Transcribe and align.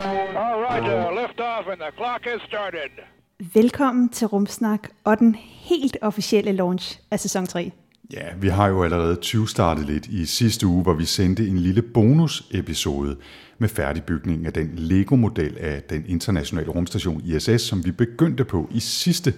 All 0.00 0.60
right, 0.70 0.82
uh, 0.82 1.22
lift 1.22 1.40
off 1.40 1.66
and 1.72 1.80
the 1.80 1.92
clock 1.96 2.24
has 2.24 2.40
started. 2.48 2.90
Velkommen 3.54 4.08
til 4.08 4.26
Rumsnak 4.26 4.88
og 5.04 5.18
den 5.18 5.36
helt 5.40 5.96
officielle 6.02 6.52
launch 6.52 7.00
af 7.10 7.20
sæson 7.20 7.46
3. 7.46 7.72
Ja, 8.12 8.26
vi 8.40 8.48
har 8.48 8.68
jo 8.68 8.82
allerede 8.84 9.16
20 9.16 9.48
startet 9.48 9.86
lidt 9.86 10.06
i 10.06 10.26
sidste 10.26 10.66
uge, 10.66 10.82
hvor 10.82 10.94
vi 10.94 11.04
sendte 11.04 11.48
en 11.48 11.58
lille 11.58 11.82
bonusepisode 11.82 13.16
med 13.58 13.68
færdigbygningen 13.68 14.46
af 14.46 14.52
den 14.52 14.70
Lego-model 14.76 15.58
af 15.60 15.82
den 15.82 16.04
internationale 16.08 16.70
rumstation 16.70 17.22
ISS, 17.24 17.62
som 17.62 17.84
vi 17.84 17.90
begyndte 17.92 18.44
på 18.44 18.68
i 18.70 18.80
sidste 18.80 19.34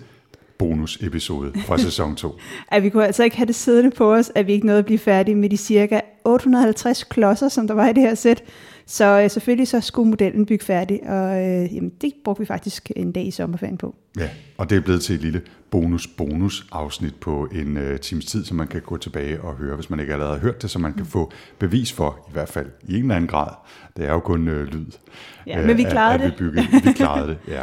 bonusepisode 0.59 1.52
fra 1.66 1.79
sæson 1.88 2.16
2. 2.16 2.38
At 2.68 2.82
vi 2.82 2.88
kunne 2.90 3.06
altså 3.06 3.24
ikke 3.24 3.37
have 3.37 3.46
det 3.46 3.54
siddende 3.54 3.90
på 3.90 4.15
os, 4.15 4.32
at 4.34 4.46
vi 4.46 4.52
ikke 4.52 4.66
nåede 4.66 4.79
at 4.79 4.87
blive 4.87 4.98
færdige 4.98 5.34
med 5.34 5.51
de 5.51 5.56
cirka 5.56 6.01
850 6.24 7.04
klodser, 7.04 7.48
som 7.48 7.66
der 7.66 7.74
var 7.74 7.88
i 7.88 7.93
det 7.93 8.02
her 8.02 8.15
sæt. 8.15 8.43
Så 8.91 9.20
øh, 9.24 9.30
selvfølgelig 9.30 9.69
så 9.69 9.80
skulle 9.80 10.09
modellen 10.10 10.47
bygge 10.47 10.65
færdig, 10.65 11.01
og 11.09 11.46
øh, 11.46 11.74
jamen, 11.74 11.92
det 12.01 12.12
brugte 12.24 12.41
vi 12.41 12.46
faktisk 12.46 12.91
en 12.96 13.12
dag 13.12 13.27
i 13.27 13.30
sommerferien 13.30 13.77
på. 13.79 13.95
Ja, 14.19 14.29
og 14.59 14.70
det 14.70 14.77
er 14.77 14.80
blevet 14.80 15.02
til 15.02 15.15
et 15.15 15.21
lille 15.21 15.43
bonus-bonus-afsnit 15.71 17.15
på 17.15 17.49
en 17.52 17.77
øh, 17.77 18.01
times 18.01 18.24
tid, 18.27 18.45
som 18.45 18.57
man 18.57 18.66
kan 18.66 18.80
gå 18.80 18.96
tilbage 18.96 19.40
og 19.40 19.54
høre, 19.54 19.74
hvis 19.74 19.90
man 19.90 20.01
ikke 20.01 20.12
allerede 20.12 20.35
har 20.35 20.40
hørt 20.40 20.62
det, 20.62 20.71
så 20.71 20.79
man 20.79 20.93
kan 20.95 21.07
få 21.07 21.32
bevis 21.59 21.93
for, 21.93 22.27
i 22.29 22.32
hvert 22.32 22.49
fald 22.49 22.66
i 22.88 22.95
en 22.96 23.02
eller 23.02 23.15
anden 23.16 23.29
grad. 23.29 23.51
Det 23.96 24.04
er 24.04 24.12
jo 24.12 24.21
kun 24.21 24.49
øh, 24.49 24.66
lyd. 24.66 24.87
Ja, 25.46 25.66
men 25.66 25.77
vi 25.77 25.84
at- 25.84 25.90
klarede 25.90 26.15
at 26.15 26.21
det. 26.21 26.30
Vi, 26.32 26.37
byggede, 26.38 26.66
vi 26.84 26.93
klarede 26.93 27.29
det, 27.29 27.38
ja. 27.55 27.62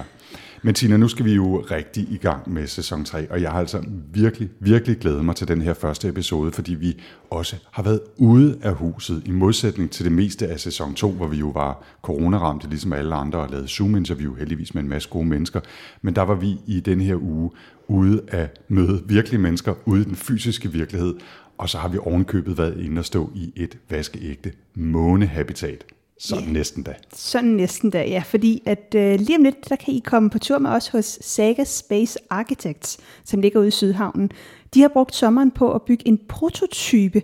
Men 0.65 0.73
Tina, 0.73 0.97
nu 0.97 1.07
skal 1.07 1.25
vi 1.25 1.33
jo 1.33 1.65
rigtig 1.71 2.07
i 2.11 2.17
gang 2.17 2.53
med 2.53 2.67
sæson 2.67 3.05
3, 3.05 3.31
og 3.31 3.41
jeg 3.41 3.51
har 3.51 3.59
altså 3.59 3.83
virkelig, 4.13 4.49
virkelig 4.59 4.97
glædet 4.97 5.25
mig 5.25 5.35
til 5.35 5.47
den 5.47 5.61
her 5.61 5.73
første 5.73 6.07
episode, 6.07 6.51
fordi 6.51 6.73
vi 6.73 7.01
også 7.29 7.55
har 7.71 7.83
været 7.83 7.99
ude 8.17 8.57
af 8.61 8.73
huset, 8.73 9.21
i 9.25 9.31
modsætning 9.31 9.91
til 9.91 10.05
det 10.05 10.11
meste 10.11 10.47
af 10.47 10.59
sæson 10.59 10.93
2, 10.93 11.11
hvor 11.11 11.27
vi 11.27 11.37
jo 11.37 11.49
var 11.49 11.83
coronaramte, 12.01 12.69
ligesom 12.69 12.93
alle 12.93 13.15
andre, 13.15 13.39
og 13.39 13.49
lavede 13.49 13.67
Zoom-interview, 13.67 14.33
heldigvis 14.33 14.73
med 14.73 14.83
en 14.83 14.89
masse 14.89 15.09
gode 15.09 15.25
mennesker. 15.25 15.59
Men 16.01 16.15
der 16.15 16.21
var 16.21 16.35
vi 16.35 16.57
i 16.67 16.79
den 16.79 17.01
her 17.01 17.15
uge 17.15 17.51
ude 17.87 18.21
at 18.27 18.61
møde 18.67 19.03
virkelige 19.07 19.41
mennesker 19.41 19.73
ude 19.85 20.01
i 20.01 20.05
den 20.05 20.15
fysiske 20.15 20.71
virkelighed, 20.71 21.13
og 21.57 21.69
så 21.69 21.77
har 21.77 21.87
vi 21.87 21.97
ovenkøbet 21.97 22.57
været 22.57 22.79
inde 22.79 22.99
og 22.99 23.05
stå 23.05 23.31
i 23.35 23.53
et 23.55 23.77
vaskeægte 23.89 24.51
månehabitat. 24.75 25.85
Sådan 26.19 26.43
Ja. 26.45 26.51
næsten 26.51 26.83
da. 26.83 26.93
Sådan 27.13 27.49
næsten 27.49 27.89
da, 27.89 28.03
ja, 28.07 28.23
fordi 28.25 28.63
at 28.65 28.95
øh, 28.95 29.19
lige 29.19 29.37
om 29.37 29.43
lidt, 29.43 29.69
der 29.69 29.75
kan 29.75 29.93
I 29.93 30.01
komme 30.05 30.29
på 30.29 30.39
tur 30.39 30.59
med 30.59 30.69
os 30.69 30.87
hos 30.87 31.05
Saga 31.21 31.63
Space 31.63 32.19
Architects, 32.29 32.97
som 33.25 33.41
ligger 33.41 33.59
ude 33.59 33.67
i 33.67 33.71
Sydhavnen. 33.71 34.31
De 34.73 34.81
har 34.81 34.87
brugt 34.87 35.15
sommeren 35.15 35.51
på 35.51 35.71
at 35.71 35.81
bygge 35.81 36.07
en 36.07 36.19
prototype 36.29 37.21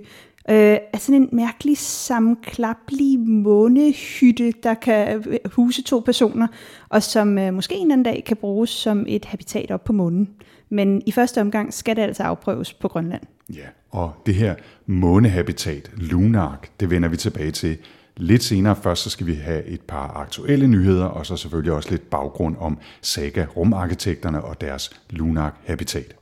øh, 0.50 0.78
af 0.94 1.00
sådan 1.00 1.22
en 1.22 1.30
mærkelig 1.32 1.78
sammenklaplig 1.78 3.20
månehytte, 3.20 4.52
der 4.64 4.74
kan 4.74 5.24
øh, 5.28 5.38
huse 5.52 5.84
to 5.84 6.00
personer, 6.00 6.48
og 6.90 7.04
som 7.04 7.38
øh, 7.38 7.54
måske 7.54 7.76
en 7.76 7.92
anden 7.92 8.04
dag 8.04 8.24
kan 8.26 8.38
bruges 8.38 8.70
som 8.70 9.06
et 9.08 9.26
habitat 9.26 9.72
op 9.72 9.84
på 9.84 9.94
månen. 9.94 10.30
Men 10.70 11.02
i 11.06 11.12
første 11.12 11.42
omgang 11.42 11.74
skal 11.74 11.96
det 11.96 12.02
altså 12.02 12.24
afprøves 12.24 12.74
på 12.74 12.88
Grønland. 12.88 13.22
Ja, 13.56 13.66
og 13.92 14.12
det 14.26 14.36
her 14.36 14.56
månehabitat, 14.86 15.92
Lunark, 15.98 16.80
det 16.80 16.90
vender 16.90 17.10
vi 17.10 17.18
tilbage 17.18 17.52
til 17.52 17.78
lidt 18.22 18.44
senere. 18.44 18.76
Først 18.76 19.04
så 19.04 19.10
skal 19.10 19.28
vi 19.28 19.34
have 19.34 19.66
et 19.66 19.82
par 19.82 20.08
aktuelle 20.08 20.68
nyheder, 20.68 21.06
og 21.06 21.26
så 21.26 21.38
selvfølgelig 21.38 21.74
også 21.74 21.90
lidt 21.90 22.10
baggrund 22.10 22.56
om 22.60 22.78
Saga 23.02 23.46
Rumarkitekterne 23.56 24.44
og 24.44 24.62
deres 24.62 24.90
Lunark 25.10 25.56
Habitat. 25.66 26.16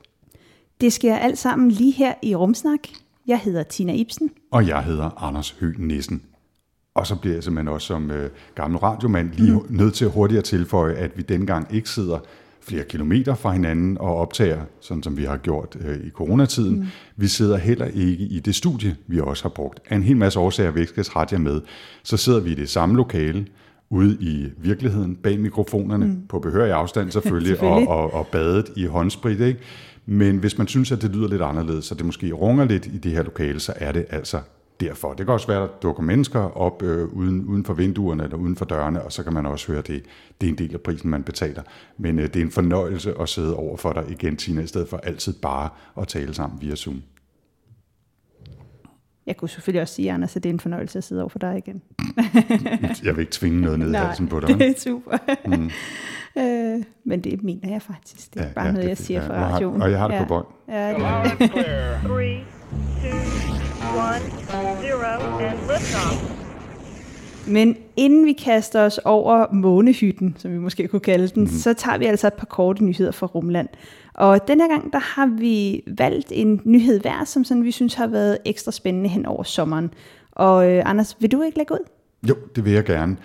Det 0.80 0.92
sker 0.92 1.16
alt 1.16 1.38
sammen 1.38 1.70
lige 1.70 1.92
her 1.92 2.14
i 2.22 2.34
Rumsnak. 2.34 2.80
Jeg 3.26 3.38
hedder 3.38 3.62
Tina 3.62 3.92
Ibsen. 3.92 4.30
Og 4.50 4.66
jeg 4.66 4.84
hedder 4.84 5.22
Anders 5.22 5.56
Høgh 5.60 5.80
Nissen. 5.80 6.22
Og 6.94 7.06
så 7.06 7.16
bliver 7.16 7.36
jeg 7.36 7.44
simpelthen 7.44 7.68
også 7.68 7.86
som 7.86 8.10
øh, 8.10 8.30
gammel 8.54 8.78
radiomand 8.78 9.32
lige 9.32 9.52
mm. 9.52 9.66
nødt 9.68 9.94
til 9.94 10.08
hurtigt 10.08 10.38
at 10.38 10.44
tilføje, 10.44 10.94
at 10.94 11.16
vi 11.16 11.22
dengang 11.22 11.74
ikke 11.74 11.90
sidder 11.90 12.18
flere 12.70 12.84
kilometer 12.84 13.34
fra 13.34 13.52
hinanden 13.52 13.98
og 13.98 14.16
optager, 14.16 14.60
sådan 14.80 15.02
som 15.02 15.16
vi 15.16 15.24
har 15.24 15.36
gjort 15.36 15.76
øh, 15.80 16.06
i 16.06 16.10
coronatiden. 16.10 16.76
Mm. 16.78 16.86
Vi 17.16 17.26
sidder 17.26 17.56
heller 17.56 17.86
ikke 17.86 18.24
i 18.24 18.40
det 18.40 18.54
studie, 18.54 18.96
vi 19.06 19.20
også 19.20 19.44
har 19.44 19.50
brugt. 19.50 19.80
Af 19.88 19.96
en 19.96 20.02
hel 20.02 20.16
masse 20.16 20.38
årsager, 20.38 20.70
vi 20.70 20.80
ikke 20.80 21.02
skal 21.02 21.26
jer 21.32 21.38
med, 21.38 21.60
så 22.02 22.16
sidder 22.16 22.40
vi 22.40 22.50
i 22.50 22.54
det 22.54 22.68
samme 22.68 22.96
lokale, 22.96 23.46
ude 23.90 24.16
i 24.20 24.48
virkeligheden, 24.58 25.16
bag 25.16 25.40
mikrofonerne, 25.40 26.06
mm. 26.06 26.22
på 26.28 26.38
behørig 26.38 26.72
afstand 26.72 27.10
selvfølgelig, 27.10 27.48
Selvfølgelig. 27.56 27.88
Og, 27.88 28.04
og, 28.04 28.14
og 28.14 28.26
badet 28.26 28.72
i 28.76 28.86
håndsprit. 28.86 29.40
Ikke? 29.40 29.60
Men 30.06 30.36
hvis 30.36 30.58
man 30.58 30.66
synes, 30.66 30.92
at 30.92 31.02
det 31.02 31.10
lyder 31.10 31.28
lidt 31.28 31.42
anderledes, 31.42 31.84
så 31.84 31.94
det 31.94 32.06
måske 32.06 32.32
runger 32.32 32.64
lidt 32.64 32.86
i 32.86 32.98
det 32.98 33.12
her 33.12 33.22
lokale, 33.22 33.60
så 33.60 33.72
er 33.76 33.92
det 33.92 34.04
altså 34.10 34.40
derfor. 34.80 35.12
Det 35.12 35.26
kan 35.26 35.32
også 35.32 35.46
være, 35.46 35.62
at 35.62 35.68
der 35.70 35.76
dukker 35.82 36.02
mennesker 36.02 36.40
op 36.56 36.82
øh, 36.82 37.08
uden, 37.08 37.44
uden 37.44 37.64
for 37.64 37.74
vinduerne 37.74 38.24
eller 38.24 38.36
uden 38.36 38.56
for 38.56 38.64
dørene, 38.64 39.02
og 39.02 39.12
så 39.12 39.22
kan 39.22 39.32
man 39.32 39.46
også 39.46 39.72
høre, 39.72 39.82
det, 39.82 40.04
det 40.40 40.46
er 40.46 40.50
en 40.50 40.58
del 40.58 40.74
af 40.74 40.80
prisen, 40.80 41.10
man 41.10 41.22
betaler. 41.22 41.62
Men 41.98 42.18
øh, 42.18 42.24
det 42.26 42.36
er 42.36 42.40
en 42.44 42.50
fornøjelse 42.50 43.14
at 43.20 43.28
sidde 43.28 43.56
over 43.56 43.76
for 43.76 43.92
dig 43.92 44.04
igen, 44.08 44.36
Tina, 44.36 44.62
i 44.62 44.66
stedet 44.66 44.88
for 44.88 44.96
altid 44.96 45.32
bare 45.42 45.68
at 46.00 46.08
tale 46.08 46.34
sammen 46.34 46.60
via 46.62 46.74
Zoom. 46.76 47.02
Jeg 49.26 49.36
kunne 49.36 49.48
selvfølgelig 49.48 49.82
også 49.82 49.94
sige, 49.94 50.12
Anders, 50.12 50.36
at 50.36 50.42
det 50.42 50.48
er 50.48 50.54
en 50.54 50.60
fornøjelse 50.60 50.98
at 50.98 51.04
sidde 51.04 51.22
over 51.22 51.28
for 51.28 51.38
dig 51.38 51.58
igen. 51.58 51.82
Jeg 53.04 53.16
vil 53.16 53.20
ikke 53.20 53.32
tvinge 53.32 53.60
noget 53.60 53.78
ned 53.78 53.90
i 53.92 53.94
halsen 53.96 54.28
på 54.28 54.40
dig. 54.40 54.48
det 54.48 54.62
er 54.68 54.74
super. 54.80 55.16
Mm. 55.46 55.70
øh, 56.42 56.82
men 57.04 57.20
det 57.24 57.42
mener 57.42 57.68
jeg 57.68 57.82
faktisk. 57.82 58.34
Det 58.34 58.42
er 58.42 58.46
Ja, 58.46 58.52
bare 58.52 58.64
ja, 58.66 58.72
noget, 58.72 58.82
det 58.82 58.84
er 58.84 58.90
jeg 58.90 58.98
siger 58.98 59.22
Ja, 59.22 59.26
har- 59.32 59.52
radioen. 59.52 59.82
og 59.82 59.90
jeg 59.90 59.98
har 59.98 60.08
det 60.08 60.14
ja. 60.14 60.22
på 60.22 60.28
bånd. 60.28 60.46
Ja, 60.68 60.88
det, 60.92 60.98
Loud 60.98 61.06
and 63.04 63.69
men 67.46 67.76
inden 67.96 68.26
vi 68.26 68.32
kaster 68.32 68.80
os 68.80 68.98
over 68.98 69.46
månehytten, 69.52 70.36
som 70.38 70.52
vi 70.52 70.58
måske 70.58 70.88
kunne 70.88 71.00
kalde 71.00 71.28
den, 71.28 71.42
Mhm. 71.42 71.52
så 71.52 71.74
tager 71.74 71.98
vi 71.98 72.04
altså 72.04 72.26
et 72.26 72.32
par 72.34 72.46
korte 72.46 72.84
nyheder 72.84 73.10
fra 73.12 73.26
Rumland. 73.26 73.68
Og 74.14 74.48
den 74.48 74.60
her 74.60 74.68
gang, 74.68 74.92
der 74.92 74.98
har 74.98 75.26
vi 75.38 75.82
valgt 75.98 76.32
en 76.34 76.60
nyhed 76.64 77.00
hver, 77.00 77.24
som 77.24 77.44
sådan, 77.44 77.64
vi 77.64 77.70
synes 77.70 77.94
har 77.94 78.06
været 78.06 78.38
ekstra 78.44 78.72
spændende 78.72 79.08
hen 79.08 79.26
over 79.26 79.42
sommeren. 79.42 79.90
Og 80.32 80.70
øh, 80.72 80.82
Anders, 80.86 81.16
vil 81.20 81.32
du 81.32 81.42
ikke 81.42 81.58
lægge 81.58 81.74
ud? 81.74 81.88
Jo, 82.28 82.34
det 82.56 82.64
vil 82.64 82.72
jeg 82.72 82.84
gerne. 82.84 83.16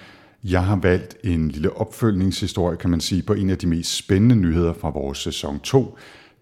Jeg 0.43 0.63
har 0.63 0.75
valgt 0.75 1.17
en 1.23 1.49
lille 1.49 1.77
opfølgningshistorie, 1.77 2.77
kan 2.77 2.89
man 2.89 2.99
sige, 2.99 3.23
på 3.23 3.33
en 3.33 3.49
af 3.49 3.57
de 3.57 3.67
mest 3.67 3.95
spændende 3.97 4.35
nyheder 4.35 4.73
fra 4.73 4.89
vores 4.89 5.17
sæson 5.17 5.59
2. 5.59 5.97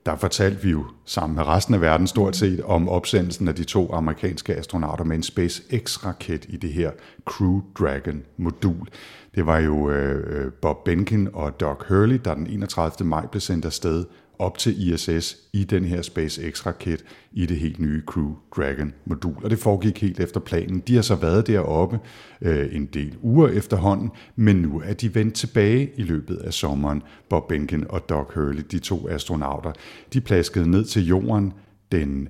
Der 0.06 0.16
fortalte 0.16 0.62
vi 0.62 0.70
jo 0.70 0.86
sammen 1.06 1.36
med 1.36 1.48
resten 1.48 1.74
af 1.74 1.82
verden 1.82 2.08
stort 2.08 2.36
set 2.36 2.62
om 2.64 2.90
opsendelsen 2.90 3.48
af 3.48 3.56
de 3.56 3.64
to 3.64 3.94
amerikanske 3.94 4.56
astronauter 4.56 5.04
med 5.04 5.16
en 5.16 5.24
SpaceX-raket 5.24 6.46
i 6.50 6.58
det 6.58 6.74
her 6.74 6.92
Crew 7.26 7.62
Dragon-modul. 7.80 8.88
Det 9.36 9.46
var 9.46 9.60
jo 9.60 9.90
øh, 9.90 10.46
øh 10.46 10.52
Bob 10.52 10.84
Behnken 10.86 11.30
og 11.34 11.60
Doug 11.60 11.78
Hurley, 11.90 12.20
der 12.26 12.34
den 12.34 12.48
31. 12.48 13.08
maj 13.08 13.26
blev 13.26 13.42
sendt 13.42 13.66
afsted 13.66 14.06
op 14.44 14.58
til 14.58 14.94
ISS 14.94 15.38
i 15.54 15.64
den 15.64 15.86
her 15.86 16.02
SpaceX-raket 16.02 17.04
i 17.32 17.46
det 17.46 17.58
helt 17.58 17.80
nye 17.80 18.02
Crew 18.06 18.32
Dragon-modul. 18.58 19.44
Og 19.44 19.50
det 19.50 19.60
foregik 19.60 20.02
helt 20.02 20.20
efter 20.20 20.40
planen. 20.40 20.80
De 20.80 20.96
har 20.96 21.02
så 21.02 21.16
været 21.16 21.48
deroppe 21.48 22.00
øh, 22.42 22.76
en 22.76 22.86
del 22.86 23.18
uger 23.22 23.48
efterhånden, 23.48 24.12
men 24.36 24.56
nu 24.56 24.82
er 24.86 24.94
de 24.94 25.16
vendt 25.16 25.34
tilbage 25.34 25.92
i 25.96 26.04
løbet 26.04 26.36
af 26.36 26.54
sommeren. 26.54 27.02
Bob 27.30 27.48
Behnken 27.48 27.86
og 27.90 28.10
Doug 28.10 28.32
Hurley, 28.36 28.64
de 28.72 28.80
to 28.80 29.10
astronauter, 29.10 29.72
de 30.14 30.22
plaskede 30.22 30.72
ned 30.72 30.86
til 30.86 31.08
jorden 31.08 31.54
den 31.92 32.28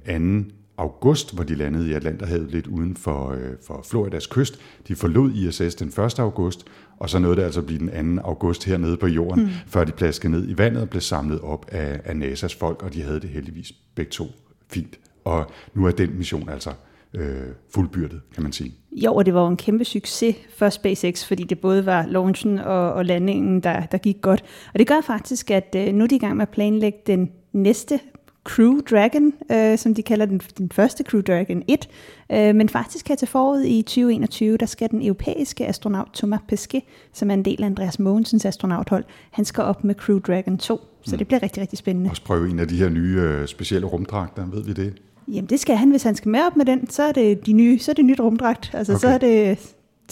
2 0.48 0.54
august, 0.78 1.36
hvor 1.36 1.44
de 1.44 1.56
landede 1.56 1.90
i 1.90 1.94
Atlanterhavet 1.94 2.52
lidt 2.52 2.68
uden 2.68 2.96
for, 2.96 3.32
øh, 3.32 3.52
for 3.68 3.86
Floridas 3.90 4.28
kyst. 4.28 4.60
De 4.88 4.96
forlod 4.96 5.32
ISS 5.32 5.76
den 5.76 5.88
1. 5.88 6.20
august, 6.20 6.66
og 7.00 7.10
så 7.10 7.20
nåede 7.20 7.36
det 7.36 7.44
altså 7.44 7.60
at 7.60 7.66
blive 7.66 7.80
den 7.80 8.18
2. 8.18 8.22
august 8.24 8.66
hernede 8.66 8.98
på 8.98 9.08
jorden, 9.08 9.44
mm. 9.44 9.50
før 9.68 9.84
de 9.84 9.92
plaskede 9.92 10.32
ned 10.32 10.50
i 10.50 10.58
vandet 10.58 10.82
og 10.82 10.90
blev 10.90 11.02
samlet 11.02 11.42
op 11.42 11.66
af, 11.72 12.00
af 12.06 12.14
NASA's 12.14 12.58
folk, 12.60 12.84
og 12.84 12.94
de 12.94 13.02
havde 13.02 13.20
det 13.20 13.30
heldigvis 13.30 13.74
begge 13.96 14.12
to 14.12 14.26
fint. 14.72 15.00
Og 15.26 15.52
nu 15.74 15.86
er 15.86 15.92
den 15.92 16.18
mission 16.18 16.50
altså 16.50 16.72
øh, 17.14 17.42
fuldbyrdet, 17.74 18.22
kan 18.34 18.44
man 18.44 18.52
sige. 18.52 18.74
Jo, 18.92 19.16
og 19.16 19.26
det 19.26 19.34
var 19.34 19.42
jo 19.42 19.48
en 19.48 19.58
kæmpe 19.58 19.86
succes 19.86 20.36
for 20.58 20.70
SpaceX, 20.70 21.26
fordi 21.26 21.44
det 21.44 21.60
både 21.60 21.86
var 21.86 22.06
launchen 22.06 22.60
og, 22.60 22.94
og 22.94 23.06
landingen, 23.06 23.60
der, 23.60 23.86
der 23.86 23.98
gik 23.98 24.22
godt. 24.22 24.44
Og 24.74 24.80
det 24.80 24.88
gør 24.88 25.02
faktisk, 25.02 25.52
at 25.52 25.76
øh, 25.78 25.94
nu 25.94 26.04
er 26.04 26.08
de 26.08 26.16
i 26.16 26.20
gang 26.20 26.36
med 26.36 26.42
at 26.42 26.50
planlægge 26.50 27.00
den 27.08 27.32
næste 27.54 28.00
Crew 28.44 28.80
Dragon, 28.90 29.34
øh, 29.52 29.78
som 29.78 29.96
de 29.96 30.04
kalder 30.04 30.26
den, 30.26 30.42
den 30.58 30.72
første 30.72 31.04
Crew 31.04 31.22
Dragon 31.22 31.64
1. 31.68 31.90
Øh, 32.32 32.56
men 32.56 32.70
faktisk 32.70 33.08
her 33.08 33.16
til 33.16 33.28
foråret 33.28 33.66
i 33.66 33.82
2021, 33.82 34.58
der 34.58 34.66
skal 34.66 34.92
den 34.92 35.02
europæiske 35.02 35.68
astronaut 35.68 36.08
Thomas 36.14 36.40
Pesquet, 36.48 36.84
som 37.14 37.30
er 37.30 37.34
en 37.34 37.46
del 37.46 37.64
af 37.64 37.66
Andreas 37.66 38.00
Mogensens 38.00 38.46
astronauthold, 38.46 39.04
han 39.32 39.46
skal 39.46 39.64
op 39.64 39.84
med 39.84 39.96
Crew 39.96 40.20
Dragon 40.20 40.58
2. 40.58 40.80
Så 41.02 41.18
det 41.18 41.28
bliver 41.28 41.44
rigtig, 41.44 41.62
rigtig 41.62 41.78
spændende. 41.78 42.10
Også 42.10 42.24
prøve 42.24 42.50
en 42.50 42.60
af 42.60 42.68
de 42.68 42.78
her 42.78 42.90
nye 42.90 43.20
øh, 43.22 43.48
specielle 43.48 43.88
rumdragter, 43.88 44.46
ved 44.46 44.64
vi 44.64 44.74
det? 44.74 44.94
Jamen 45.28 45.50
det 45.50 45.60
skal 45.60 45.76
han, 45.76 45.90
hvis 45.90 46.04
han 46.04 46.16
skal 46.16 46.30
med 46.30 46.40
op 46.48 46.56
med 46.56 46.66
den, 46.66 46.90
så 46.90 47.04
er 47.04 47.12
det 47.12 47.46
de 47.46 47.54
nye, 47.54 47.80
så 47.80 47.92
er 47.92 47.94
det 47.94 48.06
nyt 48.06 48.20
rumdragt. 48.20 48.72
Altså 48.74 48.94
okay. 48.94 49.00
så 49.00 49.08
er 49.08 49.18
det 49.18 49.60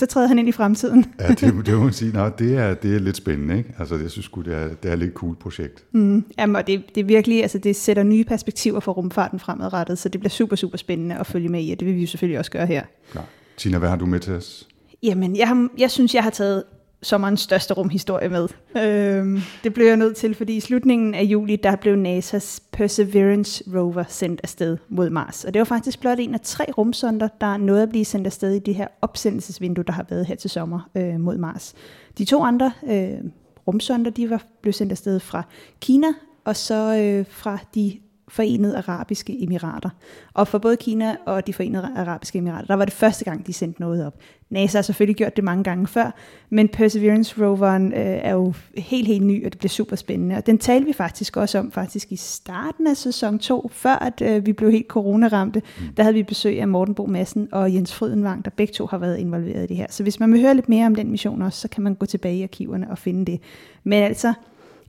så 0.01 0.05
træder 0.05 0.27
han 0.27 0.39
ind 0.39 0.49
i 0.49 0.51
fremtiden. 0.51 1.05
ja, 1.19 1.27
det, 1.27 1.65
det 1.65 1.73
må 1.77 1.83
man 1.83 1.93
sige. 1.93 2.11
Nå, 2.11 2.29
det 2.39 2.57
er, 2.57 2.73
det 2.73 2.95
er 2.95 2.99
lidt 2.99 3.17
spændende, 3.17 3.57
ikke? 3.57 3.73
Altså, 3.79 3.95
jeg 3.95 4.11
synes 4.11 4.25
sgu, 4.25 4.41
det 4.41 4.53
er, 4.53 4.67
det 4.67 4.89
er 4.89 4.93
et 4.93 4.99
lidt 4.99 5.13
cool 5.13 5.35
projekt. 5.35 5.83
Mm, 5.91 6.25
jamen, 6.37 6.55
og 6.55 6.67
det, 6.67 6.83
det 6.95 7.07
virkelig, 7.07 7.41
altså 7.41 7.57
det 7.57 7.75
sætter 7.75 8.03
nye 8.03 8.23
perspektiver 8.23 8.79
for 8.79 8.91
rumfarten 8.91 9.39
fremadrettet, 9.39 9.97
så 9.97 10.09
det 10.09 10.21
bliver 10.21 10.29
super, 10.29 10.55
super 10.55 10.77
spændende 10.77 11.15
at 11.17 11.27
følge 11.27 11.49
med 11.49 11.63
i, 11.63 11.71
og 11.71 11.79
det 11.79 11.87
vil 11.87 11.95
vi 11.95 12.01
jo 12.01 12.07
selvfølgelig 12.07 12.39
også 12.39 12.51
gøre 12.51 12.65
her. 12.65 12.83
Klar. 13.11 13.25
Tina, 13.57 13.77
hvad 13.77 13.89
har 13.89 13.95
du 13.95 14.05
med 14.05 14.19
til 14.19 14.33
os? 14.33 14.67
Jamen, 15.03 15.35
jeg, 15.35 15.47
har, 15.47 15.67
jeg 15.77 15.91
synes, 15.91 16.15
jeg 16.15 16.23
har 16.23 16.29
taget 16.29 16.63
sommerens 17.01 17.41
største 17.41 17.73
rumhistorie 17.73 18.29
med. 18.29 18.47
Øhm, 18.77 19.39
det 19.63 19.73
blev 19.73 19.85
jeg 19.85 19.97
nødt 19.97 20.15
til, 20.15 20.35
fordi 20.35 20.55
i 20.55 20.59
slutningen 20.59 21.13
af 21.13 21.23
juli, 21.23 21.55
der 21.55 21.75
blev 21.75 21.95
NASA's 21.95 22.59
Perseverance 22.71 23.63
rover 23.75 24.03
sendt 24.07 24.41
afsted 24.43 24.77
mod 24.89 25.09
Mars. 25.09 25.45
Og 25.45 25.53
det 25.53 25.59
var 25.59 25.65
faktisk 25.65 25.99
blot 25.99 26.19
en 26.19 26.33
af 26.33 26.41
tre 26.41 26.65
rumsonder, 26.77 27.27
der 27.41 27.57
nåede 27.57 27.83
at 27.83 27.89
blive 27.89 28.05
sendt 28.05 28.27
afsted 28.27 28.53
i 28.53 28.59
det 28.59 28.75
her 28.75 28.87
opsendelsesvindue, 29.01 29.83
der 29.83 29.93
har 29.93 30.05
været 30.09 30.25
her 30.25 30.35
til 30.35 30.49
sommer 30.49 30.89
øh, 30.95 31.19
mod 31.19 31.37
Mars. 31.37 31.73
De 32.17 32.25
to 32.25 32.43
andre 32.43 32.71
øh, 32.89 33.19
rumsonder, 33.67 34.11
de 34.11 34.29
var 34.29 34.43
blev 34.61 34.73
sendt 34.73 34.91
afsted 34.91 35.19
fra 35.19 35.43
Kina, 35.79 36.07
og 36.45 36.55
så 36.55 36.97
øh, 36.97 37.25
fra 37.29 37.57
de 37.75 37.99
Forenede 38.31 38.77
Arabiske 38.77 39.43
Emirater. 39.43 39.89
Og 40.33 40.47
for 40.47 40.57
både 40.57 40.77
Kina 40.77 41.15
og 41.25 41.47
de 41.47 41.53
Forenede 41.53 41.89
Arabiske 41.95 42.37
Emirater, 42.37 42.67
der 42.67 42.73
var 42.73 42.85
det 42.85 42.93
første 42.93 43.25
gang, 43.25 43.47
de 43.47 43.53
sendte 43.53 43.81
noget 43.81 44.05
op. 44.05 44.13
NASA 44.49 44.77
har 44.77 44.81
selvfølgelig 44.81 45.15
gjort 45.15 45.35
det 45.35 45.43
mange 45.43 45.63
gange 45.63 45.87
før, 45.87 46.11
men 46.49 46.67
Perseverance 46.67 47.45
roveren 47.45 47.93
øh, 47.93 47.99
er 47.99 48.33
jo 48.33 48.53
helt, 48.77 49.07
helt 49.07 49.25
ny, 49.25 49.45
og 49.45 49.51
det 49.51 49.59
bliver 49.59 49.69
super 49.69 49.95
spændende. 49.95 50.35
Og 50.35 50.45
den 50.45 50.57
talte 50.57 50.85
vi 50.85 50.93
faktisk 50.93 51.37
også 51.37 51.59
om 51.59 51.71
faktisk 51.71 52.11
i 52.11 52.15
starten 52.15 52.87
af 52.87 52.97
sæson 52.97 53.39
2, 53.39 53.69
før 53.73 53.95
at 53.95 54.21
øh, 54.21 54.45
vi 54.45 54.53
blev 54.53 54.71
helt 54.71 54.87
coronaramte. 54.87 55.61
Mm. 55.79 55.85
Der 55.97 56.03
havde 56.03 56.13
vi 56.13 56.23
besøg 56.23 56.61
af 56.61 56.67
Morten 56.67 56.95
Bo 56.95 57.05
Madsen 57.05 57.47
og 57.51 57.73
Jens 57.73 57.93
Frydenvang, 57.93 58.45
der 58.45 58.51
begge 58.51 58.73
to 58.73 58.85
har 58.85 58.97
været 58.97 59.17
involveret 59.17 59.63
i 59.63 59.67
det 59.67 59.77
her. 59.77 59.87
Så 59.89 60.03
hvis 60.03 60.19
man 60.19 60.33
vil 60.33 60.41
høre 60.41 60.55
lidt 60.55 60.69
mere 60.69 60.85
om 60.85 60.95
den 60.95 61.11
mission 61.11 61.41
også, 61.41 61.59
så 61.59 61.67
kan 61.67 61.83
man 61.83 61.95
gå 61.95 62.05
tilbage 62.05 62.37
i 62.37 62.43
arkiverne 62.43 62.91
og 62.91 62.97
finde 62.97 63.31
det. 63.31 63.41
Men 63.83 64.03
altså, 64.03 64.33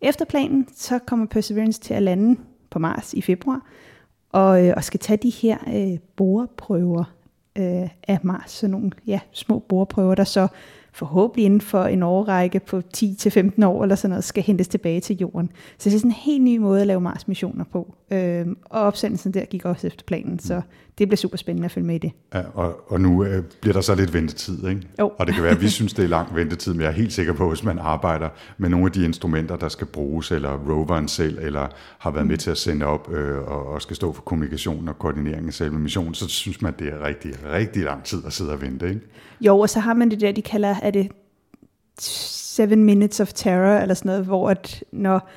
efter 0.00 0.24
planen, 0.24 0.68
så 0.76 0.98
kommer 0.98 1.26
Perseverance 1.26 1.80
til 1.80 1.94
at 1.94 2.02
lande 2.02 2.36
på 2.72 2.78
Mars 2.78 3.14
i 3.14 3.22
februar, 3.22 3.66
og, 4.32 4.66
øh, 4.66 4.72
og 4.76 4.84
skal 4.84 5.00
tage 5.00 5.16
de 5.16 5.30
her 5.30 5.58
øh, 5.74 5.98
boreprøver 6.16 7.04
øh, 7.58 7.88
af 8.08 8.18
Mars, 8.22 8.50
så 8.50 8.68
nogle 8.68 8.90
ja, 9.06 9.20
små 9.32 9.58
boreprøver, 9.58 10.14
der 10.14 10.24
så 10.24 10.48
forhåbentlig 10.92 11.44
inden 11.44 11.60
for 11.60 11.84
en 11.84 12.02
årrække 12.02 12.60
på 12.60 12.82
10-15 12.96 13.66
år 13.66 13.82
eller 13.82 13.94
sådan 13.94 14.10
noget, 14.10 14.24
skal 14.24 14.42
hentes 14.42 14.68
tilbage 14.68 15.00
til 15.00 15.16
jorden. 15.16 15.50
Så 15.78 15.90
det 15.90 15.94
er 15.94 15.98
sådan 15.98 16.10
en 16.10 16.14
helt 16.14 16.42
ny 16.42 16.56
måde 16.56 16.80
at 16.80 16.86
lave 16.86 17.00
Mars-missioner 17.00 17.64
på. 17.64 17.94
Øh, 18.12 18.46
og 18.64 18.80
opsendelsen 18.80 19.34
der 19.34 19.44
gik 19.44 19.64
også 19.64 19.86
efter 19.86 20.04
planen, 20.06 20.38
så 20.38 20.62
det 20.98 21.08
bliver 21.08 21.16
super 21.16 21.36
spændende 21.36 21.64
at 21.64 21.72
følge 21.72 21.86
med 21.86 21.94
i 21.94 21.98
det. 21.98 22.12
Ja, 22.34 22.42
og, 22.54 22.80
og 22.92 23.00
nu 23.00 23.24
øh, 23.24 23.44
bliver 23.60 23.72
der 23.72 23.80
så 23.80 23.94
lidt 23.94 24.14
ventetid, 24.14 24.68
ikke? 24.68 24.82
Jo. 24.98 25.12
Og 25.18 25.26
det 25.26 25.34
kan 25.34 25.44
være, 25.44 25.52
at 25.52 25.60
vi 25.60 25.68
synes, 25.78 25.92
det 25.92 26.04
er 26.04 26.08
lang 26.08 26.36
ventetid, 26.36 26.72
men 26.72 26.80
jeg 26.80 26.88
er 26.88 26.92
helt 26.92 27.12
sikker 27.12 27.32
på, 27.32 27.42
at 27.42 27.50
hvis 27.50 27.64
man 27.64 27.78
arbejder 27.78 28.28
med 28.58 28.68
nogle 28.68 28.86
af 28.86 28.92
de 28.92 29.04
instrumenter, 29.04 29.56
der 29.56 29.68
skal 29.68 29.86
bruges, 29.86 30.30
eller 30.30 30.58
roveren 30.68 31.08
selv, 31.08 31.38
eller 31.38 31.68
har 31.98 32.10
været 32.10 32.26
med 32.26 32.36
til 32.36 32.50
at 32.50 32.58
sende 32.58 32.86
op 32.86 33.12
øh, 33.12 33.38
og, 33.38 33.66
og 33.66 33.82
skal 33.82 33.96
stå 33.96 34.12
for 34.12 34.22
kommunikation 34.22 34.88
og 34.88 34.98
koordinering 34.98 35.46
af 35.46 35.54
selve 35.54 35.78
missionen, 35.78 36.14
så 36.14 36.28
synes 36.28 36.62
man, 36.62 36.74
det 36.78 36.88
er 36.88 37.06
rigtig, 37.06 37.32
rigtig 37.52 37.82
lang 37.82 38.04
tid 38.04 38.18
at 38.26 38.32
sidde 38.32 38.52
og 38.52 38.60
vente, 38.60 38.88
ikke? 38.88 39.00
Jo, 39.40 39.58
og 39.58 39.70
så 39.70 39.80
har 39.80 39.94
man 39.94 40.10
det 40.10 40.20
der, 40.20 40.32
de 40.32 40.42
kalder, 40.42 40.76
er 40.82 40.90
det 40.90 41.08
seven 41.98 42.84
minutes 42.84 43.20
of 43.20 43.32
terror, 43.32 43.78
eller 43.78 43.94
sådan 43.94 44.08
noget, 44.08 44.24
hvor 44.24 44.50
at 44.50 44.84
når, 44.92 45.28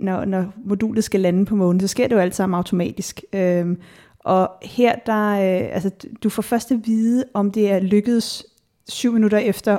når, 0.00 0.24
når 0.24 0.52
modulet 0.64 1.04
skal 1.04 1.20
lande 1.20 1.44
på 1.44 1.56
månen, 1.56 1.80
så 1.80 1.88
sker 1.88 2.08
det 2.08 2.14
jo 2.14 2.20
alt 2.20 2.34
sammen 2.34 2.56
automatisk. 2.56 3.22
Øhm, 3.32 3.78
og 4.18 4.50
her, 4.62 4.94
der, 5.06 5.30
øh, 5.30 5.74
altså, 5.74 5.90
du 6.22 6.28
får 6.28 6.42
først 6.42 6.70
at 6.72 6.78
vide, 6.84 7.24
om 7.34 7.50
det 7.50 7.70
er 7.70 7.80
lykkedes 7.80 8.44
syv 8.88 9.12
minutter 9.12 9.38
efter, 9.38 9.78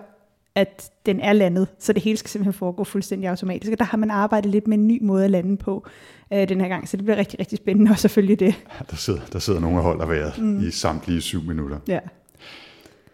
at 0.56 0.92
den 1.06 1.20
er 1.20 1.34
landet, 1.34 1.68
så 1.80 1.94
det 1.94 2.04
hele 2.04 2.18
skal 2.18 2.30
simpelthen 2.30 2.54
foregå 2.54 2.84
fuldstændig 2.84 3.30
automatisk. 3.30 3.72
Og 3.72 3.80
der 3.80 3.86
har 3.86 3.98
man 3.98 4.12
arbejdet 4.12 4.52
lidt 4.52 4.68
med 4.68 4.78
en 4.78 4.88
ny 4.88 5.00
måde 5.02 5.24
at 5.24 5.32
lande 5.32 5.58
på 5.58 5.86
øh, 6.34 6.50
den 6.50 6.62
her 6.62 6.68
gang, 6.68 6.90
så 6.90 6.98
det 6.98 7.06
bliver 7.06 7.18
rigtig, 7.18 7.40
rigtig 7.40 7.58
spændende, 7.58 7.92
og 7.92 8.00
selvfølgelig 8.00 8.40
det. 8.40 8.46
Ja, 8.48 8.86
der, 8.92 8.96
sidder, 8.96 9.20
der 9.34 9.40
sidder 9.40 9.60
nogen 9.60 9.78
og 9.78 9.84
holder 9.84 10.06
vejret 10.06 10.38
mm. 10.38 10.68
i 10.68 10.72
samtlige 10.72 11.22
syv 11.22 11.44
minutter. 11.44 11.78
Ja. 11.88 12.00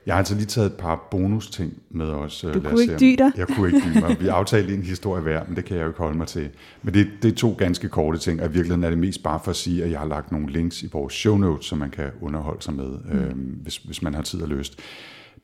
Jeg 0.10 0.16
har 0.16 0.20
altså 0.20 0.36
lige 0.36 0.46
taget 0.46 0.66
et 0.68 0.74
par 0.74 1.08
bonus-ting 1.12 1.74
med 1.90 2.06
os. 2.06 2.44
øh, 2.44 2.54
Du 2.54 2.60
kunne 2.60 2.82
ikke 2.82 2.86
se, 2.92 2.94
om- 2.96 3.00
dy 3.00 3.16
dig? 3.18 3.32
Jeg 3.38 3.48
kunne 3.48 3.68
ikke 3.68 3.90
dy 3.90 4.02
mig. 4.02 4.18
Vi 4.20 4.28
aftalte 4.28 4.74
en 4.74 4.84
historie 4.84 5.22
hver, 5.22 5.44
men 5.48 5.56
det 5.56 5.66
kan 5.66 5.78
jeg 5.78 5.84
jo 5.84 5.88
ikke 5.90 6.00
holde 6.00 6.18
mig 6.18 6.28
til. 6.28 6.50
Men 6.84 6.94
det, 6.94 7.08
det 7.22 7.32
er 7.32 7.36
to 7.36 7.56
ganske 7.58 7.90
korte 7.90 8.20
ting, 8.20 8.40
og 8.42 8.46
i 8.46 8.52
virkeligheden 8.52 8.84
er 8.84 8.90
det 8.90 8.98
mest 9.00 9.24
bare 9.24 9.40
for 9.44 9.52
at 9.52 9.56
sige, 9.58 9.84
at 9.84 9.92
jeg 9.92 10.00
har 10.00 10.08
lagt 10.08 10.32
nogle 10.32 10.52
links 10.52 10.84
i 10.84 10.90
vores 10.94 11.14
show 11.14 11.38
notes, 11.38 11.66
som 11.66 11.78
man 11.78 11.90
kan 11.90 12.06
underholde 12.22 12.62
sig 12.64 12.74
med, 12.74 12.86
mm. 13.12 13.20
øhm, 13.20 13.38
hvis, 13.62 13.78
hvis 13.78 14.02
man 14.02 14.14
har 14.14 14.22
tid 14.22 14.42
og 14.42 14.48
lyst. 14.48 14.80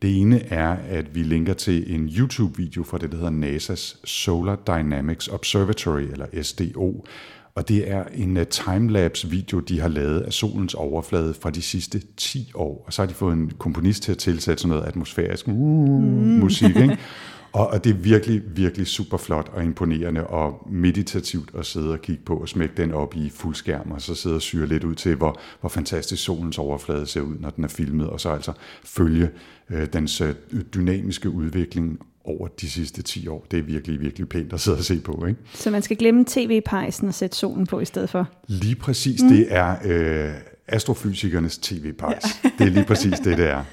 Det 0.02 0.22
ene 0.22 0.40
er, 0.54 0.78
at 0.90 1.16
vi 1.16 1.24
linker 1.24 1.54
til 1.54 1.96
en 1.96 2.10
YouTube-video 2.18 2.84
fra 2.84 2.98
det, 2.98 3.12
der 3.12 3.18
hedder 3.18 3.32
NASA's 3.58 4.02
Solar 4.06 4.56
Dynamics 4.56 5.28
Observatory, 5.28 6.02
eller 6.02 6.26
SDO. 6.42 7.06
Og 7.56 7.68
det 7.68 7.92
er 7.92 8.04
en 8.14 8.38
uh, 8.38 8.44
timelapse-video, 8.44 9.60
de 9.60 9.80
har 9.80 9.88
lavet 9.88 10.22
af 10.22 10.34
solens 10.34 10.74
overflade 10.74 11.34
fra 11.34 11.50
de 11.50 11.62
sidste 11.62 12.02
10 12.18 12.52
år. 12.56 12.84
Og 12.88 12.94
så 12.94 13.02
har 13.02 13.08
de 13.08 13.14
fået 13.14 13.34
en 13.34 13.52
komponist 13.58 14.04
til 14.04 14.12
at 14.12 14.18
tilsætte 14.18 14.62
sådan 14.62 14.76
noget 14.76 14.88
atmosfærisk 14.88 15.48
uh, 15.48 15.54
musik, 15.54 16.76
ikke? 16.76 16.98
Og, 17.56 17.68
og 17.68 17.84
det 17.84 17.90
er 17.90 17.98
virkelig, 17.98 18.42
virkelig 18.58 18.88
super 18.88 19.18
flot 19.18 19.50
og 19.54 19.64
imponerende 19.64 20.28
og 20.28 20.68
meditativt 20.72 21.50
at 21.58 21.66
sidde 21.66 21.92
og 21.92 22.02
kigge 22.02 22.24
på 22.26 22.38
og 22.38 22.50
smække 22.50 22.74
den 22.78 22.92
op 22.92 23.16
i 23.16 23.30
fuldskærm 23.30 23.92
og 23.92 24.02
så 24.02 24.16
sidde 24.16 24.36
og 24.36 24.42
syre 24.42 24.68
lidt 24.68 24.84
ud 24.84 24.96
til, 24.96 25.16
hvor, 25.16 25.40
hvor 25.60 25.70
fantastisk 25.70 26.24
solens 26.24 26.58
overflade 26.58 27.06
ser 27.06 27.22
ud, 27.22 27.36
når 27.40 27.50
den 27.50 27.64
er 27.64 27.68
filmet, 27.68 28.10
og 28.10 28.20
så 28.20 28.30
altså 28.30 28.54
følge 28.84 29.30
øh, 29.70 29.88
dens 29.94 30.22
øh, 30.22 30.36
dynamiske 30.74 31.30
udvikling 31.30 32.00
over 32.26 32.48
de 32.48 32.70
sidste 32.70 33.02
10 33.02 33.28
år. 33.28 33.46
Det 33.52 33.60
er 33.60 33.64
virkelig, 33.64 34.02
virkelig 34.02 34.30
pænt 34.30 34.54
at 34.54 34.60
sidde 34.60 34.78
og 34.78 34.84
se 34.84 35.00
på, 35.00 35.26
ikke? 35.28 35.40
Så 35.54 35.72
man 35.72 35.82
skal 35.82 35.98
glemme 35.98 36.26
tv-pejsen 36.28 37.08
og 37.08 37.14
sætte 37.14 37.38
solen 37.38 37.68
på 37.68 37.80
i 37.80 37.86
stedet 37.86 38.10
for. 38.10 38.30
Lige 38.48 38.76
præcis, 38.76 39.22
mm. 39.22 39.30
det 39.30 39.48
er 39.50 39.76
øh, 39.86 40.34
astrofysikernes 40.68 41.58
tv-pejs. 41.58 42.24
Ja. 42.44 42.50
Det 42.60 42.68
er 42.68 42.72
lige 42.72 42.86
præcis 42.86 43.20
det, 43.20 43.38
det 43.38 43.50
er. 43.50 43.64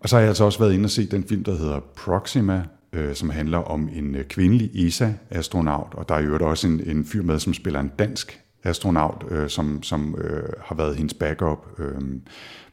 Og 0.00 0.08
så 0.08 0.16
har 0.16 0.20
jeg 0.20 0.28
altså 0.28 0.44
også 0.44 0.58
været 0.58 0.74
inde 0.74 0.86
og 0.86 0.90
se 0.90 1.06
den 1.06 1.24
film, 1.28 1.44
der 1.44 1.56
hedder 1.56 1.80
Proxima, 1.96 2.62
øh, 2.92 3.14
som 3.14 3.30
handler 3.30 3.58
om 3.58 3.88
en 3.92 4.14
øh, 4.14 4.24
kvindelig 4.24 4.86
ESA-astronaut, 4.86 5.94
og 5.94 6.08
der 6.08 6.14
er 6.14 6.20
jo 6.20 6.48
også 6.50 6.66
en, 6.66 6.80
en 6.86 7.04
fyr 7.04 7.22
med, 7.22 7.38
som 7.38 7.54
spiller 7.54 7.80
en 7.80 7.92
dansk 7.98 8.40
astronaut, 8.68 9.24
øh, 9.30 9.48
som, 9.48 9.82
som 9.82 10.14
øh, 10.18 10.48
har 10.64 10.74
været 10.74 10.96
hendes 10.96 11.14
backup 11.14 11.66
øh, 11.78 12.00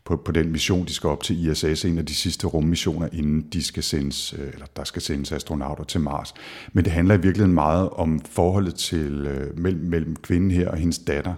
på, 0.06 0.16
på 0.16 0.32
den 0.32 0.52
mission, 0.52 0.86
de 0.86 0.94
skal 0.94 1.10
op 1.10 1.24
til 1.24 1.48
ISS, 1.48 1.86
en 1.86 1.98
af 1.98 2.06
de 2.06 2.16
sidste 2.16 2.48
rummissioner, 2.48 3.10
inden 3.14 3.42
de 3.42 3.64
skal 3.64 3.84
sendes, 3.84 4.34
øh, 4.34 4.50
eller 4.54 4.66
der 4.76 4.84
skal 4.84 5.02
sendes 5.02 5.32
astronauter 5.32 5.84
til 5.84 6.02
Mars. 6.02 6.34
Men 6.74 6.86
det 6.86 6.94
handler 6.94 7.16
i 7.16 7.22
virkeligheden 7.22 7.54
meget 7.54 7.90
om 7.90 8.20
forholdet 8.20 8.76
til 8.76 9.28
øh, 9.28 9.60
mellem, 9.60 9.82
mellem 9.82 10.16
kvinden 10.16 10.52
her 10.52 10.70
og 10.70 10.78
hendes 10.78 11.00
datter. 11.00 11.34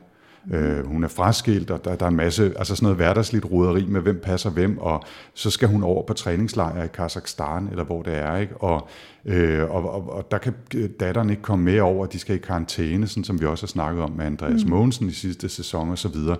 Øh, 0.53 0.85
hun 0.85 1.03
er 1.03 1.07
fraskilt, 1.07 1.71
og 1.71 1.85
der, 1.85 1.95
der 1.95 2.05
er 2.05 2.09
en 2.09 2.15
masse, 2.15 2.53
altså 2.57 2.75
sådan 2.75 2.85
noget 2.85 2.95
hverdagsligt 2.95 3.45
roderi 3.51 3.85
med, 3.85 4.01
hvem 4.01 4.19
passer 4.23 4.49
hvem, 4.49 4.77
og 4.77 5.03
så 5.33 5.49
skal 5.49 5.67
hun 5.67 5.83
over 5.83 6.03
på 6.05 6.13
træningslejr 6.13 6.83
i 6.83 6.87
Kazakhstan, 6.87 7.67
eller 7.71 7.83
hvor 7.83 8.01
det 8.01 8.17
er, 8.17 8.37
ikke? 8.37 8.57
Og, 8.57 8.87
øh, 9.25 9.71
og, 9.71 9.93
og, 9.93 10.13
og 10.13 10.31
der 10.31 10.37
kan 10.37 10.53
datteren 10.99 11.29
ikke 11.29 11.41
komme 11.41 11.65
med 11.65 11.79
over, 11.79 12.05
de 12.05 12.19
skal 12.19 12.35
i 12.35 12.39
karantæne, 12.39 13.07
sådan 13.07 13.23
som 13.23 13.41
vi 13.41 13.45
også 13.45 13.63
har 13.63 13.67
snakket 13.67 14.03
om 14.03 14.11
med 14.11 14.25
Andreas 14.25 14.63
mm. 14.63 14.69
Mogensen 14.69 15.07
i 15.07 15.11
sidste 15.11 15.49
sæson 15.49 15.89
og 15.89 15.97
så 15.97 16.07
videre. 16.07 16.37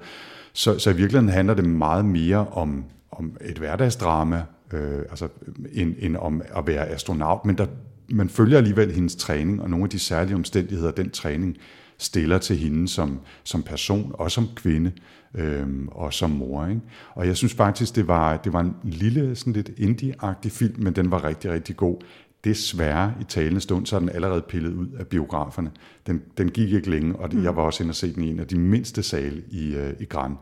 Så, 0.53 0.79
så 0.79 0.89
i 0.89 0.95
virkeligheden 0.95 1.29
handler 1.29 1.53
det 1.53 1.65
meget 1.65 2.05
mere 2.05 2.47
om, 2.51 2.83
om 3.11 3.37
et 3.41 3.57
hverdagsdrama, 3.57 4.43
øh, 4.73 4.99
altså 5.09 5.27
end, 5.73 5.95
end 5.99 6.17
om 6.17 6.41
at 6.55 6.67
være 6.67 6.87
astronaut, 6.87 7.45
men 7.45 7.57
der, 7.57 7.65
man 8.09 8.29
følger 8.29 8.57
alligevel 8.57 8.91
hendes 8.91 9.15
træning, 9.15 9.61
og 9.61 9.69
nogle 9.69 9.83
af 9.83 9.89
de 9.89 9.99
særlige 9.99 10.35
omstændigheder, 10.35 10.91
den 10.91 11.09
træning 11.09 11.57
stiller 11.97 12.37
til 12.37 12.57
hende 12.57 12.87
som, 12.87 13.19
som 13.43 13.63
person, 13.63 14.11
og 14.13 14.31
som 14.31 14.47
kvinde, 14.55 14.91
øhm, 15.35 15.87
og 15.91 16.13
som 16.13 16.29
mor. 16.29 16.67
Ikke? 16.67 16.81
Og 17.13 17.27
jeg 17.27 17.37
synes 17.37 17.53
faktisk, 17.53 17.95
det 17.95 18.07
var, 18.07 18.37
det 18.37 18.53
var 18.53 18.59
en 18.59 18.73
lille, 18.83 19.35
sådan 19.35 19.53
lidt 19.53 19.69
indie-agtig 19.69 20.49
film, 20.51 20.83
men 20.83 20.95
den 20.95 21.11
var 21.11 21.23
rigtig, 21.23 21.51
rigtig 21.51 21.77
god. 21.77 21.97
Desværre 22.43 23.13
i 23.21 23.23
talende 23.23 23.61
stund, 23.61 23.85
så 23.85 23.95
er 23.95 23.99
den 23.99 24.09
allerede 24.09 24.41
pillet 24.41 24.73
ud 24.73 24.87
af 24.99 25.07
biograferne. 25.07 25.71
Den, 26.07 26.21
den 26.37 26.51
gik 26.51 26.73
ikke 26.73 26.89
længe, 26.89 27.15
og 27.15 27.31
det, 27.31 27.43
jeg 27.43 27.55
var 27.55 27.61
også 27.61 27.83
inde 27.83 27.91
og 27.91 27.95
se 27.95 28.13
den 28.13 28.23
i 28.23 28.29
en 28.29 28.39
af 28.39 28.47
de 28.47 28.59
mindste 28.59 29.03
sale 29.03 29.43
i, 29.51 29.75
øh, 29.75 29.93
i 29.99 30.05
Gran. 30.05 30.35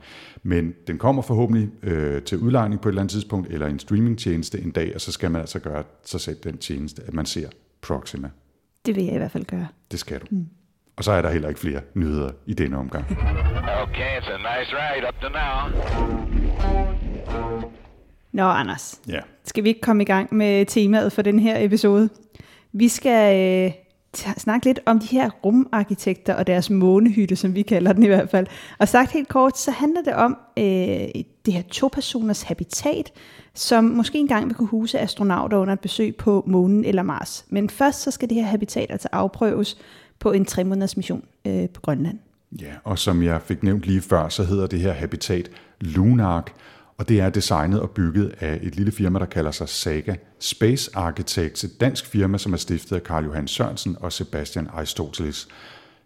Men 0.43 0.73
den 0.87 0.97
kommer 0.97 1.21
forhåbentlig 1.21 1.69
øh, 1.83 2.21
til 2.21 2.37
udlejning 2.37 2.81
på 2.81 2.89
et 2.89 2.91
eller 2.91 3.01
andet 3.01 3.11
tidspunkt, 3.11 3.49
eller 3.49 3.67
en 3.67 3.79
streamingtjeneste 3.79 4.61
en 4.61 4.71
dag, 4.71 4.91
og 4.95 5.01
så 5.01 5.11
skal 5.11 5.31
man 5.31 5.41
altså 5.41 5.59
gøre 5.59 5.83
sig 6.03 6.21
selv 6.21 6.37
den 6.43 6.57
tjeneste, 6.57 7.03
at 7.07 7.13
man 7.13 7.25
ser 7.25 7.49
Proxima. 7.81 8.29
Det 8.85 8.95
vil 8.95 9.03
jeg 9.03 9.13
i 9.13 9.17
hvert 9.17 9.31
fald 9.31 9.45
gøre. 9.45 9.67
Det 9.91 9.99
skal 9.99 10.19
du. 10.19 10.25
Mm. 10.29 10.45
Og 10.97 11.03
så 11.03 11.11
er 11.11 11.21
der 11.21 11.29
heller 11.31 11.47
ikke 11.49 11.59
flere 11.59 11.81
nyheder 11.95 12.31
i 12.45 12.53
denne 12.53 12.77
omgang. 12.77 13.05
Okay, 13.83 14.17
it's 14.19 14.29
a 14.33 14.37
nice 14.37 14.71
ride 14.75 15.07
up 15.07 15.21
to 15.21 15.27
now. 15.29 15.81
Nå, 18.31 18.43
Anders, 18.43 19.01
Ja, 19.07 19.19
skal 19.45 19.63
vi 19.63 19.69
ikke 19.69 19.81
komme 19.81 20.03
i 20.03 20.05
gang 20.05 20.35
med 20.35 20.65
temaet 20.65 21.11
for 21.11 21.21
den 21.21 21.39
her 21.39 21.65
episode? 21.65 22.09
Vi 22.73 22.87
skal 22.87 23.39
øh, 23.65 23.71
t- 24.17 24.39
snakke 24.39 24.65
lidt 24.65 24.79
om 24.85 24.99
de 24.99 25.05
her 25.07 25.29
rumarkitekter 25.29 26.33
og 26.33 26.47
deres 26.47 26.69
månehytte, 26.69 27.35
som 27.35 27.55
vi 27.55 27.61
kalder 27.61 27.93
den 27.93 28.03
i 28.03 28.07
hvert 28.07 28.29
fald. 28.29 28.47
Og 28.79 28.87
sagt 28.87 29.11
helt 29.11 29.27
kort, 29.27 29.57
så 29.57 29.71
handler 29.71 30.01
det 30.01 30.13
om 30.13 30.37
øh, 30.57 30.63
det 31.45 31.53
her 31.53 31.61
to-personers 31.71 32.41
habitat, 32.41 33.11
som 33.53 33.83
måske 33.83 34.17
engang 34.17 34.45
vil 34.47 34.55
kunne 34.55 34.67
huse 34.67 34.99
astronauter 34.99 35.57
under 35.57 35.73
et 35.73 35.79
besøg 35.79 36.15
på 36.15 36.43
månen 36.47 36.85
eller 36.85 37.03
Mars. 37.03 37.45
Men 37.49 37.69
først 37.69 38.01
så 38.01 38.11
skal 38.11 38.29
det 38.29 38.37
her 38.37 38.43
habitat 38.45 38.91
altså 38.91 39.07
afprøves 39.11 39.77
på 40.25 40.31
en 40.31 40.45
tre 40.45 40.63
måneders 40.63 40.97
mission 40.97 41.23
øh, 41.47 41.69
på 41.69 41.81
Grønland. 41.81 42.19
Ja, 42.61 42.73
og 42.83 42.99
som 42.99 43.23
jeg 43.23 43.41
fik 43.41 43.63
nævnt 43.63 43.83
lige 43.83 44.01
før, 44.01 44.29
så 44.29 44.43
hedder 44.43 44.67
det 44.67 44.79
her 44.79 44.93
habitat 44.93 45.49
Lunark, 45.81 46.53
og 46.97 47.09
det 47.09 47.19
er 47.19 47.29
designet 47.29 47.81
og 47.81 47.89
bygget 47.89 48.35
af 48.39 48.59
et 48.63 48.75
lille 48.75 48.91
firma, 48.91 49.19
der 49.19 49.25
kalder 49.25 49.51
sig 49.51 49.69
Saga 49.69 50.15
Space 50.39 50.91
Architects, 50.93 51.63
et 51.63 51.79
dansk 51.79 52.05
firma, 52.05 52.37
som 52.37 52.53
er 52.53 52.57
stiftet 52.57 52.95
af 52.95 53.03
Karl 53.03 53.25
Johan 53.25 53.47
Sørensen 53.47 53.97
og 53.99 54.11
Sebastian 54.11 54.67
Aristoteles. 54.73 55.47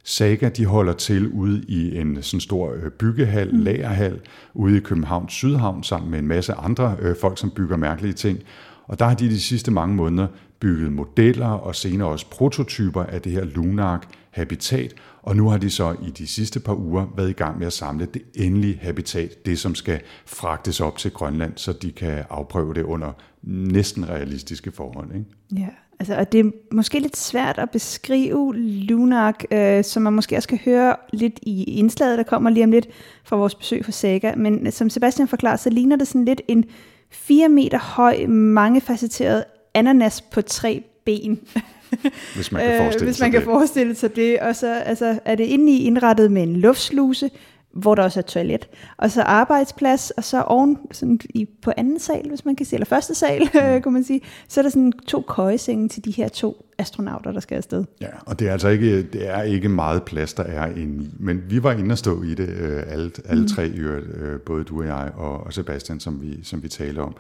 Saga 0.04 0.50
de 0.50 0.66
holder 0.66 0.94
til 0.94 1.28
ude 1.28 1.64
i 1.68 1.98
en 1.98 2.24
sådan 2.24 2.42
stor 2.42 2.74
øh, 2.74 2.92
byggehal, 2.92 3.56
mm. 3.56 3.60
lagerhal, 3.60 4.20
ude 4.54 4.78
i 4.78 4.80
Københavns 4.80 5.34
Sydhavn, 5.34 5.84
sammen 5.84 6.12
med 6.12 6.20
en 6.20 6.28
masse 6.28 6.54
andre 6.54 6.96
øh, 7.00 7.16
folk, 7.22 7.38
som 7.38 7.52
bygger 7.52 7.78
mærkelige 7.78 8.14
ting. 8.14 8.40
Og 8.88 9.00
der 9.00 9.06
har 9.06 9.14
de 9.14 9.30
de 9.30 9.40
sidste 9.40 9.72
mange 9.72 9.96
måneder 9.96 10.28
bygget 10.60 10.92
modeller 10.92 11.48
og 11.48 11.76
senere 11.76 12.08
også 12.08 12.30
prototyper 12.30 13.04
af 13.04 13.22
det 13.22 13.32
her 13.32 13.44
Lunark 13.44 14.08
habitat, 14.32 14.94
og 15.22 15.36
nu 15.36 15.50
har 15.50 15.58
de 15.58 15.70
så 15.70 15.96
i 16.08 16.10
de 16.10 16.28
sidste 16.28 16.60
par 16.60 16.74
uger 16.74 17.06
været 17.18 17.30
i 17.30 17.34
gang 17.34 17.60
med 17.60 17.68
at 17.68 17.74
samle 17.74 18.06
det 18.06 18.22
endelige 18.36 18.80
habitat, 18.82 19.46
det 19.46 19.60
som 19.60 19.76
skal 19.76 20.02
fragtes 20.26 20.82
op 20.82 20.98
til 20.98 21.12
Grønland, 21.12 21.54
så 21.56 21.74
de 21.74 21.92
kan 21.92 22.24
afprøve 22.30 22.74
det 22.74 22.84
under 22.84 23.12
næsten 23.44 24.10
realistiske 24.10 24.72
forhold. 24.72 25.16
Ikke? 25.16 25.26
Ja, 25.64 25.70
altså, 26.00 26.16
og 26.16 26.32
det 26.32 26.40
er 26.40 26.52
måske 26.72 27.00
lidt 27.00 27.18
svært 27.18 27.58
at 27.58 27.70
beskrive 27.70 28.56
Lunark, 28.58 29.44
øh, 29.52 29.84
som 29.84 30.04
man 30.04 30.14
måske 30.14 30.36
også 30.36 30.48
skal 30.48 30.60
høre 30.66 30.96
lidt 31.14 31.40
i 31.42 31.64
indslaget, 31.64 32.18
der 32.18 32.24
kommer 32.24 32.50
lige 32.50 32.64
om 32.64 32.72
lidt 32.72 32.88
fra 33.24 33.36
vores 33.36 33.56
besøg 33.56 33.86
for 33.86 33.92
Saga. 33.92 34.36
Men 34.36 34.72
som 34.72 34.90
Sebastian 34.90 35.28
forklarer, 35.28 35.56
så 35.58 35.70
ligner 35.70 35.96
det 35.96 36.08
sådan 36.08 36.26
lidt 36.26 36.42
en 36.48 36.66
4 37.12 37.50
meter 37.50 37.80
høj, 37.80 38.26
mangefacetteret 38.28 39.44
ananas 39.74 40.22
på 40.22 40.42
tre 40.42 40.84
ben. 41.06 41.40
Hvis 42.36 42.52
man 42.52 42.62
kan 42.62 42.78
forestille 42.78 43.02
Øh, 43.02 43.08
hvis 43.08 43.16
sig 43.16 43.24
man 43.24 43.32
kan 43.32 43.40
det. 43.40 43.46
forestille 43.46 43.96
sig 43.96 44.16
det. 44.16 44.40
Og 44.40 44.56
så 44.56 44.74
altså, 44.74 45.20
er 45.26 45.36
det 45.36 45.44
inde 45.44 45.72
i 45.74 45.84
indrettet 45.84 46.32
med 46.32 46.44
en 46.44 46.56
luftsluse, 46.56 47.30
hvor 47.72 47.96
der 47.96 48.04
også 48.04 48.20
er 48.20 48.24
toilet, 48.24 48.70
og 48.98 49.12
så 49.12 49.22
arbejdsplads, 49.22 50.12
og 50.12 50.24
så 50.24 50.42
oven 50.42 50.78
sådan 50.92 51.20
i, 51.30 51.46
på 51.62 51.72
anden 51.78 52.00
sal, 52.00 52.30
hvis 52.30 52.46
man 52.46 52.56
kan 52.56 52.66
sige, 52.66 52.78
eller 52.78 52.86
første 52.86 53.16
sal, 53.16 53.42
mm. 53.76 53.82
kunne 53.82 53.94
man 53.94 54.04
sige, 54.04 54.22
så 54.48 54.60
er 54.60 54.62
der 54.62 54.70
sådan 54.70 54.92
to 55.08 55.22
køjesenge 55.22 55.90
til 55.90 56.06
de 56.06 56.12
her 56.12 56.28
to 56.28 56.66
astronauter, 56.78 57.32
der 57.32 57.40
skal 57.40 57.56
afsted. 57.56 57.86
Ja, 58.02 58.08
og 58.26 58.40
det 58.40 58.48
er 58.48 58.52
altså 58.52 58.68
ikke, 58.68 59.04
det 59.04 59.28
er 59.28 59.42
ikke 59.42 59.70
meget 59.70 60.04
plads, 60.04 60.34
der 60.34 60.44
er 60.44 60.66
inde 60.76 61.04
i. 61.04 61.10
Men 61.20 61.44
vi 61.48 61.64
var 61.64 61.72
inde 61.72 61.92
og 61.92 61.98
stå 61.98 62.24
i 62.24 62.34
det, 62.34 62.50
øh, 62.50 62.84
alle, 62.88 63.12
alle 63.26 63.48
tre, 63.48 63.68
i 63.68 63.78
øvrigt, 63.78 64.08
øh, 64.16 64.40
både 64.40 64.64
du 64.64 64.80
og 64.82 64.88
jeg 64.88 65.12
og, 65.16 65.46
og 65.46 65.54
Sebastian, 65.54 66.00
som 66.00 66.22
vi, 66.22 66.44
som 66.44 66.64
vi 66.64 66.68
taler 66.68 67.02
om. 67.02 67.16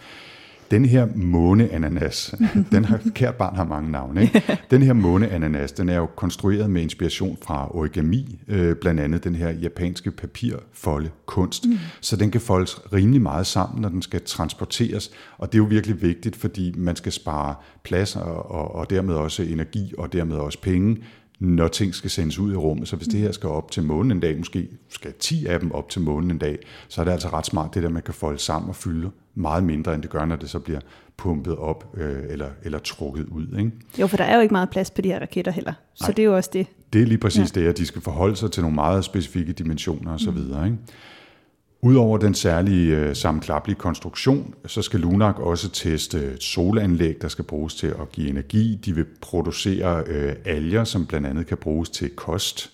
Den 0.71 0.85
her 0.85 1.07
måneananas, 1.15 2.35
den 2.71 2.85
har, 2.85 2.99
kært 3.15 3.35
barn 3.35 3.55
har 3.55 3.65
mange 3.65 3.91
navne, 3.91 4.21
ikke? 4.21 4.59
Den 4.71 4.81
her 4.81 4.93
måneananas, 4.93 5.71
den 5.71 5.89
er 5.89 5.97
jo 5.97 6.05
konstrueret 6.05 6.69
med 6.69 6.81
inspiration 6.81 7.37
fra 7.41 7.75
origami, 7.75 8.39
øh, 8.47 8.75
blandt 8.75 8.99
andet 8.99 9.23
den 9.23 9.35
her 9.35 9.49
japanske 9.49 10.11
papirfolde 10.11 11.09
kunst. 11.25 11.65
Mm. 11.65 11.77
Så 12.01 12.15
den 12.15 12.31
kan 12.31 12.41
foldes 12.41 12.93
rimelig 12.93 13.21
meget 13.21 13.47
sammen, 13.47 13.81
når 13.81 13.89
den 13.89 14.01
skal 14.01 14.21
transporteres. 14.25 15.11
Og 15.37 15.51
det 15.51 15.57
er 15.57 15.63
jo 15.63 15.67
virkelig 15.69 16.01
vigtigt, 16.01 16.35
fordi 16.35 16.73
man 16.77 16.95
skal 16.95 17.11
spare 17.11 17.55
plads 17.83 18.15
og, 18.15 18.51
og, 18.51 18.75
og 18.75 18.89
dermed 18.89 19.15
også 19.15 19.43
energi 19.43 19.93
og 19.97 20.13
dermed 20.13 20.35
også 20.35 20.61
penge, 20.61 20.97
når 21.39 21.67
ting 21.67 21.95
skal 21.95 22.09
sendes 22.09 22.39
ud 22.39 22.53
i 22.53 22.55
rummet. 22.55 22.87
Så 22.87 22.95
hvis 22.95 23.07
det 23.07 23.19
her 23.19 23.31
skal 23.31 23.49
op 23.49 23.71
til 23.71 23.83
månen 23.83 24.11
en 24.11 24.19
dag, 24.19 24.37
måske 24.37 24.67
skal 24.89 25.13
10 25.19 25.45
af 25.45 25.59
dem 25.59 25.71
op 25.71 25.89
til 25.89 26.01
månen 26.01 26.31
en 26.31 26.37
dag, 26.37 26.57
så 26.87 27.01
er 27.01 27.05
det 27.05 27.11
altså 27.11 27.29
ret 27.29 27.45
smart, 27.45 27.73
det 27.73 27.83
der, 27.83 27.89
man 27.89 28.01
kan 28.01 28.13
folde 28.13 28.39
sammen 28.39 28.69
og 28.69 28.75
fylde 28.75 29.11
meget 29.35 29.63
mindre, 29.63 29.93
end 29.93 30.01
det 30.01 30.09
gør, 30.11 30.25
når 30.25 30.35
det 30.35 30.49
så 30.49 30.59
bliver 30.59 30.79
pumpet 31.17 31.55
op 31.55 31.93
øh, 31.97 32.23
eller, 32.29 32.49
eller 32.63 32.79
trukket 32.79 33.25
ud. 33.25 33.57
Ikke? 33.59 33.71
Jo, 33.99 34.07
for 34.07 34.17
der 34.17 34.23
er 34.23 34.35
jo 34.35 34.41
ikke 34.41 34.53
meget 34.53 34.69
plads 34.69 34.91
på 34.91 35.01
de 35.01 35.09
her 35.09 35.19
raketter 35.19 35.51
heller, 35.51 35.73
så 35.93 36.03
Nej. 36.03 36.13
det 36.13 36.21
er 36.21 36.25
jo 36.25 36.35
også 36.35 36.49
det. 36.53 36.67
Det 36.93 37.01
er 37.01 37.05
lige 37.05 37.17
præcis 37.17 37.55
ja. 37.55 37.61
det, 37.61 37.67
at 37.67 37.77
de 37.77 37.85
skal 37.85 38.01
forholde 38.01 38.35
sig 38.35 38.51
til 38.51 38.61
nogle 38.61 38.75
meget 38.75 39.05
specifikke 39.05 39.53
dimensioner 39.53 40.13
osv. 40.13 40.31
Mm. 40.31 40.65
Ikke? 40.65 40.77
Udover 41.81 42.17
den 42.17 42.33
særlige 42.33 42.97
øh, 42.97 43.15
sammenklappelige 43.15 43.77
konstruktion, 43.79 44.53
så 44.67 44.81
skal 44.81 44.99
Lunak 44.99 45.39
også 45.39 45.69
teste 45.69 46.17
et 46.17 46.43
solanlæg, 46.43 47.21
der 47.21 47.27
skal 47.27 47.45
bruges 47.45 47.75
til 47.75 47.87
at 47.87 48.11
give 48.11 48.29
energi. 48.29 48.79
De 48.85 48.95
vil 48.95 49.05
producere 49.21 50.03
øh, 50.07 50.33
alger, 50.45 50.83
som 50.83 51.05
blandt 51.05 51.27
andet 51.27 51.47
kan 51.47 51.57
bruges 51.57 51.89
til 51.89 52.09
kost. 52.09 52.71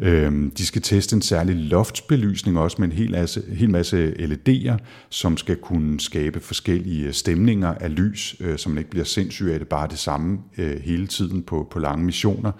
Øhm, 0.00 0.50
de 0.50 0.66
skal 0.66 0.82
teste 0.82 1.16
en 1.16 1.22
særlig 1.22 1.56
loftsbelysning 1.56 2.58
også 2.58 2.76
med 2.78 2.88
en 2.88 2.92
hel 2.92 3.10
masse, 3.10 3.42
hel 3.48 3.70
masse 3.70 4.14
LED'er, 4.18 4.76
som 5.08 5.36
skal 5.36 5.56
kunne 5.56 6.00
skabe 6.00 6.40
forskellige 6.40 7.06
øh, 7.06 7.12
stemninger 7.12 7.74
af 7.74 7.96
lys, 7.96 8.36
øh, 8.40 8.58
så 8.58 8.68
man 8.68 8.78
ikke 8.78 8.90
bliver 8.90 9.04
sindssyg 9.04 9.50
af 9.52 9.58
det 9.58 9.68
bare 9.68 9.88
det 9.88 9.98
samme 9.98 10.38
øh, 10.58 10.80
hele 10.80 11.06
tiden 11.06 11.42
på, 11.42 11.68
på 11.70 11.78
lange 11.78 12.04
missioner 12.04 12.52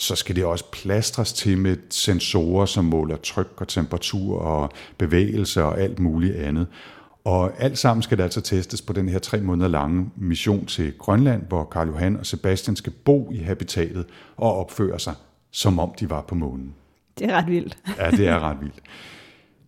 så 0.00 0.16
skal 0.16 0.36
det 0.36 0.44
også 0.44 0.64
plastres 0.72 1.32
til 1.32 1.58
med 1.58 1.76
sensorer, 1.90 2.66
som 2.66 2.84
måler 2.84 3.16
tryk 3.16 3.52
og 3.56 3.68
temperatur 3.68 4.38
og 4.38 4.70
bevægelse 4.98 5.64
og 5.64 5.80
alt 5.80 5.98
muligt 5.98 6.36
andet. 6.36 6.66
Og 7.24 7.62
alt 7.62 7.78
sammen 7.78 8.02
skal 8.02 8.18
det 8.18 8.22
altså 8.22 8.40
testes 8.40 8.82
på 8.82 8.92
den 8.92 9.08
her 9.08 9.18
tre 9.18 9.40
måneder 9.40 9.68
lange 9.68 10.10
mission 10.16 10.66
til 10.66 10.92
Grønland, 10.98 11.42
hvor 11.48 11.64
Karl 11.64 11.88
Johan 11.88 12.16
og 12.16 12.26
Sebastian 12.26 12.76
skal 12.76 12.92
bo 12.92 13.30
i 13.32 13.38
habitatet 13.38 14.06
og 14.36 14.56
opføre 14.56 15.00
sig, 15.00 15.14
som 15.50 15.78
om 15.78 15.94
de 16.00 16.10
var 16.10 16.20
på 16.20 16.34
månen. 16.34 16.74
Det 17.18 17.26
er 17.26 17.32
ret 17.32 17.46
vildt. 17.46 17.78
Ja, 17.98 18.10
det 18.10 18.28
er 18.28 18.40
ret 18.40 18.56
vildt. 18.60 18.82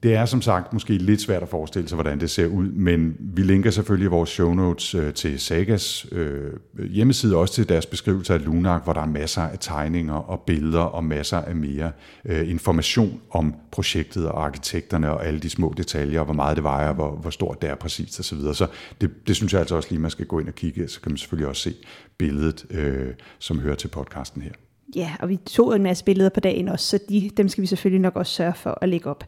Det 0.02 0.14
er 0.14 0.24
som 0.24 0.42
sagt 0.42 0.72
måske 0.72 0.92
lidt 0.92 1.20
svært 1.20 1.42
at 1.42 1.48
forestille 1.48 1.88
sig, 1.88 1.96
hvordan 1.96 2.20
det 2.20 2.30
ser 2.30 2.46
ud, 2.46 2.66
men 2.66 3.16
vi 3.20 3.42
linker 3.42 3.70
selvfølgelig 3.70 4.10
vores 4.10 4.30
show 4.30 4.54
notes 4.54 4.94
øh, 4.94 5.14
til 5.14 5.40
Sagas 5.40 6.06
øh, 6.12 6.52
hjemmeside, 6.90 7.36
også 7.36 7.54
til 7.54 7.68
deres 7.68 7.86
beskrivelse 7.86 8.34
af 8.34 8.44
Lunak, 8.44 8.84
hvor 8.84 8.92
der 8.92 9.00
er 9.00 9.06
masser 9.06 9.42
af 9.42 9.56
tegninger 9.60 10.14
og 10.14 10.40
billeder 10.40 10.80
og 10.80 11.04
masser 11.04 11.36
af 11.36 11.56
mere 11.56 11.92
øh, 12.24 12.50
information 12.50 13.20
om 13.30 13.54
projektet 13.70 14.28
og 14.28 14.44
arkitekterne 14.44 15.10
og 15.10 15.26
alle 15.26 15.40
de 15.40 15.50
små 15.50 15.74
detaljer, 15.76 16.20
og 16.20 16.24
hvor 16.24 16.34
meget 16.34 16.56
det 16.56 16.64
vejer, 16.64 16.92
hvor, 16.92 17.10
hvor 17.10 17.30
stort 17.30 17.62
det 17.62 17.70
er 17.70 17.74
præcist 17.74 18.20
osv. 18.20 18.24
Så, 18.24 18.34
videre. 18.34 18.54
så 18.54 18.66
det, 19.00 19.10
det 19.26 19.36
synes 19.36 19.52
jeg 19.52 19.60
altså 19.60 19.76
også 19.76 19.88
lige, 19.90 20.00
man 20.00 20.10
skal 20.10 20.26
gå 20.26 20.38
ind 20.38 20.48
og 20.48 20.54
kigge, 20.54 20.88
så 20.88 21.00
kan 21.00 21.12
man 21.12 21.18
selvfølgelig 21.18 21.48
også 21.48 21.62
se 21.62 21.74
billedet, 22.18 22.66
øh, 22.70 23.08
som 23.38 23.60
hører 23.60 23.76
til 23.76 23.88
podcasten 23.88 24.42
her. 24.42 24.52
Ja, 24.96 25.12
og 25.20 25.28
vi 25.28 25.36
tog 25.36 25.76
en 25.76 25.82
masse 25.82 26.04
billeder 26.04 26.30
på 26.30 26.40
dagen 26.40 26.68
også, 26.68 26.86
så 26.86 26.98
de, 27.08 27.30
dem 27.36 27.48
skal 27.48 27.62
vi 27.62 27.66
selvfølgelig 27.66 28.00
nok 28.00 28.16
også 28.16 28.32
sørge 28.32 28.54
for 28.54 28.78
at 28.82 28.88
lægge 28.88 29.10
op. 29.10 29.24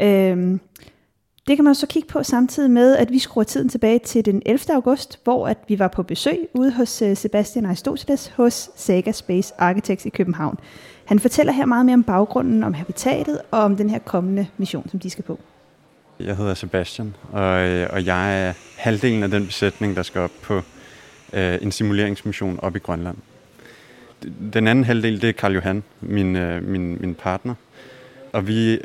Øhm, 0.00 0.60
det 1.48 1.56
kan 1.56 1.64
man 1.64 1.74
så 1.74 1.86
kigge 1.86 2.08
på 2.08 2.22
samtidig 2.22 2.70
med, 2.70 2.96
at 2.96 3.10
vi 3.10 3.18
skruer 3.18 3.44
tiden 3.44 3.68
tilbage 3.68 3.98
til 3.98 4.24
den 4.24 4.42
11. 4.46 4.74
august, 4.74 5.20
hvor 5.24 5.48
at 5.48 5.58
vi 5.68 5.78
var 5.78 5.88
på 5.88 6.02
besøg 6.02 6.48
ude 6.54 6.72
hos 6.72 7.02
øh, 7.02 7.16
Sebastian 7.16 7.66
Aristoteles 7.66 8.32
hos 8.36 8.70
Saga 8.76 9.12
Space 9.12 9.54
Architects 9.58 10.06
i 10.06 10.08
København. 10.08 10.58
Han 11.04 11.18
fortæller 11.18 11.52
her 11.52 11.66
meget 11.66 11.86
mere 11.86 11.94
om 11.94 12.02
baggrunden, 12.02 12.64
om 12.64 12.74
habitatet 12.74 13.40
og 13.50 13.58
om 13.60 13.76
den 13.76 13.90
her 13.90 13.98
kommende 13.98 14.46
mission, 14.58 14.88
som 14.88 15.00
de 15.00 15.10
skal 15.10 15.24
på. 15.24 15.40
Jeg 16.20 16.36
hedder 16.36 16.54
Sebastian, 16.54 17.14
og, 17.32 17.68
øh, 17.68 17.88
og 17.92 18.06
jeg 18.06 18.48
er 18.48 18.52
halvdelen 18.76 19.22
af 19.22 19.30
den 19.30 19.46
besætning, 19.46 19.96
der 19.96 20.02
skal 20.02 20.20
op 20.20 20.30
på 20.42 20.62
øh, 21.32 21.58
en 21.62 21.72
simuleringsmission 21.72 22.58
op 22.62 22.76
i 22.76 22.78
Grønland. 22.78 23.16
Den 24.52 24.68
anden 24.68 24.84
halvdel, 24.84 25.22
det 25.22 25.28
er 25.28 25.32
Karl 25.32 25.54
Johan, 25.54 25.82
min, 26.00 26.36
øh, 26.36 26.62
min, 26.62 26.98
min 27.00 27.14
partner. 27.14 27.54
Og 28.32 28.48
vi 28.48 28.80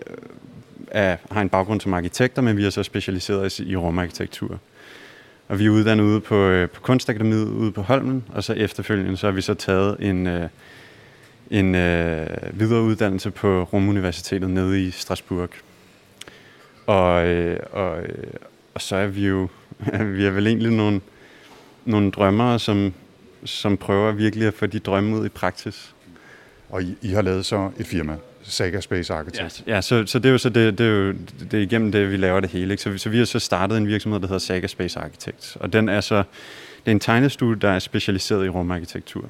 er, 0.91 1.17
har 1.31 1.41
en 1.41 1.49
baggrund 1.49 1.81
som 1.81 1.93
arkitekter, 1.93 2.41
men 2.41 2.57
vi 2.57 2.65
er 2.65 2.69
så 2.69 2.83
specialiseret 2.83 3.45
os 3.45 3.59
i 3.59 3.75
rumarkitektur. 3.75 4.59
Og 5.47 5.59
vi 5.59 5.65
er 5.65 5.69
uddannet 5.69 6.03
ude 6.03 6.21
på, 6.21 6.35
øh, 6.35 6.69
på 6.69 6.81
Kunstakademiet 6.81 7.47
ude 7.47 7.71
på 7.71 7.81
Holmen, 7.81 8.23
og 8.33 8.43
så 8.43 8.53
efterfølgende 8.53 9.17
så 9.17 9.27
har 9.27 9.31
vi 9.31 9.41
så 9.41 9.53
taget 9.53 9.97
en, 9.99 10.27
øh, 10.27 10.49
en 11.49 11.75
øh, 11.75 12.27
videre 12.53 12.81
uddannelse 12.81 13.31
på 13.31 13.63
Rumuniversitetet 13.63 14.49
nede 14.49 14.87
i 14.87 14.91
Strasbourg. 14.91 15.49
Og, 16.87 17.27
øh, 17.27 17.59
og, 17.71 18.01
øh, 18.01 18.33
og 18.73 18.81
så 18.81 18.95
er 18.95 19.07
vi 19.07 19.27
jo, 19.27 19.47
vi 20.15 20.25
er 20.25 20.31
vel 20.31 20.47
egentlig 20.47 20.71
nogle, 20.71 21.01
nogle 21.85 22.11
drømmere, 22.11 22.59
som, 22.59 22.93
som 23.45 23.77
prøver 23.77 24.11
virkelig 24.11 24.47
at 24.47 24.53
få 24.53 24.65
de 24.65 24.79
drømme 24.79 25.17
ud 25.17 25.25
i 25.25 25.29
praksis. 25.29 25.95
Og 26.69 26.83
I, 26.83 26.97
I 27.01 27.07
har 27.07 27.21
lavet 27.21 27.45
så 27.45 27.71
et 27.79 27.87
firma, 27.87 28.17
Saga 28.43 28.79
Space 28.79 29.13
Architect. 29.13 29.63
Ja, 29.67 29.81
så, 29.81 30.05
så 30.05 30.19
det 30.19 30.25
er 30.25 30.31
jo 30.31 30.37
så 30.37 30.49
det, 30.49 30.77
det 30.77 30.85
er 30.85 30.91
jo 30.91 31.13
det 31.51 31.53
er 31.53 31.63
igennem 31.63 31.91
det, 31.91 32.11
vi 32.11 32.17
laver 32.17 32.39
det 32.39 32.49
hele. 32.49 32.73
Ikke? 32.73 32.83
Så, 32.83 32.97
så 32.97 33.09
vi 33.09 33.17
har 33.17 33.25
så 33.25 33.39
startet 33.39 33.77
en 33.77 33.87
virksomhed, 33.87 34.19
der 34.19 34.27
hedder 34.27 34.39
Saga 34.39 34.67
Space 34.67 34.99
Architect. 34.99 35.57
Og 35.59 35.73
den 35.73 35.89
er 35.89 36.01
så, 36.01 36.15
det 36.85 36.87
er 36.87 36.91
en 36.91 36.99
tegnestue, 36.99 37.55
der 37.55 37.69
er 37.69 37.79
specialiseret 37.79 38.45
i 38.45 38.49
rumarkitektur. 38.49 39.29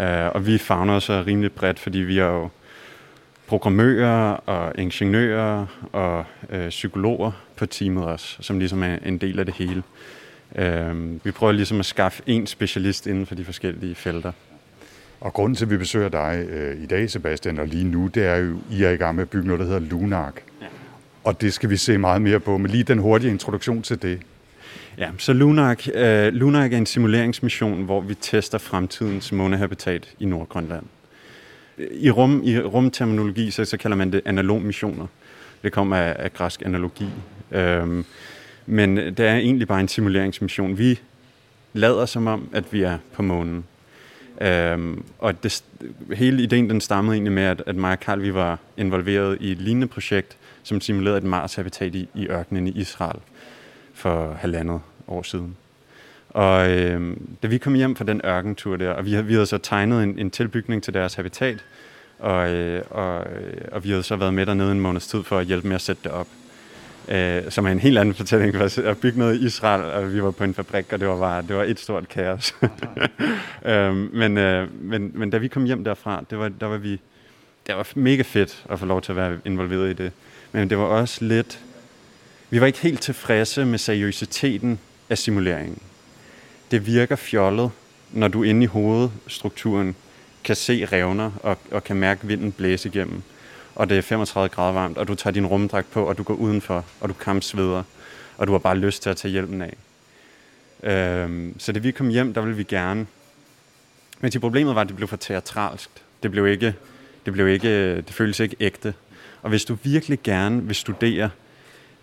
Uh, 0.00 0.06
og 0.06 0.46
vi 0.46 0.58
fagner 0.58 0.94
os 0.94 1.10
rimelig 1.10 1.52
bredt, 1.52 1.78
fordi 1.78 1.98
vi 1.98 2.16
har 2.16 2.26
jo 2.26 2.48
programmører 3.46 4.32
og 4.32 4.72
ingeniører 4.78 5.66
og 5.92 6.24
øh, 6.50 6.68
psykologer 6.68 7.32
på 7.56 7.66
teamet 7.66 8.04
også, 8.04 8.36
som 8.40 8.58
ligesom 8.58 8.82
er 8.82 8.98
en 9.04 9.18
del 9.18 9.38
af 9.38 9.46
det 9.46 9.54
hele. 9.54 9.82
Øh, 10.56 11.24
vi 11.24 11.30
prøver 11.30 11.52
ligesom 11.52 11.80
at 11.80 11.86
skaffe 11.86 12.22
en 12.26 12.46
specialist 12.46 13.06
inden 13.06 13.26
for 13.26 13.34
de 13.34 13.44
forskellige 13.44 13.94
felter. 13.94 14.32
Og 15.22 15.32
grunden 15.32 15.56
til, 15.56 15.64
at 15.64 15.70
vi 15.70 15.76
besøger 15.76 16.08
dig 16.08 16.46
øh, 16.48 16.82
i 16.82 16.86
dag, 16.86 17.10
Sebastian, 17.10 17.58
og 17.58 17.66
lige 17.66 17.84
nu, 17.84 18.06
det 18.06 18.26
er 18.26 18.36
jo, 18.36 18.56
I 18.70 18.82
er 18.82 18.90
i 18.90 18.96
gang 18.96 19.14
med 19.14 19.22
at 19.22 19.30
bygge 19.30 19.46
noget, 19.46 19.60
der 19.60 19.66
hedder 19.66 19.80
Lunark. 19.80 20.42
Ja. 20.60 20.66
Og 21.24 21.40
det 21.40 21.52
skal 21.52 21.70
vi 21.70 21.76
se 21.76 21.98
meget 21.98 22.22
mere 22.22 22.40
på, 22.40 22.58
men 22.58 22.70
lige 22.70 22.84
den 22.84 22.98
hurtige 22.98 23.30
introduktion 23.30 23.82
til 23.82 24.02
det. 24.02 24.20
Ja, 24.98 25.10
så 25.18 25.32
Lunark, 25.32 25.88
øh, 25.94 26.32
Lunark 26.32 26.72
er 26.72 26.78
en 26.78 26.86
simuleringsmission, 26.86 27.82
hvor 27.82 28.00
vi 28.00 28.14
tester 28.14 28.58
fremtidens 28.58 29.32
månehabitat 29.32 30.08
i 30.20 30.24
Nordgrønland. 30.24 30.84
I, 31.78 32.10
rum, 32.10 32.42
i 32.44 32.58
rumterminologi, 32.58 33.50
så, 33.50 33.64
så 33.64 33.76
kalder 33.76 33.96
man 33.96 34.12
det 34.12 34.20
analogmissioner. 34.24 35.06
Det 35.62 35.72
kommer 35.72 35.96
af, 35.96 36.16
af 36.18 36.32
græsk 36.32 36.62
analogi. 36.64 37.08
Øhm, 37.52 38.04
men 38.66 38.96
det 38.96 39.20
er 39.20 39.36
egentlig 39.36 39.68
bare 39.68 39.80
en 39.80 39.88
simuleringsmission. 39.88 40.78
Vi 40.78 41.00
lader 41.72 42.06
som 42.06 42.26
om, 42.26 42.48
at 42.52 42.72
vi 42.72 42.82
er 42.82 42.98
på 43.12 43.22
månen. 43.22 43.64
Øhm, 44.40 45.04
og 45.18 45.42
det, 45.42 45.64
hele 46.14 46.42
ideen 46.42 46.70
den 46.70 46.80
stammede 46.80 47.14
egentlig 47.14 47.32
med, 47.32 47.42
at, 47.42 47.62
at 47.66 47.76
mig 47.76 47.92
og 47.92 47.98
Carl, 47.98 48.22
vi 48.22 48.34
var 48.34 48.58
involveret 48.76 49.38
i 49.40 49.52
et 49.52 49.58
lignende 49.58 49.86
projekt, 49.86 50.36
som 50.62 50.80
simulerede 50.80 51.18
et 51.18 51.24
Mars-habitat 51.24 51.94
i, 51.94 52.08
i 52.14 52.26
ørkenen 52.26 52.66
i 52.66 52.70
Israel 52.70 53.20
for 53.94 54.32
halvandet 54.32 54.80
år 55.08 55.22
siden. 55.22 55.56
Og 56.28 56.70
øh, 56.70 57.16
da 57.42 57.46
vi 57.46 57.58
kom 57.58 57.74
hjem 57.74 57.96
fra 57.96 58.04
den 58.04 58.20
ørkentur 58.24 58.76
der, 58.76 58.90
og 58.90 59.04
vi, 59.04 59.22
vi 59.22 59.32
havde 59.32 59.46
så 59.46 59.58
tegnet 59.58 60.02
en, 60.02 60.18
en 60.18 60.30
tilbygning 60.30 60.82
til 60.82 60.94
deres 60.94 61.14
habitat, 61.14 61.64
og, 62.18 62.50
øh, 62.50 62.82
og, 62.90 63.26
og 63.72 63.84
vi 63.84 63.90
havde 63.90 64.02
så 64.02 64.16
været 64.16 64.34
med 64.34 64.46
dernede 64.46 64.72
en 64.72 64.80
måneds 64.80 65.06
tid 65.06 65.22
for 65.22 65.38
at 65.38 65.46
hjælpe 65.46 65.68
med 65.68 65.74
at 65.74 65.80
sætte 65.80 66.02
det 66.04 66.12
op. 66.12 66.28
Øh, 67.08 67.50
som 67.50 67.66
er 67.66 67.70
en 67.70 67.78
helt 67.78 67.98
anden 67.98 68.14
fortælling, 68.14 68.54
at 68.78 68.98
bygge 68.98 69.18
noget 69.18 69.40
i 69.40 69.46
Israel, 69.46 69.82
og 69.82 70.14
vi 70.14 70.22
var 70.22 70.30
på 70.30 70.44
en 70.44 70.54
fabrik, 70.54 70.92
og 70.92 71.00
det 71.00 71.08
var 71.08 71.18
bare 71.18 71.42
det 71.42 71.56
var 71.56 71.64
et 71.64 71.80
stort 71.80 72.08
kaos. 72.08 72.54
øh, 73.64 73.94
men, 74.14 74.38
øh, 74.38 74.82
men, 74.84 75.12
men 75.14 75.30
da 75.30 75.38
vi 75.38 75.48
kom 75.48 75.64
hjem 75.64 75.84
derfra, 75.84 76.24
det 76.30 76.38
var, 76.38 76.48
der 76.48 76.66
var 76.66 76.76
vi, 76.76 77.00
det 77.66 77.76
var 77.76 77.88
mega 77.94 78.22
fedt 78.22 78.64
at 78.70 78.78
få 78.78 78.86
lov 78.86 79.02
til 79.02 79.12
at 79.12 79.16
være 79.16 79.38
involveret 79.44 79.90
i 79.90 79.92
det. 80.02 80.12
Men 80.52 80.70
det 80.70 80.78
var 80.78 80.84
også 80.84 81.24
lidt, 81.24 81.60
vi 82.50 82.60
var 82.60 82.66
ikke 82.66 82.78
helt 82.78 83.00
tilfredse 83.00 83.64
med 83.64 83.78
seriøsiteten 83.78 84.78
af 85.10 85.18
simuleringen. 85.18 85.78
Det 86.70 86.86
virker 86.86 87.16
fjollet, 87.16 87.70
når 88.10 88.28
du 88.28 88.42
inde 88.42 88.62
i 88.62 88.66
hovedstrukturen 88.66 89.96
kan 90.44 90.56
se 90.56 90.84
revner 90.84 91.30
og, 91.42 91.58
og 91.70 91.84
kan 91.84 91.96
mærke 91.96 92.26
vinden 92.26 92.52
blæse 92.52 92.88
igennem. 92.88 93.22
Og 93.74 93.88
det 93.88 93.98
er 93.98 94.02
35 94.02 94.48
grader 94.48 94.72
varmt, 94.72 94.98
og 94.98 95.08
du 95.08 95.14
tager 95.14 95.34
din 95.34 95.46
rumdragt 95.46 95.90
på, 95.90 96.04
og 96.04 96.18
du 96.18 96.22
går 96.22 96.34
udenfor, 96.34 96.84
og 97.00 97.08
du 97.08 97.14
kampsveder, 97.14 97.82
og 98.38 98.46
du 98.46 98.52
har 98.52 98.58
bare 98.58 98.76
lyst 98.76 99.02
til 99.02 99.10
at 99.10 99.16
tage 99.16 99.32
hjælpen 99.32 99.62
af. 99.62 99.76
Øhm, 100.82 101.54
så 101.58 101.72
da 101.72 101.78
vi 101.78 101.90
kom 101.90 102.08
hjem, 102.08 102.34
der 102.34 102.40
ville 102.40 102.56
vi 102.56 102.62
gerne. 102.62 103.06
Men 104.20 104.30
til 104.30 104.38
problemet 104.38 104.74
var, 104.74 104.80
at 104.80 104.88
det 104.88 104.96
blev 104.96 105.08
for 105.08 105.16
teatralsk. 105.16 105.90
Det 106.22 106.30
blev 106.30 106.46
ikke, 106.46 106.74
det 107.24 107.32
blev 107.32 107.48
ikke, 107.48 107.96
det 107.96 108.10
føltes 108.10 108.40
ikke 108.40 108.56
ægte. 108.60 108.94
Og 109.42 109.50
hvis 109.50 109.64
du 109.64 109.76
virkelig 109.82 110.18
gerne 110.24 110.62
vil 110.62 110.76
studere 110.76 111.30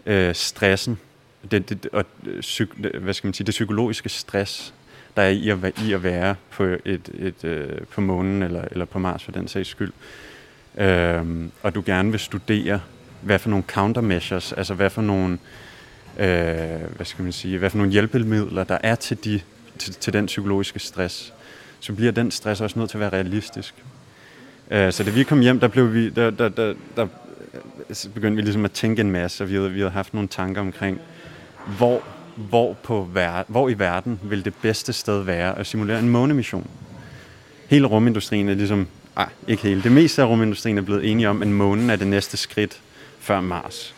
øh, 0.05 0.35
stressen, 0.35 0.99
det, 1.51 1.69
det, 1.69 1.87
og, 1.91 2.05
øh, 2.25 2.41
psyk, 2.41 2.69
hvad 2.73 3.13
skal 3.13 3.27
man 3.27 3.33
sige, 3.33 3.45
det 3.45 3.51
psykologiske 3.51 4.09
stress, 4.09 4.73
der 5.15 5.21
er 5.21 5.29
i 5.29 5.49
at, 5.49 5.81
i 5.87 5.93
at 5.93 6.03
være 6.03 6.35
på, 6.49 6.63
et, 6.63 6.81
et, 6.85 7.09
et, 7.13 7.43
øh, 7.43 7.81
på 7.81 8.01
månen 8.01 8.43
eller, 8.43 8.65
eller 8.71 8.85
på 8.85 8.99
Mars 8.99 9.23
for 9.23 9.31
den 9.31 9.47
sags 9.47 9.69
skyld 9.69 9.91
øh, 10.77 11.23
og 11.63 11.75
du 11.75 11.83
gerne 11.85 12.11
vil 12.11 12.19
studere, 12.19 12.81
hvad 13.21 13.39
for 13.39 13.49
nogle 13.49 13.63
countermeasures, 13.67 14.53
altså 14.53 14.73
hvad 14.73 14.89
for 14.89 15.01
nogle, 15.01 15.37
øh, 16.19 16.27
hvad 16.95 17.05
skal 17.05 17.23
man 17.23 17.31
sige, 17.31 17.57
hvad 17.57 17.69
for 17.69 17.77
nogle 17.77 17.91
hjælpemidler, 17.91 18.63
der 18.63 18.77
er 18.83 18.95
til, 18.95 19.23
de, 19.23 19.41
til, 19.77 19.93
til 19.93 20.13
den 20.13 20.25
psykologiske 20.25 20.79
stress, 20.79 21.33
så 21.79 21.93
bliver 21.93 22.11
den 22.11 22.31
stress 22.31 22.61
også 22.61 22.79
nødt 22.79 22.89
til 22.89 22.97
at 22.97 23.01
være 23.01 23.09
realistisk. 23.09 23.73
Øh, 24.71 24.93
så 24.93 25.03
da 25.03 25.09
vi 25.09 25.23
kom 25.23 25.39
hjem, 25.39 25.59
der, 25.59 25.67
blev 25.67 25.93
vi, 25.93 26.09
der, 26.09 26.29
der, 26.29 26.49
der, 26.49 26.73
der 26.95 27.07
begyndte 28.13 28.35
vi 28.35 28.41
ligesom 28.41 28.65
at 28.65 28.71
tænke 28.71 29.01
en 29.01 29.11
masse, 29.11 29.43
og 29.43 29.49
vi 29.49 29.55
havde, 29.55 29.71
vi 29.71 29.79
havde 29.79 29.91
haft 29.91 30.13
nogle 30.13 30.27
tanker 30.27 30.61
omkring, 30.61 30.99
hvor, 31.77 32.03
hvor, 32.35 32.73
på 32.73 33.09
ver- 33.13 33.43
hvor 33.47 33.69
i 33.69 33.79
verden 33.79 34.19
vil 34.23 34.45
det 34.45 34.53
bedste 34.61 34.93
sted 34.93 35.23
være 35.23 35.57
at 35.57 35.67
simulere 35.67 35.99
en 35.99 36.09
månemission. 36.09 36.69
Hele 37.67 37.87
rumindustrien 37.87 38.49
er 38.49 38.53
ligesom, 38.53 38.87
ah, 39.19 39.27
ikke 39.47 39.63
hele, 39.63 39.83
det 39.83 39.91
meste 39.91 40.21
af 40.21 40.25
rumindustrien 40.25 40.77
er 40.77 40.81
blevet 40.81 41.11
enige 41.11 41.29
om, 41.29 41.41
at 41.41 41.47
månen 41.47 41.89
er 41.89 41.95
det 41.95 42.07
næste 42.07 42.37
skridt 42.37 42.81
før 43.19 43.41
Mars. 43.41 43.95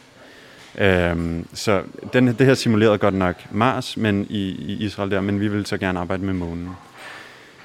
Øhm, 0.77 1.47
så 1.53 1.83
den, 2.13 2.27
det 2.27 2.45
her 2.45 2.53
simulerede 2.53 2.97
godt 2.97 3.13
nok 3.13 3.35
Mars 3.51 3.97
men 3.97 4.27
i, 4.29 4.49
i 4.49 4.85
Israel 4.85 5.11
der, 5.11 5.21
men 5.21 5.39
vi 5.39 5.47
vil 5.47 5.65
så 5.65 5.77
gerne 5.77 5.99
arbejde 5.99 6.23
med 6.23 6.33
månen. 6.33 6.69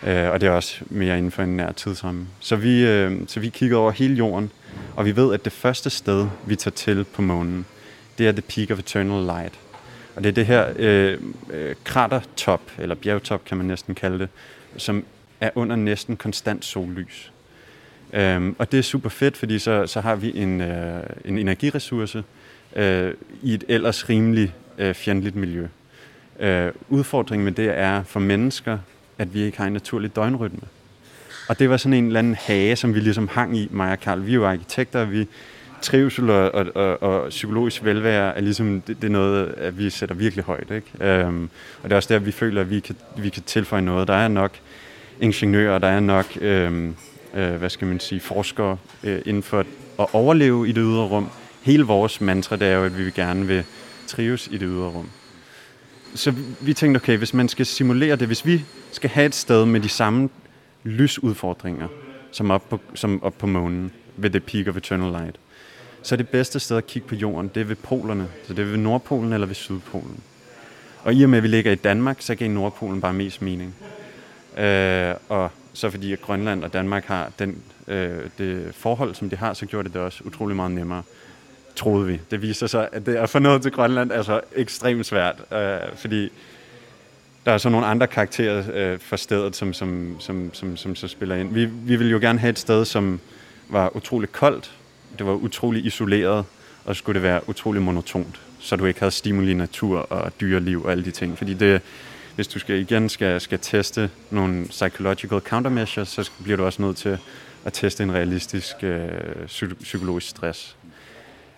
Øh, 0.02 0.30
og 0.30 0.40
det 0.40 0.46
er 0.46 0.50
også 0.50 0.76
mere 0.86 1.18
inden 1.18 1.30
for 1.30 1.42
en 1.42 1.56
nær 1.56 1.72
tidsramme. 1.72 2.26
Så 2.40 2.56
vi, 2.56 2.86
øh, 2.86 3.20
så 3.26 3.40
vi 3.40 3.48
kigger 3.48 3.76
over 3.76 3.90
hele 3.90 4.14
jorden, 4.14 4.50
og 4.96 5.04
vi 5.04 5.16
ved, 5.16 5.34
at 5.34 5.44
det 5.44 5.52
første 5.52 5.90
sted, 5.90 6.26
vi 6.46 6.56
tager 6.56 6.74
til 6.74 7.04
på 7.04 7.22
månen, 7.22 7.66
det 8.18 8.28
er 8.28 8.32
The 8.32 8.42
Peak 8.42 8.70
of 8.70 8.78
Eternal 8.78 9.22
Light. 9.24 9.54
Og 10.16 10.24
det 10.24 10.28
er 10.28 10.32
det 10.32 10.46
her 10.46 10.72
øh, 10.76 11.18
øh, 11.50 11.74
kratertop, 11.84 12.62
eller 12.78 12.94
bjergtop 12.94 13.44
kan 13.44 13.56
man 13.56 13.66
næsten 13.66 13.94
kalde 13.94 14.18
det, 14.18 14.28
som 14.76 15.04
er 15.40 15.50
under 15.54 15.76
næsten 15.76 16.16
konstant 16.16 16.64
sollys. 16.64 17.32
Øhm, 18.16 18.56
og 18.58 18.72
det 18.72 18.78
er 18.78 18.82
super 18.82 19.08
fedt, 19.08 19.36
fordi 19.36 19.58
så, 19.58 19.86
så 19.86 20.00
har 20.00 20.16
vi 20.16 20.38
en, 20.38 20.60
øh, 20.60 21.02
en 21.24 21.38
energiressource 21.38 22.24
øh, 22.76 23.14
i 23.42 23.54
et 23.54 23.64
ellers 23.68 24.08
rimelig 24.08 24.54
øh, 24.78 24.94
fjendtligt 24.94 25.36
miljø. 25.36 25.66
Øh, 26.40 26.72
udfordringen 26.88 27.44
med 27.44 27.52
det 27.52 27.78
er 27.78 28.02
for 28.02 28.20
mennesker, 28.20 28.78
at 29.18 29.34
vi 29.34 29.42
ikke 29.42 29.58
har 29.58 29.66
en 29.66 29.72
naturlig 29.72 30.16
døgnrytme. 30.16 30.68
Og 31.48 31.58
det 31.58 31.70
var 31.70 31.76
sådan 31.76 31.94
en 31.94 32.06
eller 32.06 32.18
anden 32.18 32.34
hage, 32.34 32.76
som 32.76 32.94
vi 32.94 33.00
ligesom 33.00 33.28
hang 33.28 33.56
i, 33.56 33.68
mig 33.70 33.92
og 33.92 34.00
Karl. 34.00 34.26
Vi 34.26 34.30
er 34.30 34.34
jo 34.34 34.46
arkitekter, 34.46 35.00
og 35.00 35.12
vi 35.12 35.26
trivsel 35.82 36.30
og, 36.30 36.54
og, 36.54 36.66
og, 36.74 37.02
og 37.02 37.28
psykologisk 37.28 37.84
velvære 37.84 38.36
er 38.36 38.40
ligesom, 38.40 38.80
det, 38.80 38.96
det 38.96 39.04
er 39.04 39.12
noget, 39.12 39.54
at 39.56 39.78
vi 39.78 39.90
sætter 39.90 40.14
virkelig 40.14 40.44
højt. 40.44 40.70
Ikke? 40.70 40.86
Øhm, 41.00 41.50
og 41.82 41.84
det 41.84 41.92
er 41.92 41.96
også 41.96 42.14
der, 42.14 42.20
vi 42.20 42.32
føler, 42.32 42.60
at 42.60 42.70
vi 42.70 42.80
kan, 42.80 42.96
vi 43.18 43.28
kan 43.28 43.42
tilføje 43.42 43.82
noget. 43.82 44.08
Der 44.08 44.14
er 44.14 44.28
nok 44.28 44.52
ingeniører, 45.20 45.78
der 45.78 45.88
er 45.88 46.00
nok, 46.00 46.26
øhm, 46.40 46.96
øh, 47.36 47.54
hvad 47.54 47.70
skal 47.70 47.86
man 47.86 48.00
sige, 48.00 48.20
forskere 48.20 48.76
øh, 49.02 49.22
inden 49.26 49.42
for 49.42 49.64
at 49.98 50.06
overleve 50.12 50.68
i 50.68 50.72
det 50.72 50.82
ydre 50.82 51.06
rum. 51.06 51.28
Hele 51.62 51.84
vores 51.84 52.20
mantra, 52.20 52.56
det 52.56 52.68
er 52.68 52.76
jo, 52.76 52.84
at 52.84 52.98
vi 52.98 53.10
gerne 53.10 53.46
vil 53.46 53.64
trives 54.06 54.46
i 54.46 54.58
det 54.58 54.68
ydre 54.70 54.88
rum. 54.88 55.10
Så 56.14 56.34
vi 56.60 56.74
tænkte, 56.74 56.98
okay, 56.98 57.16
hvis 57.16 57.34
man 57.34 57.48
skal 57.48 57.66
simulere 57.66 58.16
det, 58.16 58.26
hvis 58.26 58.46
vi 58.46 58.64
skal 58.92 59.10
have 59.10 59.26
et 59.26 59.34
sted 59.34 59.64
med 59.66 59.80
de 59.80 59.88
samme 59.88 60.28
lysudfordringer, 60.84 61.88
som 62.30 62.50
op 62.50 62.68
på, 62.68 62.80
som 62.94 63.22
op 63.22 63.38
på 63.38 63.46
månen, 63.46 63.92
ved 64.16 64.30
the 64.30 64.40
peak 64.40 64.68
of 64.68 64.76
eternal 64.76 65.12
light, 65.12 65.36
så 66.02 66.14
er 66.14 66.16
det 66.16 66.28
bedste 66.28 66.60
sted 66.60 66.76
at 66.76 66.86
kigge 66.86 67.08
på 67.08 67.14
jorden, 67.14 67.50
det 67.54 67.60
er 67.60 67.64
ved 67.64 67.76
polerne. 67.76 68.28
Så 68.46 68.54
det 68.54 68.62
er 68.62 68.66
ved 68.66 68.76
Nordpolen 68.76 69.32
eller 69.32 69.46
ved 69.46 69.54
Sydpolen. 69.54 70.20
Og 71.02 71.14
i 71.14 71.22
og 71.22 71.30
med, 71.30 71.38
at 71.38 71.42
vi 71.42 71.48
ligger 71.48 71.72
i 71.72 71.74
Danmark, 71.74 72.16
så 72.20 72.34
giver 72.34 72.50
Nordpolen 72.50 73.00
bare 73.00 73.12
mest 73.12 73.42
mening. 73.42 73.74
Øh, 74.58 75.14
og 75.28 75.50
så 75.76 75.90
fordi 75.90 76.12
at 76.12 76.20
Grønland 76.20 76.64
og 76.64 76.72
Danmark 76.72 77.04
har 77.04 77.30
den, 77.38 77.62
øh, 77.88 78.18
det 78.38 78.74
forhold, 78.74 79.14
som 79.14 79.30
de 79.30 79.36
har, 79.36 79.54
så 79.54 79.66
gjorde 79.66 79.84
det 79.84 79.94
det 79.94 80.02
også 80.02 80.24
utrolig 80.24 80.56
meget 80.56 80.70
nemmere, 80.70 81.02
troede 81.76 82.06
vi. 82.06 82.20
Det 82.30 82.42
viser 82.42 82.66
sig, 82.66 82.88
at 82.92 83.06
det 83.06 83.16
at 83.16 83.30
få 83.30 83.38
noget 83.38 83.62
til 83.62 83.72
Grønland 83.72 84.10
er 84.10 84.22
så 84.22 84.40
ekstremt 84.54 85.06
svært, 85.06 85.36
øh, 85.52 85.96
fordi 85.96 86.32
der 87.46 87.52
er 87.52 87.58
så 87.58 87.68
nogle 87.68 87.86
andre 87.86 88.06
karakterer 88.06 88.64
øh, 88.74 88.98
for 88.98 89.16
stedet, 89.16 89.56
som, 89.56 89.72
som, 89.72 90.16
som, 90.18 90.50
som, 90.54 90.76
som 90.76 90.96
så 90.96 91.08
spiller 91.08 91.36
ind. 91.36 91.54
Vi, 91.54 91.64
vi 91.64 91.96
ville 91.96 92.10
jo 92.10 92.18
gerne 92.18 92.38
have 92.38 92.50
et 92.50 92.58
sted, 92.58 92.84
som 92.84 93.20
var 93.68 93.96
utrolig 93.96 94.32
koldt, 94.32 94.70
det 95.18 95.26
var 95.26 95.32
utrolig 95.32 95.86
isoleret, 95.86 96.44
og 96.84 96.96
skulle 96.96 97.14
det 97.14 97.22
være 97.22 97.48
utrolig 97.48 97.82
monotont, 97.82 98.40
så 98.60 98.76
du 98.76 98.84
ikke 98.84 99.00
havde 99.00 99.12
stimuli 99.12 99.54
natur 99.54 99.98
og 99.98 100.32
dyreliv 100.40 100.84
og 100.84 100.90
alle 100.90 101.04
de 101.04 101.10
ting. 101.10 101.38
Fordi 101.38 101.54
det, 101.54 101.82
hvis 102.36 102.48
du 102.48 102.58
skal 102.58 102.76
igen 102.76 103.08
skal, 103.08 103.40
skal 103.40 103.58
teste 103.58 104.10
nogle 104.30 104.66
psychological 104.68 105.40
countermeasures, 105.40 106.08
så 106.08 106.30
bliver 106.42 106.56
du 106.56 106.64
også 106.64 106.82
nødt 106.82 106.96
til 106.96 107.18
at 107.64 107.72
teste 107.72 108.02
en 108.02 108.12
realistisk 108.12 108.76
øh, 108.82 109.08
psykologisk 109.82 110.28
stress. 110.28 110.76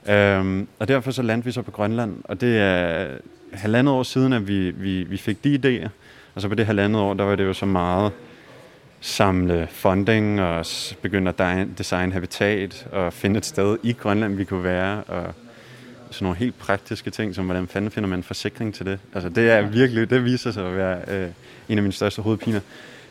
Øhm, 0.08 0.68
og 0.78 0.88
derfor 0.88 1.10
så 1.10 1.22
landte 1.22 1.44
vi 1.44 1.52
så 1.52 1.62
på 1.62 1.70
Grønland, 1.70 2.16
og 2.24 2.40
det 2.40 2.58
er 2.58 3.06
halvandet 3.52 3.94
år 3.94 4.02
siden, 4.02 4.32
at 4.32 4.48
vi, 4.48 4.70
vi, 4.70 5.02
vi 5.02 5.16
fik 5.16 5.44
de 5.44 5.54
idéer, 5.54 5.88
og 6.34 6.42
så 6.42 6.48
på 6.48 6.54
det 6.54 6.66
halvandet 6.66 7.02
år, 7.02 7.14
der 7.14 7.24
var 7.24 7.36
det 7.36 7.44
jo 7.44 7.52
så 7.52 7.66
meget 7.66 8.12
samle 9.00 9.68
funding 9.70 10.40
og 10.40 10.66
begynde 11.02 11.34
at 11.38 11.66
designe 11.78 12.12
habitat 12.12 12.86
og 12.92 13.12
finde 13.12 13.38
et 13.38 13.46
sted 13.46 13.78
i 13.82 13.92
Grønland, 13.92 14.36
vi 14.36 14.44
kunne 14.44 14.64
være, 14.64 15.02
og 15.02 15.34
sådan 16.10 16.24
nogle 16.24 16.38
helt 16.38 16.58
praktiske 16.58 17.10
ting, 17.10 17.34
som 17.34 17.44
hvordan 17.44 17.68
fanden 17.68 17.90
finder 17.90 18.08
man 18.08 18.22
forsikring 18.22 18.74
til 18.74 18.86
det. 18.86 18.98
Altså 19.14 19.28
det 19.28 19.50
er 19.50 19.60
virkelig, 19.62 20.10
det 20.10 20.24
viser 20.24 20.50
sig 20.50 20.66
at 20.66 20.76
være 20.76 21.00
øh, 21.08 21.28
en 21.68 21.78
af 21.78 21.82
mine 21.82 21.92
største 21.92 22.22
hovedpiner. 22.22 22.60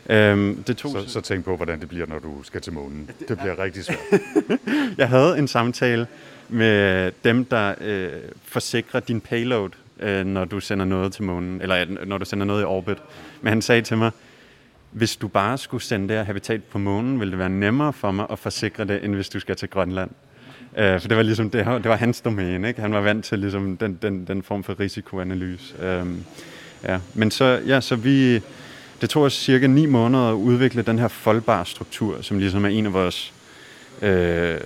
Øhm, 0.08 0.62
det 0.62 0.76
tog, 0.76 0.90
Så, 0.90 1.08
så 1.08 1.20
tænk 1.20 1.44
på, 1.44 1.56
hvordan 1.56 1.80
det 1.80 1.88
bliver, 1.88 2.06
når 2.06 2.18
du 2.18 2.42
skal 2.42 2.60
til 2.60 2.72
månen. 2.72 3.10
Det 3.28 3.38
bliver 3.38 3.58
rigtig 3.58 3.84
svært. 3.84 3.98
Jeg 4.98 5.08
havde 5.08 5.38
en 5.38 5.48
samtale 5.48 6.06
med 6.48 7.12
dem, 7.24 7.44
der 7.44 7.74
øh, 7.80 8.10
forsikrer 8.42 9.00
din 9.00 9.20
payload, 9.20 9.70
øh, 10.00 10.26
når 10.26 10.44
du 10.44 10.60
sender 10.60 10.84
noget 10.84 11.12
til 11.12 11.22
månen, 11.22 11.60
eller 11.60 11.80
øh, 11.80 12.08
når 12.08 12.18
du 12.18 12.24
sender 12.24 12.46
noget 12.46 12.62
i 12.62 12.64
orbit. 12.64 12.98
Men 13.40 13.48
han 13.48 13.62
sagde 13.62 13.82
til 13.82 13.96
mig, 13.98 14.10
hvis 14.90 15.16
du 15.16 15.28
bare 15.28 15.58
skulle 15.58 15.82
sende 15.82 16.08
det 16.08 16.16
her 16.16 16.24
habitat 16.24 16.64
på 16.64 16.78
månen, 16.78 17.20
ville 17.20 17.30
det 17.30 17.38
være 17.38 17.48
nemmere 17.48 17.92
for 17.92 18.10
mig 18.10 18.26
at 18.30 18.38
forsikre 18.38 18.84
det, 18.84 19.04
end 19.04 19.14
hvis 19.14 19.28
du 19.28 19.40
skal 19.40 19.56
til 19.56 19.68
Grønland. 19.70 20.10
Øh, 20.76 21.00
for 21.00 21.08
det 21.08 21.16
var 21.16 21.22
ligesom 21.22 21.50
det, 21.50 21.66
det 21.66 21.88
var 21.88 21.96
hans 21.96 22.20
domæne, 22.20 22.68
ikke? 22.68 22.80
Han 22.80 22.92
var 22.92 23.00
vant 23.00 23.24
til 23.24 23.38
ligesom 23.38 23.76
den, 23.76 23.98
den, 24.02 24.24
den 24.26 24.42
form 24.42 24.64
for 24.64 24.80
risikoanalyse. 24.80 25.74
Øh, 25.82 26.06
ja. 26.84 26.98
Men 27.14 27.30
så, 27.30 27.60
ja, 27.66 27.80
så 27.80 27.96
vi, 27.96 28.34
det 29.00 29.10
tog 29.10 29.22
os 29.22 29.32
cirka 29.32 29.66
ni 29.66 29.86
måneder 29.86 30.30
at 30.30 30.34
udvikle 30.34 30.82
den 30.82 30.98
her 30.98 31.08
foldbare 31.08 31.66
struktur, 31.66 32.22
som 32.22 32.38
ligesom 32.38 32.64
er 32.64 32.68
en 32.68 32.86
af 32.86 32.92
vores 32.92 33.32
øh, 34.02 34.60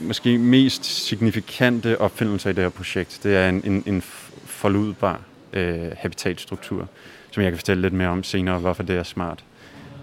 måske 0.00 0.38
mest 0.38 0.84
signifikante 0.84 2.00
opfindelser 2.00 2.50
i 2.50 2.52
det 2.52 2.62
her 2.62 2.70
projekt. 2.70 3.20
Det 3.22 3.36
er 3.36 3.48
en, 3.48 3.62
en, 3.64 3.82
en 3.86 4.02
foldudbar 4.46 5.20
øh, 5.52 5.90
habitatstruktur, 5.96 6.88
som 7.30 7.42
jeg 7.42 7.52
kan 7.52 7.58
fortælle 7.58 7.82
lidt 7.82 7.94
mere 7.94 8.08
om 8.08 8.22
senere, 8.22 8.58
hvorfor 8.58 8.82
det 8.82 8.96
er 8.96 9.02
smart. 9.02 9.44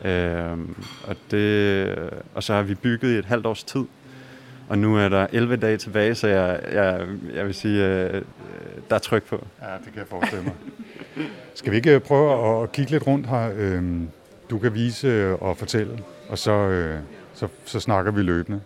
Øh, 0.05 0.57
og, 1.03 1.15
det, 1.31 1.95
og 2.35 2.43
så 2.43 2.53
har 2.53 2.61
vi 2.61 2.75
bygget 2.75 3.09
i 3.15 3.17
et 3.17 3.25
halvt 3.25 3.45
års 3.45 3.63
tid, 3.63 3.85
og 4.71 4.77
nu 4.79 4.97
er 4.97 5.09
der 5.09 5.27
11 5.33 5.55
dage 5.55 5.77
tilbage, 5.77 6.15
så 6.15 6.27
jeg, 6.27 6.59
jeg, 6.73 7.07
jeg 7.35 7.45
vil 7.45 7.53
sige, 7.53 7.85
øh, 7.85 8.21
der 8.89 8.95
er 8.95 8.99
tryk 8.99 9.23
på. 9.23 9.47
Ja, 9.61 9.65
det 9.67 9.85
kan 9.85 9.95
jeg 9.97 10.07
forestille 10.09 10.43
mig. 10.43 10.53
Skal 11.55 11.71
vi 11.71 11.77
ikke 11.77 11.91
øh, 11.95 11.99
prøve 12.01 12.63
at 12.63 12.71
kigge 12.71 12.91
lidt 12.91 13.07
rundt 13.07 13.27
her? 13.27 13.51
Øhm, 13.57 14.09
Du 14.49 14.59
kan 14.59 14.73
vise 14.73 15.07
øh, 15.07 15.33
og 15.41 15.57
fortælle, 15.57 15.99
og 16.29 16.37
så, 16.37 16.51
øh, 16.51 16.99
så, 17.33 17.47
så 17.65 17.79
snakker 17.79 18.11
vi 18.11 18.21
løbende. 18.21 18.61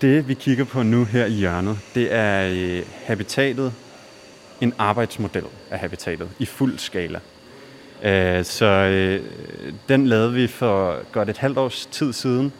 Det, 0.00 0.28
vi 0.28 0.34
kigger 0.34 0.64
på 0.64 0.82
nu 0.82 1.04
her 1.04 1.26
i 1.26 1.30
hjørnet, 1.30 1.78
det 1.94 2.08
er 2.14 2.48
øh, 2.54 2.82
habitatet, 3.06 3.72
en 4.60 4.74
arbejdsmodel 4.78 5.44
af 5.70 5.78
habitatet 5.78 6.28
i 6.38 6.46
fuld 6.46 6.78
skala. 6.78 7.20
Øh, 8.04 8.44
Så 8.44 8.66
øh, 8.66 9.22
den 9.88 10.06
lavede 10.06 10.32
vi 10.32 10.46
for 10.46 11.02
godt 11.12 11.28
et 11.30 11.38
halvt 11.38 11.58
års 11.58 11.86
tid 11.86 12.12
siden, 12.12 12.52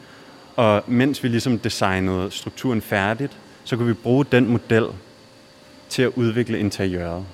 og 0.58 0.84
mens 0.86 1.22
vi 1.22 1.28
ligesom 1.28 1.58
designede 1.58 2.30
strukturen 2.30 2.80
færdigt, 2.80 3.38
så 3.64 3.76
kunne 3.76 3.88
vi 3.88 3.92
bruge 3.92 4.24
den 4.32 4.48
model 4.48 4.86
til 5.88 6.02
at 6.02 6.10
udvikle 6.16 6.58
interiøret. 6.58 7.24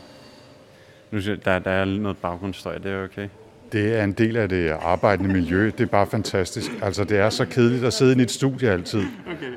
Nu 1.11 1.21
der, 1.45 1.59
der 1.59 1.71
er 1.71 1.85
noget 1.85 2.17
baggrundsstøj, 2.17 2.79
det 2.79 2.93
er 2.93 3.05
okay. 3.05 3.29
Det 3.73 3.99
er 3.99 4.05
en 4.05 4.13
del 4.13 4.37
af 4.37 4.49
det 4.49 4.71
arbejdende 4.71 5.33
miljø. 5.33 5.67
Det 5.67 5.81
er 5.81 5.87
bare 5.87 6.07
fantastisk. 6.07 6.71
Altså, 6.83 7.05
det 7.05 7.19
er 7.19 7.31
så 7.31 7.45
kedeligt 7.45 7.85
at 7.85 7.93
sidde 7.93 8.21
i 8.21 8.23
et 8.23 8.31
studie 8.31 8.71
altid. 8.71 9.03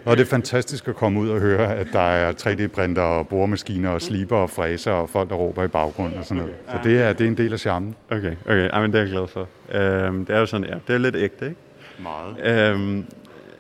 Og 0.06 0.17
det 0.17 0.23
er 0.23 0.27
fantastisk 0.27 0.88
at 0.88 0.95
komme 0.95 1.19
ud 1.19 1.30
og 1.30 1.39
høre, 1.39 1.75
at 1.75 1.88
der 1.93 1.99
er 1.99 2.32
3D-printer 2.32 3.01
og 3.01 3.27
boremaskiner 3.27 3.89
og 3.89 4.01
sliber 4.01 4.38
og 4.38 4.49
fræser 4.49 4.91
og 4.91 5.10
folk, 5.10 5.30
der 5.30 5.36
råber 5.36 5.63
i 5.63 5.67
baggrunden 5.67 6.19
og 6.19 6.25
sådan 6.25 6.43
noget. 6.43 6.56
Så 6.71 6.77
det 6.84 7.01
er, 7.01 7.13
det 7.13 7.23
er 7.23 7.27
en 7.27 7.38
del 7.38 7.53
af 7.53 7.60
charmen. 7.60 7.95
Okay, 8.12 8.36
okay. 8.45 8.69
Ej, 8.73 8.82
men 8.82 8.91
det 8.91 8.97
er 8.97 9.03
jeg 9.03 9.12
glad 9.12 9.27
for. 9.27 9.47
Øhm, 9.71 10.25
det 10.25 10.36
er 10.36 10.39
jo 10.39 10.45
sådan, 10.45 10.67
ja, 10.67 10.75
det 10.88 10.93
er 10.93 10.97
lidt 10.97 11.15
ægte, 11.15 11.45
ikke? 11.45 11.58
Meget. 11.99 12.71
Øhm, 12.73 13.06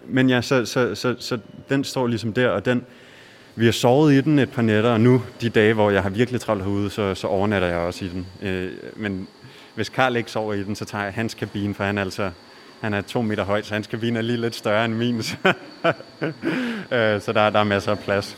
men 0.09 0.29
ja, 0.29 0.41
så, 0.41 0.65
så, 0.65 0.95
så, 0.95 1.15
så 1.19 1.39
den 1.69 1.83
står 1.83 2.07
ligesom 2.07 2.33
der, 2.33 2.49
og 2.49 2.65
den, 2.65 2.85
vi 3.55 3.65
har 3.65 3.71
sovet 3.71 4.13
i 4.13 4.21
den 4.21 4.39
et 4.39 4.51
par 4.51 4.61
nætter, 4.61 4.89
og 4.89 5.01
nu, 5.01 5.23
de 5.41 5.49
dage, 5.49 5.73
hvor 5.73 5.91
jeg 5.91 6.03
har 6.03 6.09
virkelig 6.09 6.41
travlt 6.41 6.63
herude, 6.63 6.89
så, 6.89 7.15
så 7.15 7.27
overnatter 7.27 7.67
jeg 7.67 7.77
også 7.77 8.05
i 8.05 8.07
den. 8.07 8.27
Øh, 8.41 8.71
men 8.95 9.27
hvis 9.75 9.89
Karl 9.89 10.15
ikke 10.15 10.31
sover 10.31 10.53
i 10.53 10.63
den, 10.63 10.75
så 10.75 10.85
tager 10.85 11.03
jeg 11.03 11.13
hans 11.13 11.33
kabine, 11.33 11.73
for 11.73 11.83
han 11.83 11.97
er 11.97 12.01
altså 12.01 12.31
han 12.81 12.93
er 12.93 13.01
to 13.01 13.21
meter 13.21 13.43
høj, 13.43 13.61
så 13.61 13.73
hans 13.73 13.87
kabine 13.87 14.19
er 14.19 14.23
lige 14.23 14.41
lidt 14.41 14.55
større 14.55 14.85
end 14.85 14.93
min. 14.93 15.23
Så, 15.23 15.35
øh, 16.91 17.21
så 17.21 17.33
der, 17.33 17.49
der 17.49 17.59
er 17.59 17.63
masser 17.63 17.91
af 17.91 17.99
plads. 17.99 18.37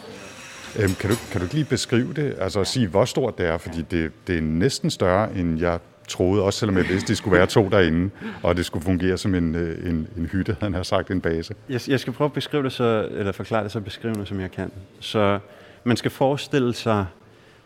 Øhm, 0.79 0.95
kan, 0.95 1.09
du, 1.09 1.15
kan 1.31 1.41
du 1.41 1.47
lige 1.51 1.65
beskrive 1.65 2.13
det? 2.13 2.35
Altså 2.39 2.63
sige, 2.63 2.87
hvor 2.87 3.05
stort 3.05 3.37
det 3.37 3.45
er? 3.45 3.57
Fordi 3.57 3.81
det, 3.81 4.11
det 4.27 4.37
er 4.37 4.41
næsten 4.41 4.91
større, 4.91 5.33
end 5.35 5.59
jeg 5.59 5.79
troede, 6.09 6.43
også 6.43 6.59
selvom 6.59 6.77
jeg 6.77 6.87
vidste, 6.89 7.07
det 7.07 7.17
skulle 7.17 7.37
være 7.37 7.47
to 7.47 7.69
derinde, 7.69 8.09
og 8.43 8.57
det 8.57 8.65
skulle 8.65 8.85
fungere 8.85 9.17
som 9.17 9.35
en, 9.35 9.55
øh, 9.55 9.89
en, 9.89 10.07
en 10.17 10.25
hytte, 10.25 10.55
han 10.61 10.73
har 10.73 10.83
sagt, 10.83 11.11
en 11.11 11.21
base. 11.21 11.53
Jeg, 11.69 11.81
jeg 11.87 11.99
skal 11.99 12.13
prøve 12.13 12.25
at 12.25 12.33
beskrive 12.33 12.63
det 12.63 12.71
så, 12.71 13.07
eller 13.11 13.31
forklare 13.31 13.63
det 13.63 13.71
så 13.71 13.79
beskrivende, 13.79 14.25
som 14.25 14.39
jeg 14.39 14.51
kan. 14.51 14.71
Så 14.99 15.39
man 15.83 15.97
skal 15.97 16.11
forestille 16.11 16.73
sig 16.73 17.05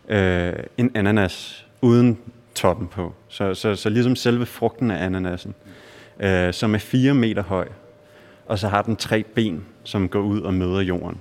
øh, 0.08 0.52
en 0.78 0.90
ananas 0.94 1.66
uden 1.82 2.18
toppen 2.54 2.86
på. 2.86 3.14
Så, 3.28 3.54
så, 3.54 3.74
så 3.74 3.88
ligesom 3.88 4.16
selve 4.16 4.46
frugten 4.46 4.90
af 4.90 5.04
ananasen, 5.04 5.54
øh, 6.20 6.52
som 6.52 6.74
er 6.74 6.78
4 6.78 7.14
meter 7.14 7.42
høj, 7.42 7.68
og 8.46 8.58
så 8.58 8.68
har 8.68 8.82
den 8.82 8.96
tre 8.96 9.22
ben, 9.22 9.64
som 9.84 10.08
går 10.08 10.20
ud 10.20 10.40
og 10.40 10.54
møder 10.54 10.80
jorden. 10.80 11.20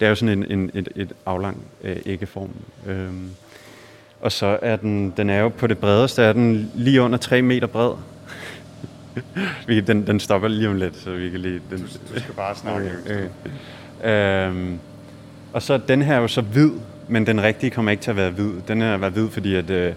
Det 0.00 0.06
er 0.06 0.10
jo 0.10 0.14
sådan 0.14 0.38
en, 0.38 0.58
en, 0.58 0.70
et, 0.74 0.88
et 0.96 1.12
aflang 1.26 1.64
øh, 1.84 1.96
æggeform. 2.06 2.50
Øhm, 2.86 3.30
og 4.20 4.32
så 4.32 4.58
er 4.62 4.76
den, 4.76 5.10
den 5.16 5.30
er 5.30 5.38
jo 5.40 5.48
på 5.48 5.66
det 5.66 5.78
bredeste, 5.78 6.22
er 6.22 6.32
den 6.32 6.70
lige 6.74 7.02
under 7.02 7.18
3 7.18 7.42
meter 7.42 7.66
bred. 7.66 7.92
Vi- 9.66 9.80
den, 9.80 10.06
den 10.06 10.20
stopper 10.20 10.48
lige 10.48 10.68
om 10.68 10.76
lidt, 10.76 10.96
så 10.96 11.10
vi 11.10 11.30
kan 11.30 11.40
lige... 11.40 11.60
Den, 11.70 11.78
Du 12.14 12.20
skal 12.20 12.34
bare 12.36 12.54
snakke. 12.56 12.90
Okay, 13.04 13.14
okay. 14.04 14.46
Øhm, 14.48 14.78
og 15.52 15.62
så 15.62 15.80
den 15.88 16.02
her 16.02 16.14
er 16.14 16.20
jo 16.20 16.28
så 16.28 16.40
hvid, 16.40 16.70
men 17.08 17.26
den 17.26 17.42
rigtige 17.42 17.70
kommer 17.70 17.90
ikke 17.90 18.02
til 18.02 18.10
at 18.10 18.16
være 18.16 18.30
hvid. 18.30 18.50
Den 18.68 18.80
her 18.80 18.96
var 18.96 19.08
hvid, 19.08 19.28
fordi 19.28 19.54
at, 19.54 19.70
øh, 19.70 19.92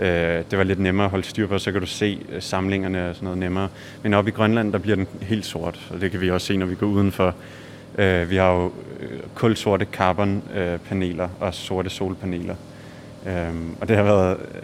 øh, 0.00 0.08
det 0.50 0.58
var 0.58 0.64
lidt 0.64 0.78
nemmere 0.78 1.04
at 1.04 1.10
holde 1.10 1.24
styr 1.26 1.46
på, 1.46 1.58
så 1.58 1.72
kan 1.72 1.80
du 1.80 1.86
se 1.86 2.18
øh, 2.32 2.42
samlingerne 2.42 3.08
og 3.08 3.14
sådan 3.14 3.24
noget 3.24 3.38
nemmere. 3.38 3.68
Men 4.02 4.14
oppe 4.14 4.30
i 4.30 4.34
Grønland, 4.34 4.72
der 4.72 4.78
bliver 4.78 4.96
den 4.96 5.06
helt 5.20 5.46
sort, 5.46 5.78
og 5.94 6.00
det 6.00 6.10
kan 6.10 6.20
vi 6.20 6.30
også 6.30 6.46
se, 6.46 6.56
når 6.56 6.66
vi 6.66 6.74
går 6.74 6.86
udenfor. 6.86 7.34
Øh, 7.98 8.30
vi 8.30 8.36
har 8.36 8.50
jo 8.52 8.72
øh, 9.00 9.08
kulsorte 9.34 9.86
carbonpaneler 9.92 11.28
og 11.40 11.54
sorte 11.54 11.90
solpaneler. 11.90 12.54
Øhm, 13.28 13.70
og 13.80 13.88
det 13.88 13.96
har 13.96 14.02
været... 14.02 14.36
øh, 14.54 14.62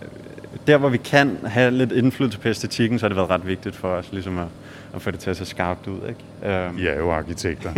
Der, 0.67 0.77
hvor 0.79 0.89
vi 0.89 0.97
kan 0.97 1.39
have 1.47 1.71
lidt 1.71 1.93
indflydelse 1.93 2.39
på 2.39 2.49
æstetikken, 2.49 2.99
så 2.99 3.05
har 3.05 3.09
det 3.09 3.17
været 3.17 3.31
ret 3.31 3.47
vigtigt 3.47 3.77
for 3.77 3.89
os 3.89 4.09
ligesom 4.13 4.39
at, 4.39 4.47
at 4.95 5.03
få 5.03 5.11
det 5.11 5.21
til 5.21 5.31
at 5.31 5.37
se 5.37 5.45
skarpt 5.47 5.87
ud. 5.87 5.99
Ikke? 6.09 6.55
Øhm, 6.67 6.79
I 6.79 6.87
er 6.87 6.97
jo 6.99 7.11
arkitekter. 7.13 7.73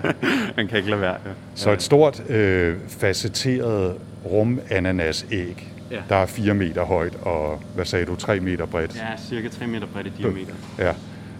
Man 0.56 0.68
kan 0.68 0.78
ikke 0.78 0.90
lade 0.90 1.00
være. 1.00 1.12
Ja. 1.26 1.30
Så 1.54 1.70
et 1.72 1.82
stort, 1.82 2.30
øh, 2.30 2.76
facetteret 2.88 3.94
rum-ananas-æg, 4.26 5.66
Ja. 5.90 5.96
der 6.08 6.16
er 6.16 6.26
4 6.26 6.54
meter 6.54 6.84
højt 6.84 7.12
og, 7.22 7.62
hvad 7.74 7.84
sagde 7.84 8.04
du, 8.06 8.14
3 8.16 8.40
meter 8.40 8.66
bredt. 8.66 8.96
Ja, 8.96 9.06
cirka 9.28 9.48
3 9.48 9.66
meter 9.66 9.86
bredt 9.86 10.06
i 10.06 10.10
diameter. 10.18 10.52
Ja. 10.78 10.92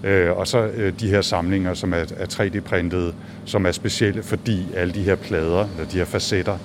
Øh, 0.05 0.37
og 0.39 0.47
så 0.47 0.59
øh, 0.75 0.93
de 1.01 1.09
her 1.09 1.21
samlinger, 1.21 1.75
som 1.75 1.93
er, 1.93 1.97
er 2.17 2.27
3D-printede, 2.33 3.13
som 3.45 3.67
er 3.67 3.73
specielle, 3.73 4.23
fordi 4.23 4.67
alle 4.77 4.95
de 4.95 5.03
her 5.03 5.15
plader, 5.15 5.69
eller 5.77 5.91
de 5.93 5.99
her 5.99 6.05
facetter 6.05 6.59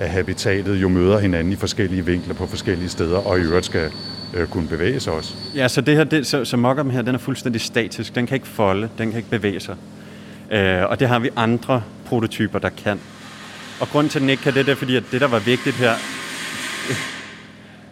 at 0.00 0.10
habitatet 0.10 0.76
jo 0.76 0.88
møder 0.88 1.18
hinanden 1.18 1.52
i 1.52 1.56
forskellige 1.56 2.06
vinkler 2.06 2.34
på 2.34 2.46
forskellige 2.46 2.88
steder, 2.88 3.18
og 3.18 3.38
i 3.38 3.42
øvrigt 3.42 3.66
skal 3.66 3.90
øh, 4.34 4.46
kunne 4.46 4.68
bevæge 4.68 5.00
sig 5.00 5.12
også. 5.12 5.34
Ja, 5.54 5.68
så 5.68 5.80
det 5.80 5.96
her, 5.96 6.04
det, 6.04 6.26
så, 6.26 6.44
så 6.44 6.56
mock 6.56 6.90
her, 6.90 7.02
den 7.02 7.14
er 7.14 7.18
fuldstændig 7.18 7.60
statisk. 7.60 8.14
Den 8.14 8.26
kan 8.26 8.34
ikke 8.34 8.46
folde, 8.46 8.88
den 8.98 9.10
kan 9.10 9.16
ikke 9.16 9.30
bevæge 9.30 9.60
sig. 9.60 9.76
Øh, 10.50 10.82
og 10.82 11.00
det 11.00 11.08
har 11.08 11.18
vi 11.18 11.30
andre 11.36 11.82
prototyper, 12.06 12.58
der 12.58 12.68
kan. 12.68 13.00
Og 13.80 13.88
grunden 13.88 14.10
til, 14.10 14.18
at 14.18 14.20
den 14.20 14.30
ikke 14.30 14.42
kan 14.42 14.54
det, 14.54 14.66
det 14.66 14.72
er 14.72 14.76
fordi, 14.76 14.96
at 14.96 15.04
det, 15.12 15.20
der 15.20 15.28
var 15.28 15.38
vigtigt 15.38 15.76
her, 15.76 15.92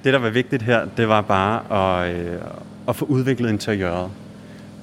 det, 0.05 0.13
der 0.13 0.19
var 0.19 0.31
vigtigt 0.31 0.63
her, 0.63 0.87
det 0.97 1.09
var 1.09 1.21
bare 1.21 2.05
at, 2.07 2.15
øh, 2.15 2.39
at 2.89 2.97
få 2.97 3.05
udviklet 3.05 3.51
interiøret. 3.51 4.11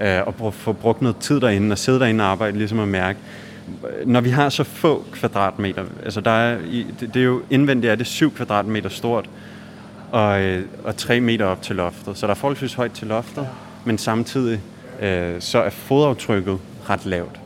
Øh, 0.01 0.21
og 0.27 0.35
br- 0.39 0.51
få 0.51 0.73
brugt 0.73 1.01
noget 1.01 1.17
tid 1.17 1.39
derinde, 1.39 1.73
og 1.73 1.77
sidde 1.77 1.99
derinde 1.99 2.23
og 2.23 2.29
arbejde, 2.29 2.57
ligesom 2.57 2.79
at 2.79 2.87
mærke, 2.87 3.19
når 4.05 4.21
vi 4.21 4.29
har 4.29 4.49
så 4.49 4.63
få 4.63 5.05
kvadratmeter, 5.11 5.85
altså 6.03 6.21
der 6.21 6.31
er, 6.31 6.57
det, 6.99 7.15
er 7.15 7.23
jo 7.23 7.41
indvendigt 7.49 7.91
er 7.91 7.95
det 7.95 8.07
7 8.07 8.33
kvadratmeter 8.33 8.89
stort, 8.89 9.29
og, 10.11 10.41
øh, 10.41 10.65
og 10.83 10.97
3 10.97 11.19
meter 11.19 11.45
op 11.45 11.61
til 11.61 11.75
loftet. 11.75 12.17
Så 12.17 12.27
der 12.27 12.31
er 12.31 12.35
forholdsvis 12.35 12.73
højt 12.73 12.91
til 12.91 13.07
loftet, 13.07 13.47
men 13.85 13.97
samtidig 13.97 14.61
øh, 15.01 15.41
så 15.41 15.59
er 15.59 15.69
fodaftrykket 15.69 16.59
ret 16.89 17.05
lavt. 17.05 17.39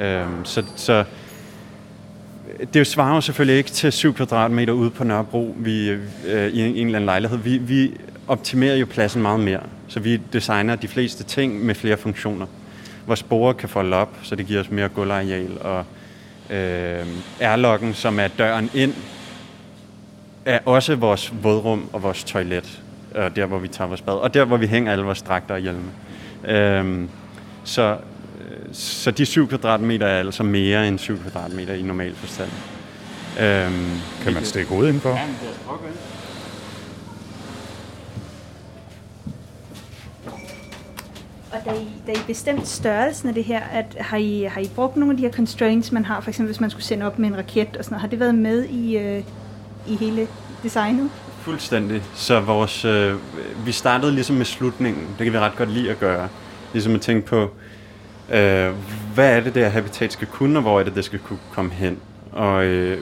Øh, 0.00 0.26
så, 0.44 0.64
så 0.76 1.04
det 2.74 2.86
svarer 2.86 3.14
jo 3.14 3.20
selvfølgelig 3.20 3.58
ikke 3.58 3.70
til 3.70 3.92
7 3.92 4.14
kvadratmeter 4.14 4.72
ude 4.72 4.90
på 4.90 5.04
Nørrebro 5.04 5.54
vi, 5.58 5.88
øh, 6.26 6.48
i 6.52 6.60
en, 6.60 6.76
en 6.76 6.86
eller 6.86 6.98
anden 6.98 7.06
lejlighed. 7.06 7.38
Vi, 7.38 7.58
vi 7.58 7.92
optimerer 8.28 8.76
jo 8.76 8.86
pladsen 8.86 9.22
meget 9.22 9.40
mere, 9.40 9.60
så 9.88 10.00
vi 10.00 10.20
designer 10.32 10.76
de 10.76 10.88
fleste 10.88 11.24
ting 11.24 11.66
med 11.66 11.74
flere 11.74 11.96
funktioner. 11.96 12.46
Hvor 13.06 13.14
sporer 13.14 13.52
kan 13.52 13.68
folde 13.68 13.96
op, 13.96 14.08
så 14.22 14.36
det 14.36 14.46
giver 14.46 14.60
os 14.60 14.70
mere 14.70 14.88
gulvareal, 14.88 15.58
og 15.60 15.84
øh, 16.50 17.06
airlocken, 17.40 17.94
som 17.94 18.20
er 18.20 18.28
døren 18.28 18.70
ind, 18.74 18.94
er 20.44 20.58
også 20.64 20.96
vores 20.96 21.32
vådrum 21.42 21.88
og 21.92 22.02
vores 22.02 22.24
toilet, 22.24 22.82
og 23.14 23.36
der 23.36 23.46
hvor 23.46 23.58
vi 23.58 23.68
tager 23.68 23.88
vores 23.88 24.00
bad, 24.02 24.14
og 24.14 24.34
der 24.34 24.44
hvor 24.44 24.56
vi 24.56 24.66
hænger 24.66 24.92
alle 24.92 25.04
vores 25.04 25.22
dragter 25.22 25.54
og 25.54 25.60
hjelme. 25.60 25.90
Øhm, 26.44 27.08
så, 27.64 27.96
øh, 28.40 28.56
så 28.72 29.10
de 29.10 29.26
7 29.26 29.48
kvadratmeter 29.48 30.06
er 30.06 30.18
altså 30.18 30.42
mere 30.42 30.88
end 30.88 30.98
7 30.98 31.18
kvadratmeter 31.18 31.74
i 31.74 31.82
normal 31.82 32.14
forstand. 32.14 32.50
Øhm, 33.40 33.90
Kan 34.22 34.32
man 34.34 34.44
stikke 34.44 34.68
hovedet 34.68 34.88
indenfor? 34.88 35.18
Da 41.64 41.72
I, 41.72 41.88
da 42.06 42.12
I 42.12 42.22
bestemte 42.26 42.66
størrelsen 42.66 43.28
af 43.28 43.34
det 43.34 43.44
her, 43.44 43.60
at 43.60 43.96
har, 44.00 44.16
I, 44.16 44.42
har 44.42 44.60
I 44.60 44.70
brugt 44.74 44.96
nogle 44.96 45.12
af 45.12 45.16
de 45.16 45.22
her 45.22 45.32
constraints, 45.32 45.92
man 45.92 46.04
har, 46.04 46.20
for 46.20 46.30
eksempel 46.30 46.48
hvis 46.48 46.60
man 46.60 46.70
skulle 46.70 46.84
sende 46.84 47.06
op 47.06 47.18
med 47.18 47.28
en 47.28 47.36
raket 47.36 47.76
og 47.76 47.84
sådan 47.84 47.94
noget, 47.94 48.00
har 48.00 48.08
det 48.08 48.20
været 48.20 48.34
med 48.34 48.64
i, 48.64 48.96
øh, 48.98 49.22
i 49.88 49.96
hele 49.96 50.28
designet? 50.62 51.10
Fuldstændig. 51.40 52.02
Så 52.14 52.40
vores, 52.40 52.84
øh, 52.84 53.14
vi 53.66 53.72
startede 53.72 54.12
ligesom 54.12 54.36
med 54.36 54.44
slutningen. 54.44 55.06
Det 55.18 55.24
kan 55.24 55.32
vi 55.32 55.38
ret 55.38 55.56
godt 55.56 55.70
lide 55.70 55.90
at 55.90 56.00
gøre. 56.00 56.28
Ligesom 56.72 56.94
at 56.94 57.00
tænke 57.00 57.26
på, 57.26 57.42
øh, 58.32 58.70
hvad 59.14 59.36
er 59.36 59.40
det, 59.40 59.54
der 59.54 59.68
habitat 59.68 60.12
skal 60.12 60.28
kunne, 60.28 60.58
og 60.58 60.62
hvor 60.62 60.80
er 60.80 60.84
det, 60.84 60.94
det 60.94 61.04
skal 61.04 61.18
kunne 61.18 61.38
komme 61.52 61.70
hen. 61.70 61.98
Og 62.32 62.64
øh, 62.64 62.98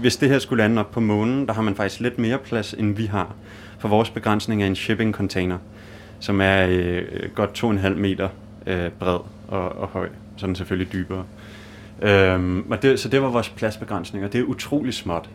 hvis 0.00 0.16
det 0.16 0.28
her 0.28 0.38
skulle 0.38 0.62
lande 0.62 0.80
op 0.80 0.90
på 0.90 1.00
månen, 1.00 1.46
der 1.46 1.52
har 1.52 1.62
man 1.62 1.74
faktisk 1.74 2.00
lidt 2.00 2.18
mere 2.18 2.38
plads, 2.38 2.72
end 2.72 2.96
vi 2.96 3.06
har. 3.06 3.34
For 3.78 3.88
vores 3.88 4.10
begrænsning 4.10 4.62
er 4.62 4.66
en 4.66 4.76
shipping 4.76 5.14
container, 5.14 5.58
som 6.22 6.40
er 6.40 6.66
øh, 6.68 7.04
godt 7.34 7.64
2,5 7.64 7.88
meter 7.88 8.28
øh, 8.66 8.90
bred 8.90 9.18
og, 9.48 9.78
og 9.78 9.88
høj. 9.88 10.08
Så 10.36 10.46
er 10.46 10.48
den 10.48 10.56
selvfølgelig 10.56 10.92
dybere. 10.92 11.24
Øhm, 12.02 12.70
og 12.70 12.82
det, 12.82 13.00
så 13.00 13.08
det 13.08 13.22
var 13.22 13.28
vores 13.28 13.48
pladsbegrænsning, 13.48 14.24
og 14.24 14.32
det 14.32 14.40
er 14.40 14.44
utrolig 14.44 14.94
småt. 14.94 15.30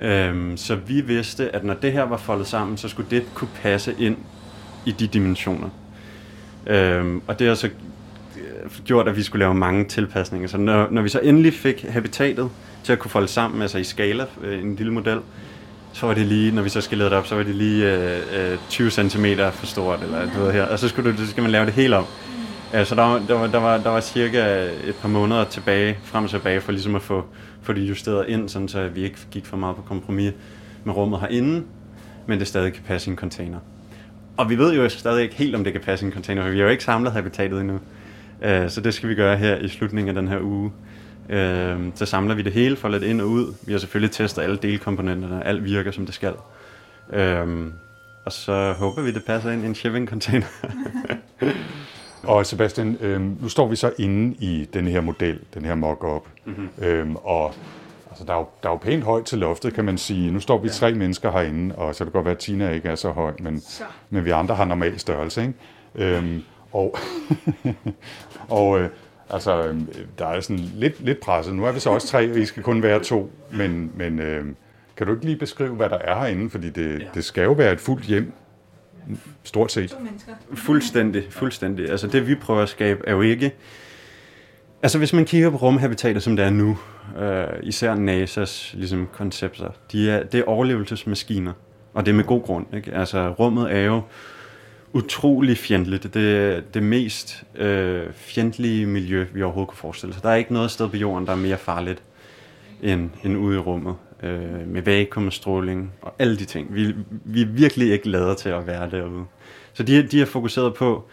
Øhm, 0.00 0.56
så 0.56 0.74
vi 0.74 1.00
vidste, 1.00 1.54
at 1.56 1.64
når 1.64 1.74
det 1.74 1.92
her 1.92 2.02
var 2.02 2.16
foldet 2.16 2.46
sammen, 2.46 2.76
så 2.76 2.88
skulle 2.88 3.10
det 3.10 3.24
kunne 3.34 3.50
passe 3.62 3.94
ind 3.98 4.16
i 4.86 4.90
de 4.90 5.06
dimensioner. 5.06 5.68
Øhm, 6.66 7.22
og 7.26 7.38
det 7.38 7.46
har 7.48 7.54
så 7.54 7.66
øh, 7.66 8.84
gjort, 8.84 9.08
at 9.08 9.16
vi 9.16 9.22
skulle 9.22 9.40
lave 9.40 9.54
mange 9.54 9.84
tilpasninger. 9.84 10.48
Så 10.48 10.58
når, 10.58 10.88
når 10.90 11.02
vi 11.02 11.08
så 11.08 11.20
endelig 11.20 11.54
fik 11.54 11.82
habitatet 11.88 12.50
til 12.84 12.92
at 12.92 12.98
kunne 12.98 13.10
folde 13.10 13.28
sammen, 13.28 13.62
altså 13.62 13.78
i 13.78 13.84
skala, 13.84 14.26
øh, 14.42 14.62
en 14.62 14.76
lille 14.76 14.92
model, 14.92 15.18
så 15.96 16.06
var 16.06 16.14
det 16.14 16.26
lige, 16.26 16.52
når 16.52 16.62
vi 16.62 16.68
så 16.68 16.80
skillede 16.80 17.10
det 17.10 17.18
op, 17.18 17.26
så 17.26 17.34
var 17.34 17.42
det 17.42 17.54
lige 17.54 17.92
øh, 17.92 18.52
øh, 18.52 18.58
20 18.68 18.90
cm 18.90 19.26
for 19.52 19.66
stort, 19.66 20.02
eller 20.02 20.32
du 20.34 20.40
ved 20.40 20.52
her, 20.52 20.62
og 20.62 20.78
så, 20.78 20.88
skulle 20.88 21.12
du, 21.12 21.16
så 21.16 21.26
skal 21.26 21.42
man 21.42 21.52
lave 21.52 21.66
det 21.66 21.74
helt 21.74 21.94
om. 21.94 22.04
Ja, 22.72 22.84
så 22.84 22.94
der 22.94 23.02
var, 23.02 23.22
der, 23.28 23.34
var, 23.34 23.46
der, 23.46 23.58
var, 23.58 23.78
der 23.78 23.90
var 23.90 24.00
cirka 24.00 24.68
et 24.84 24.94
par 25.02 25.08
måneder 25.08 25.44
tilbage, 25.44 25.98
frem 26.04 26.24
og 26.24 26.30
tilbage, 26.30 26.60
for 26.60 26.72
ligesom 26.72 26.94
at 26.94 27.02
få, 27.02 27.24
få 27.62 27.72
det 27.72 27.80
justeret 27.80 28.28
ind, 28.28 28.48
sådan 28.48 28.68
så 28.68 28.88
vi 28.88 29.04
ikke 29.04 29.16
gik 29.30 29.46
for 29.46 29.56
meget 29.56 29.76
på 29.76 29.82
kompromis 29.82 30.32
med 30.84 30.94
rummet 30.94 31.20
herinde, 31.20 31.62
men 32.26 32.38
det 32.38 32.48
stadig 32.48 32.72
kan 32.72 32.82
passe 32.86 33.08
i 33.08 33.10
en 33.10 33.16
container. 33.16 33.58
Og 34.36 34.50
vi 34.50 34.58
ved 34.58 34.74
jo 34.74 34.88
stadig 34.88 35.22
ikke 35.22 35.34
helt, 35.34 35.54
om 35.54 35.64
det 35.64 35.72
kan 35.72 35.82
passe 35.82 36.04
i 36.04 36.06
en 36.06 36.12
container, 36.12 36.42
for 36.42 36.50
vi 36.50 36.58
har 36.58 36.64
jo 36.64 36.70
ikke 36.70 36.84
samlet 36.84 37.12
habitatet 37.12 37.60
endnu. 37.60 37.74
Uh, 37.74 38.68
så 38.68 38.80
det 38.84 38.94
skal 38.94 39.08
vi 39.08 39.14
gøre 39.14 39.36
her 39.36 39.56
i 39.56 39.68
slutningen 39.68 40.08
af 40.16 40.22
den 40.22 40.28
her 40.28 40.40
uge. 40.40 40.72
Uh, 41.28 41.92
så 41.94 42.06
samler 42.06 42.34
vi 42.34 42.42
det 42.42 42.52
hele, 42.52 42.76
får 42.76 42.88
lidt 42.88 43.02
ind 43.02 43.20
og 43.20 43.28
ud. 43.28 43.54
Vi 43.66 43.72
har 43.72 43.78
selvfølgelig 43.78 44.10
testet 44.10 44.42
alle 44.42 44.56
delkomponenterne, 44.56 45.46
alt 45.46 45.64
virker 45.64 45.90
som 45.90 46.06
det 46.06 46.14
skal. 46.14 46.34
Uh, 47.08 47.66
og 48.24 48.32
så 48.32 48.72
håber 48.72 49.02
vi, 49.02 49.12
det 49.12 49.24
passer 49.24 49.50
ind 49.50 49.62
i 49.62 49.66
en 49.66 49.74
shipping 49.74 50.08
container. 50.08 50.46
Og 52.26 52.46
Sebastian, 52.46 52.96
øh, 53.00 53.42
nu 53.42 53.48
står 53.48 53.68
vi 53.68 53.76
så 53.76 53.92
inde 53.98 54.36
i 54.38 54.68
den 54.72 54.86
her 54.86 55.00
model, 55.00 55.40
den 55.54 55.64
her 55.64 55.74
mock-up, 55.74 56.22
mm-hmm. 56.44 56.68
øhm, 56.78 57.16
og 57.16 57.54
altså, 58.10 58.24
der, 58.24 58.32
er 58.32 58.38
jo, 58.38 58.46
der 58.62 58.68
er 58.68 58.72
jo 58.72 58.76
pænt 58.76 59.04
højt 59.04 59.24
til 59.24 59.38
loftet, 59.38 59.74
kan 59.74 59.84
man 59.84 59.98
sige. 59.98 60.30
Nu 60.30 60.40
står 60.40 60.58
vi 60.58 60.68
tre 60.68 60.94
mennesker 60.94 61.30
herinde, 61.30 61.74
og 61.74 61.94
så 61.94 61.98
kan 61.98 62.06
det 62.06 62.12
godt 62.12 62.24
være, 62.24 62.34
at 62.34 62.38
Tina 62.38 62.70
ikke 62.70 62.88
er 62.88 62.94
så 62.94 63.10
høj, 63.10 63.32
men, 63.40 63.62
men 64.10 64.24
vi 64.24 64.30
andre 64.30 64.54
har 64.54 64.64
normal 64.64 64.98
størrelse. 64.98 65.42
Ikke? 65.42 65.54
Øhm, 65.94 66.42
og 66.72 66.96
og 68.48 68.80
øh, 68.80 68.90
altså, 69.30 69.62
øh, 69.62 69.80
der 70.18 70.26
er 70.26 70.40
sådan 70.40 70.70
lidt, 70.74 71.04
lidt 71.04 71.20
presset. 71.20 71.54
Nu 71.54 71.64
er 71.64 71.72
vi 71.72 71.80
så 71.80 71.90
også 71.90 72.08
tre, 72.08 72.30
og 72.30 72.38
I 72.38 72.44
skal 72.44 72.62
kun 72.62 72.82
være 72.82 73.00
to, 73.00 73.32
men, 73.52 73.92
men 73.94 74.18
øh, 74.18 74.44
kan 74.96 75.06
du 75.06 75.12
ikke 75.12 75.24
lige 75.24 75.36
beskrive, 75.36 75.74
hvad 75.74 75.88
der 75.88 75.98
er 75.98 76.18
herinde? 76.18 76.50
Fordi 76.50 76.70
det, 76.70 77.00
ja. 77.00 77.04
det 77.14 77.24
skal 77.24 77.44
jo 77.44 77.52
være 77.52 77.72
et 77.72 77.80
fuldt 77.80 78.04
hjem, 78.04 78.32
stort 79.42 79.72
set. 79.72 79.96
Fuldstændig, 80.54 81.26
fuldstændig. 81.30 81.90
Altså 81.90 82.06
det 82.06 82.28
vi 82.28 82.34
prøver 82.34 82.62
at 82.62 82.68
skabe 82.68 83.00
er 83.06 83.12
jo 83.12 83.20
ikke... 83.20 83.54
Altså 84.82 84.98
hvis 84.98 85.12
man 85.12 85.24
kigger 85.24 85.50
på 85.50 85.56
rumhabitater, 85.56 86.20
som 86.20 86.36
det 86.36 86.44
er 86.44 86.50
nu, 86.50 86.78
øh, 87.18 87.46
især 87.62 87.94
NASA's 87.94 88.76
ligesom, 88.78 89.08
koncepter, 89.12 89.68
de 89.92 90.10
er, 90.10 90.22
det 90.22 90.40
er 90.40 90.44
overlevelsesmaskiner, 90.44 91.52
og 91.94 92.06
det 92.06 92.12
er 92.12 92.16
med 92.16 92.24
god 92.24 92.42
grund. 92.42 92.66
Ikke? 92.74 92.94
Altså 92.94 93.28
rummet 93.30 93.72
er 93.72 93.80
jo 93.80 94.02
utrolig 94.96 95.58
fjendtligt. 95.58 96.14
Det 96.14 96.36
er 96.36 96.60
det 96.74 96.82
mest 96.82 97.44
øh, 97.54 98.02
fjendtlige 98.14 98.86
miljø, 98.86 99.26
vi 99.32 99.42
overhovedet 99.42 99.70
kan 99.70 99.76
forestille 99.76 100.14
os. 100.14 100.20
Der 100.20 100.28
er 100.28 100.34
ikke 100.34 100.52
noget 100.52 100.70
sted 100.70 100.88
på 100.88 100.96
jorden, 100.96 101.26
der 101.26 101.32
er 101.32 101.36
mere 101.36 101.56
farligt 101.56 102.02
end, 102.82 103.10
end 103.24 103.36
ude 103.36 103.56
i 103.56 103.58
rummet. 103.58 103.94
Øh, 104.22 104.68
med 104.68 104.82
vakuumstråling 104.82 105.92
og 106.02 106.14
alle 106.18 106.38
de 106.38 106.44
ting. 106.44 106.74
Vi, 106.74 106.94
vi 107.10 107.42
er 107.42 107.46
virkelig 107.46 107.92
ikke 107.92 108.08
lader 108.08 108.34
til 108.34 108.48
at 108.48 108.66
være 108.66 108.90
derude. 108.90 109.24
Så 109.72 109.82
de, 109.82 110.02
de 110.02 110.20
er 110.22 110.26
fokuseret 110.26 110.74
på 110.74 111.04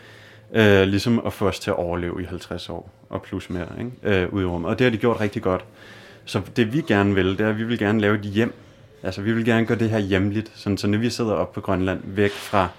øh, 0.54 0.82
ligesom 0.82 1.22
at 1.26 1.34
få 1.34 1.48
os 1.48 1.60
til 1.60 1.70
at 1.70 1.76
overleve 1.76 2.22
i 2.22 2.26
50 2.26 2.70
år 2.70 2.90
og 3.10 3.22
plus 3.22 3.50
mere 3.50 3.68
ikke? 3.80 4.22
Øh, 4.22 4.34
ude 4.34 4.44
i 4.44 4.46
rummet. 4.46 4.70
Og 4.70 4.80
det 4.80 4.86
har 4.86 4.92
de 4.92 4.98
gjort 4.98 5.20
rigtig 5.22 5.42
godt. 5.42 5.66
Så 6.26 6.42
det 6.56 6.74
vi 6.74 6.82
gerne 6.82 7.16
vil, 7.16 7.38
det 7.38 7.42
er, 7.42 7.50
at 7.50 7.58
vi 7.58 7.64
vil 7.64 7.80
gerne 7.80 8.02
lave 8.02 8.16
et 8.16 8.22
hjem. 8.22 8.54
Altså 9.04 9.22
vi 9.22 9.34
vil 9.34 9.46
gerne 9.46 9.66
gøre 9.66 9.80
det 9.80 9.90
her 9.90 10.00
hjemligt, 10.00 10.52
sådan, 10.56 10.78
så 10.78 10.88
når 10.88 10.98
vi 10.98 11.10
sidder 11.10 11.34
op 11.34 11.54
på 11.54 11.62
Grønland, 11.62 12.00
væk 12.04 12.32
fra 12.32 12.70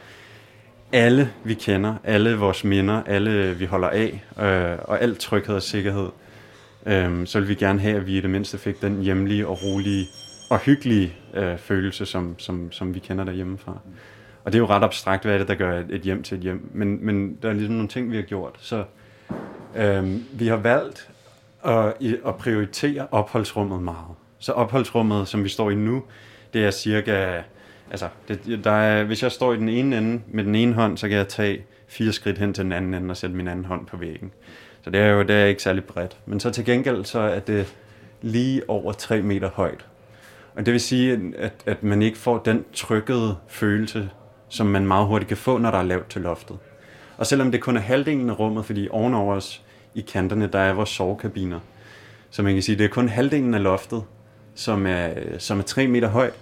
alle 0.95 1.31
vi 1.45 1.55
kender, 1.55 1.95
alle 2.05 2.37
vores 2.37 2.65
minder, 2.65 3.03
alle 3.07 3.55
vi 3.55 3.65
holder 3.65 3.89
af, 3.89 4.25
øh, 4.41 4.79
og 4.85 5.03
alt 5.03 5.19
tryghed 5.19 5.55
og 5.55 5.63
sikkerhed, 5.63 6.09
øh, 6.87 7.27
så 7.27 7.41
vil 7.41 7.49
vi 7.49 7.55
gerne 7.55 7.81
have, 7.81 7.97
at 7.97 8.07
vi 8.07 8.19
i 8.19 8.21
det 8.21 8.31
mindste 8.31 8.59
fik 8.59 8.83
den 8.83 9.03
hjemlige 9.03 9.47
og 9.47 9.59
rolige 9.63 10.07
og 10.51 10.59
hyggelige 10.59 11.15
øh, 11.35 11.59
følelse, 11.59 12.07
som, 12.07 12.39
som, 12.39 12.73
som 12.73 12.95
vi 12.95 12.99
kender 12.99 13.25
derhjemmefra. 13.25 13.79
Og 14.45 14.53
det 14.53 14.59
er 14.59 14.61
jo 14.61 14.67
ret 14.67 14.83
abstrakt, 14.83 15.25
hvad 15.25 15.35
er 15.35 15.39
det, 15.39 15.49
der 15.49 15.55
gør 15.55 15.83
et, 15.91 16.01
hjem 16.01 16.23
til 16.23 16.37
et 16.37 16.43
hjem. 16.43 16.71
Men, 16.75 17.07
men 17.07 17.39
der 17.43 17.49
er 17.49 17.53
ligesom 17.53 17.75
nogle 17.75 17.89
ting, 17.89 18.11
vi 18.11 18.17
har 18.17 18.23
gjort. 18.23 18.55
Så 18.59 18.85
øh, 19.77 20.15
vi 20.33 20.47
har 20.47 20.57
valgt 20.57 21.11
at, 21.65 21.95
at 22.27 22.37
prioritere 22.37 23.07
opholdsrummet 23.11 23.83
meget. 23.83 24.15
Så 24.39 24.53
opholdsrummet, 24.53 25.29
som 25.29 25.45
vi 25.45 25.49
står 25.49 25.71
i 25.71 25.75
nu, 25.75 26.03
det 26.53 26.65
er 26.65 26.71
cirka 26.71 27.43
altså, 27.91 28.09
det, 28.29 28.61
der 28.65 28.71
er, 28.71 29.05
hvis 29.05 29.23
jeg 29.23 29.33
står 29.33 29.53
i 29.53 29.57
den 29.57 29.69
ene 29.69 29.99
ende 29.99 30.21
med 30.29 30.45
den 30.45 30.55
ene 30.55 30.73
hånd, 30.73 30.99
så 30.99 31.09
kan 31.09 31.17
jeg 31.17 31.29
tage 31.29 31.65
fire 31.89 32.13
skridt 32.13 32.39
hen 32.39 32.55
til 32.55 32.65
den 32.65 32.73
anden 32.73 32.95
ende 32.95 33.13
og 33.13 33.17
sætte 33.17 33.37
min 33.37 33.49
anden 33.49 33.65
hånd 33.65 33.87
på 33.87 33.97
væggen. 33.97 34.33
Så 34.83 34.91
det 34.91 35.01
er 35.01 35.07
jo 35.07 35.23
det 35.23 35.37
er 35.37 35.45
ikke 35.45 35.63
særlig 35.63 35.85
bredt. 35.85 36.17
Men 36.27 36.41
så 36.41 36.51
til 36.51 36.65
gengæld, 36.65 37.05
så 37.05 37.19
er 37.19 37.41
det 37.41 37.75
lige 38.23 38.71
over 38.71 38.93
3 38.93 39.23
meter 39.23 39.51
højt. 39.51 39.87
Og 40.55 40.67
det 40.67 40.73
vil 40.73 40.81
sige, 40.81 41.33
at, 41.39 41.53
at 41.67 41.83
man 41.83 42.03
ikke 42.03 42.19
får 42.19 42.39
den 42.39 42.65
trykkede 42.73 43.37
følelse, 43.49 44.11
som 44.49 44.67
man 44.67 44.87
meget 44.87 45.07
hurtigt 45.07 45.29
kan 45.29 45.37
få, 45.37 45.59
når 45.59 45.71
der 45.71 45.79
er 45.79 45.83
lavt 45.83 46.11
til 46.11 46.23
loftet. 46.23 46.59
Og 47.17 47.27
selvom 47.27 47.51
det 47.53 47.61
kun 47.61 47.77
er 47.77 47.81
halvdelen 47.81 48.31
af 48.31 48.39
rummet, 48.39 48.65
fordi 48.65 48.89
ovenover 48.91 49.35
os 49.35 49.63
i 49.95 50.01
kanterne, 50.01 50.47
der 50.47 50.59
er 50.59 50.73
vores 50.73 50.89
sovekabiner. 50.89 51.61
Så 52.31 52.43
man 52.43 52.53
kan 52.53 52.63
sige, 52.63 52.75
at 52.75 52.79
det 52.79 52.85
er 52.85 52.89
kun 52.89 53.09
halvdelen 53.09 53.55
af 53.55 53.63
loftet, 53.63 54.03
som 54.55 54.87
er, 54.87 55.11
som 55.39 55.59
er 55.59 55.63
3 55.63 55.87
meter 55.87 56.09
højt, 56.09 56.35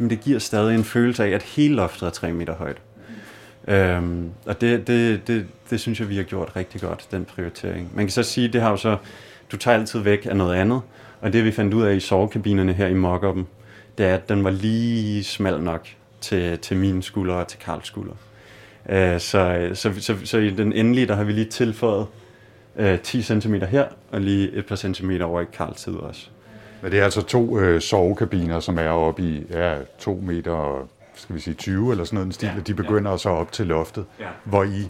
men 0.00 0.10
det 0.10 0.20
giver 0.20 0.38
stadig 0.38 0.74
en 0.74 0.84
følelse 0.84 1.24
af, 1.24 1.28
at 1.30 1.42
hele 1.42 1.74
loftet 1.74 2.06
er 2.06 2.10
3 2.10 2.32
meter 2.32 2.54
højt. 2.54 2.76
Øhm, 3.68 4.30
og 4.46 4.60
det, 4.60 4.86
det, 4.86 5.26
det, 5.26 5.46
det 5.70 5.80
synes 5.80 6.00
jeg, 6.00 6.08
vi 6.08 6.16
har 6.16 6.22
gjort 6.22 6.56
rigtig 6.56 6.80
godt, 6.80 7.08
den 7.10 7.24
prioritering. 7.24 7.90
Man 7.94 8.04
kan 8.04 8.10
så 8.10 8.22
sige, 8.22 8.48
det 8.48 8.60
har 8.60 8.70
jo 8.70 8.76
så, 8.76 8.96
du 9.52 9.56
tager 9.56 9.78
altid 9.78 10.00
væk 10.00 10.26
af 10.30 10.36
noget 10.36 10.54
andet, 10.54 10.80
og 11.20 11.32
det 11.32 11.44
vi 11.44 11.52
fandt 11.52 11.74
ud 11.74 11.82
af 11.82 11.94
i 11.94 12.00
sovekabinerne 12.00 12.72
her 12.72 12.86
i 12.86 12.94
mock 12.94 13.24
det 13.98 14.06
er, 14.06 14.14
at 14.14 14.28
den 14.28 14.44
var 14.44 14.50
lige 14.50 15.24
smal 15.24 15.62
nok 15.62 15.88
til, 16.20 16.58
til 16.58 16.76
mine 16.76 17.02
skuldre 17.02 17.34
og 17.34 17.48
til 17.48 17.58
Karls 17.58 17.86
skuldre. 17.86 18.14
Øh, 18.88 19.20
så, 19.20 19.70
så, 19.74 19.92
så, 19.98 20.16
så 20.24 20.38
i 20.38 20.50
den 20.50 20.72
endelige, 20.72 21.06
der 21.06 21.14
har 21.14 21.24
vi 21.24 21.32
lige 21.32 21.44
tilføjet 21.44 22.06
øh, 22.76 22.98
10 22.98 23.22
cm 23.22 23.54
her, 23.54 23.84
og 24.10 24.20
lige 24.20 24.52
et 24.52 24.66
par 24.66 24.76
centimeter 24.76 25.24
over 25.24 25.40
i 25.40 25.44
Karls 25.52 25.80
side 25.80 26.00
også. 26.00 26.28
Men 26.82 26.92
det 26.92 27.00
er 27.00 27.04
altså 27.04 27.22
to 27.22 27.58
øh, 27.58 27.80
sovekabiner, 27.80 28.60
som 28.60 28.78
er 28.78 28.88
oppe 28.88 29.22
i 29.22 29.46
ja, 29.50 29.74
to 29.98 30.20
meter 30.22 30.52
og 30.52 30.88
skal 31.14 31.36
vi 31.36 31.40
sige 31.40 31.54
20 31.54 31.90
eller 31.90 32.04
sådan 32.04 32.14
noget, 32.14 32.26
en 32.26 32.32
stil, 32.32 32.50
ja, 32.56 32.60
de 32.60 32.74
begynder 32.74 33.10
ja. 33.10 33.16
så 33.16 33.28
op 33.28 33.52
til 33.52 33.66
loftet, 33.66 34.04
ja. 34.20 34.26
hvor 34.44 34.64
I 34.64 34.88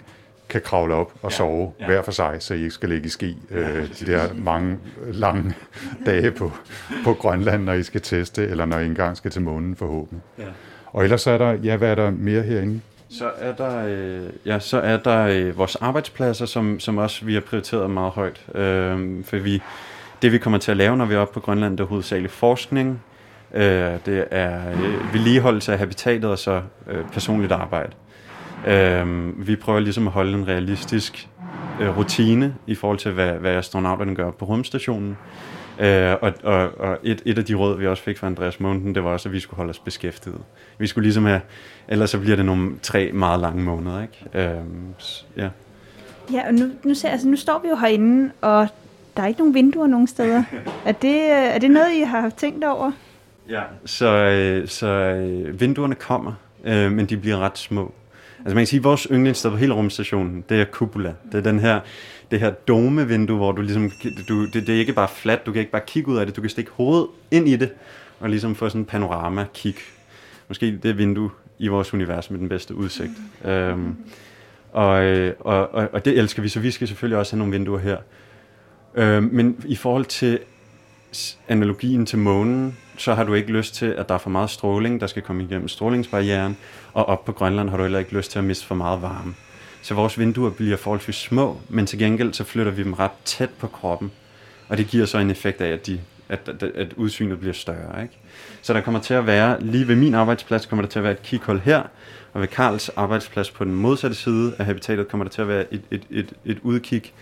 kan 0.48 0.60
kravle 0.60 0.94
op 0.94 1.12
og 1.22 1.30
ja, 1.30 1.36
sove 1.36 1.72
ja. 1.80 1.86
hver 1.86 2.02
for 2.02 2.12
sig, 2.12 2.36
så 2.38 2.54
I 2.54 2.58
ikke 2.58 2.70
skal 2.70 2.88
ligge 2.88 3.06
i 3.06 3.08
ski 3.08 3.36
øh, 3.50 3.88
de 4.00 4.06
der 4.06 4.34
mange 4.34 4.78
lange 5.12 5.54
dage 6.06 6.30
på, 6.30 6.52
på 7.04 7.14
Grønland, 7.14 7.64
når 7.64 7.72
I 7.72 7.82
skal 7.82 8.00
teste, 8.00 8.46
eller 8.48 8.64
når 8.64 8.78
I 8.78 8.86
engang 8.86 9.16
skal 9.16 9.30
til 9.30 9.42
månen 9.42 9.76
forhåbentlig. 9.76 10.20
Ja. 10.38 10.44
Og 10.86 11.04
ellers 11.04 11.26
er 11.26 11.38
der, 11.38 11.52
ja, 11.52 11.76
hvad 11.76 11.90
er 11.90 11.94
der 11.94 12.10
mere 12.10 12.42
herinde? 12.42 12.80
Så 13.10 13.30
er 13.38 13.52
der, 13.52 13.86
øh, 13.86 14.30
ja, 14.46 14.58
så 14.58 14.80
er 14.80 14.96
der 14.96 15.26
øh, 15.26 15.58
vores 15.58 15.76
arbejdspladser, 15.76 16.46
som, 16.46 16.80
som 16.80 16.98
også 16.98 17.24
vi 17.24 17.34
har 17.34 17.40
prioriteret 17.40 17.90
meget 17.90 18.12
højt. 18.12 18.46
Øh, 18.54 19.24
for 19.24 19.36
vi, 19.36 19.62
det 20.22 20.32
vi 20.32 20.38
kommer 20.38 20.58
til 20.58 20.70
at 20.70 20.76
lave, 20.76 20.96
når 20.96 21.04
vi 21.04 21.14
er 21.14 21.18
oppe 21.18 21.34
på 21.34 21.40
Grønland, 21.40 21.78
det 21.78 21.84
er 21.84 21.88
hovedsageligt 21.88 22.32
forskning, 22.32 23.02
øh, 23.54 23.62
det 24.06 24.24
er 24.30 24.70
øh, 24.70 25.14
vedligeholdelse 25.14 25.72
af 25.72 25.78
habitatet 25.78 26.24
og 26.24 26.38
så 26.38 26.62
øh, 26.90 27.04
personligt 27.12 27.52
arbejde. 27.52 27.92
Øh, 28.66 29.46
vi 29.46 29.56
prøver 29.56 29.80
ligesom 29.80 30.06
at 30.06 30.12
holde 30.12 30.38
en 30.38 30.48
realistisk 30.48 31.28
øh, 31.80 31.98
rutine 31.98 32.54
i 32.66 32.74
forhold 32.74 32.98
til, 32.98 33.12
hvad, 33.12 33.32
hvad 33.32 33.52
astronauterne 33.52 34.14
gør 34.14 34.30
på 34.30 34.44
rumstationen. 34.44 35.16
Øh, 35.78 36.16
og 36.20 36.32
og, 36.42 36.78
og 36.78 36.98
et, 37.02 37.22
et 37.24 37.38
af 37.38 37.44
de 37.44 37.54
råd, 37.54 37.78
vi 37.78 37.86
også 37.86 38.02
fik 38.02 38.18
fra 38.18 38.26
Andreas 38.26 38.60
Munden, 38.60 38.94
det 38.94 39.04
var 39.04 39.10
også, 39.10 39.28
at 39.28 39.32
vi 39.32 39.40
skulle 39.40 39.56
holde 39.56 39.70
os 39.70 39.78
beskæftiget. 39.78 40.40
Vi 40.78 40.86
skulle 40.86 41.02
ligesom 41.04 41.24
have, 41.24 41.40
ellers 41.88 42.10
så 42.10 42.18
bliver 42.18 42.36
det 42.36 42.44
nogle 42.44 42.72
tre 42.82 43.12
meget 43.12 43.40
lange 43.40 43.62
måneder. 43.62 44.02
Ikke? 44.02 44.48
Øh, 44.50 44.64
ja. 45.36 45.48
Ja, 46.32 46.46
og 46.46 46.54
nu, 46.54 46.70
nu, 46.84 46.94
ser, 46.94 47.08
altså, 47.08 47.28
nu 47.28 47.36
står 47.36 47.60
vi 47.62 47.68
jo 47.68 47.76
herinde, 47.76 48.32
og 48.40 48.68
der 49.20 49.24
er 49.24 49.28
ikke 49.28 49.40
nogen 49.40 49.54
vinduer 49.54 49.86
nogen 49.86 50.06
steder. 50.06 50.42
Er 50.84 50.92
det, 50.92 51.14
øh, 51.14 51.54
er 51.54 51.58
det 51.58 51.70
noget, 51.70 51.92
I 51.92 52.00
har 52.00 52.30
tænkt 52.30 52.64
over? 52.64 52.92
Ja. 53.48 53.62
Så, 53.84 54.06
øh, 54.06 54.68
så 54.68 54.86
øh, 54.86 55.60
vinduerne 55.60 55.94
kommer, 55.94 56.32
øh, 56.64 56.92
men 56.92 57.06
de 57.06 57.16
bliver 57.16 57.38
ret 57.38 57.58
små. 57.58 57.92
Altså 58.38 58.54
man 58.54 58.62
kan 58.62 58.66
sige, 58.66 58.78
at 58.78 58.84
vores 58.84 59.06
yndlingssted 59.10 59.50
på 59.50 59.56
hele 59.56 59.74
rumstationen, 59.74 60.44
det 60.48 60.60
er 60.60 60.64
Cupola. 60.64 61.14
Det 61.32 61.38
er 61.38 61.42
den 61.42 61.58
her, 61.58 61.80
det 62.30 62.40
her 62.40 62.50
dome-vindue, 62.50 63.36
hvor 63.36 63.52
du 63.52 63.62
ligesom, 63.62 63.90
du, 64.28 64.46
det, 64.46 64.66
det 64.66 64.74
er 64.74 64.78
ikke 64.78 64.92
bare 64.92 65.08
fladt, 65.08 65.46
du 65.46 65.52
kan 65.52 65.60
ikke 65.60 65.72
bare 65.72 65.82
kigge 65.86 66.10
ud 66.10 66.16
af 66.16 66.26
det, 66.26 66.36
du 66.36 66.40
kan 66.40 66.50
stikke 66.50 66.70
hovedet 66.74 67.06
ind 67.30 67.48
i 67.48 67.56
det, 67.56 67.70
og 68.20 68.30
ligesom 68.30 68.54
få 68.54 68.68
sådan 68.68 68.80
en 68.80 68.84
panorama-kig. 68.84 69.74
Måske 70.48 70.78
det 70.82 70.98
vindue 70.98 71.30
i 71.58 71.68
vores 71.68 71.94
univers 71.94 72.30
med 72.30 72.38
den 72.38 72.48
bedste 72.48 72.74
udsigt. 72.74 73.12
Øhm, 73.44 73.96
og, 74.72 74.88
og, 75.40 75.74
og, 75.74 75.88
og 75.92 76.04
det 76.04 76.18
elsker 76.18 76.42
vi, 76.42 76.48
så 76.48 76.60
vi 76.60 76.70
skal 76.70 76.88
selvfølgelig 76.88 77.18
også 77.18 77.32
have 77.32 77.38
nogle 77.38 77.52
vinduer 77.52 77.78
her. 77.78 77.96
Øh, 78.94 79.22
men 79.22 79.64
i 79.64 79.76
forhold 79.76 80.04
til 80.04 80.38
analogien 81.48 82.06
til 82.06 82.18
månen, 82.18 82.76
så 82.96 83.14
har 83.14 83.24
du 83.24 83.34
ikke 83.34 83.52
lyst 83.52 83.74
til, 83.74 83.86
at 83.86 84.08
der 84.08 84.14
er 84.14 84.18
for 84.18 84.30
meget 84.30 84.50
stråling, 84.50 85.00
der 85.00 85.06
skal 85.06 85.22
komme 85.22 85.44
igennem 85.44 85.68
strålingsbarrieren, 85.68 86.56
og 86.92 87.08
op 87.08 87.24
på 87.24 87.32
Grønland 87.32 87.68
har 87.70 87.76
du 87.76 87.82
heller 87.82 87.98
ikke 87.98 88.12
lyst 88.12 88.30
til 88.30 88.38
at 88.38 88.44
miste 88.44 88.66
for 88.66 88.74
meget 88.74 89.02
varme. 89.02 89.34
Så 89.82 89.94
vores 89.94 90.18
vinduer 90.18 90.50
bliver 90.50 90.76
forholdsvis 90.76 91.14
små, 91.14 91.60
men 91.68 91.86
til 91.86 91.98
gengæld 91.98 92.32
så 92.32 92.44
flytter 92.44 92.72
vi 92.72 92.82
dem 92.82 92.92
ret 92.92 93.10
tæt 93.24 93.50
på 93.50 93.66
kroppen, 93.66 94.12
og 94.68 94.78
det 94.78 94.86
giver 94.86 95.06
så 95.06 95.18
en 95.18 95.30
effekt 95.30 95.60
af, 95.60 95.68
at, 95.68 95.86
de, 95.86 96.00
at, 96.28 96.48
at, 96.48 96.62
at 96.62 96.92
udsynet 96.92 97.40
bliver 97.40 97.54
større. 97.54 98.02
Ikke? 98.02 98.14
Så 98.62 98.72
der 98.72 98.80
kommer 98.80 99.00
til 99.00 99.14
at 99.14 99.26
være, 99.26 99.62
lige 99.62 99.88
ved 99.88 99.96
min 99.96 100.14
arbejdsplads, 100.14 100.66
kommer 100.66 100.82
der 100.82 100.90
til 100.90 100.98
at 100.98 101.02
være 101.02 101.12
et 101.12 101.22
kighul 101.22 101.58
her, 101.58 101.82
og 102.32 102.40
ved 102.40 102.48
Karls 102.48 102.88
arbejdsplads 102.88 103.50
på 103.50 103.64
den 103.64 103.74
modsatte 103.74 104.16
side 104.16 104.54
af 104.58 104.64
habitatet 104.64 105.08
kommer 105.08 105.24
der 105.24 105.30
til 105.30 105.42
at 105.42 105.48
være 105.48 105.74
et, 105.74 105.82
et, 105.90 106.02
et, 106.10 106.32
et 106.44 106.58
udkig, 106.62 107.12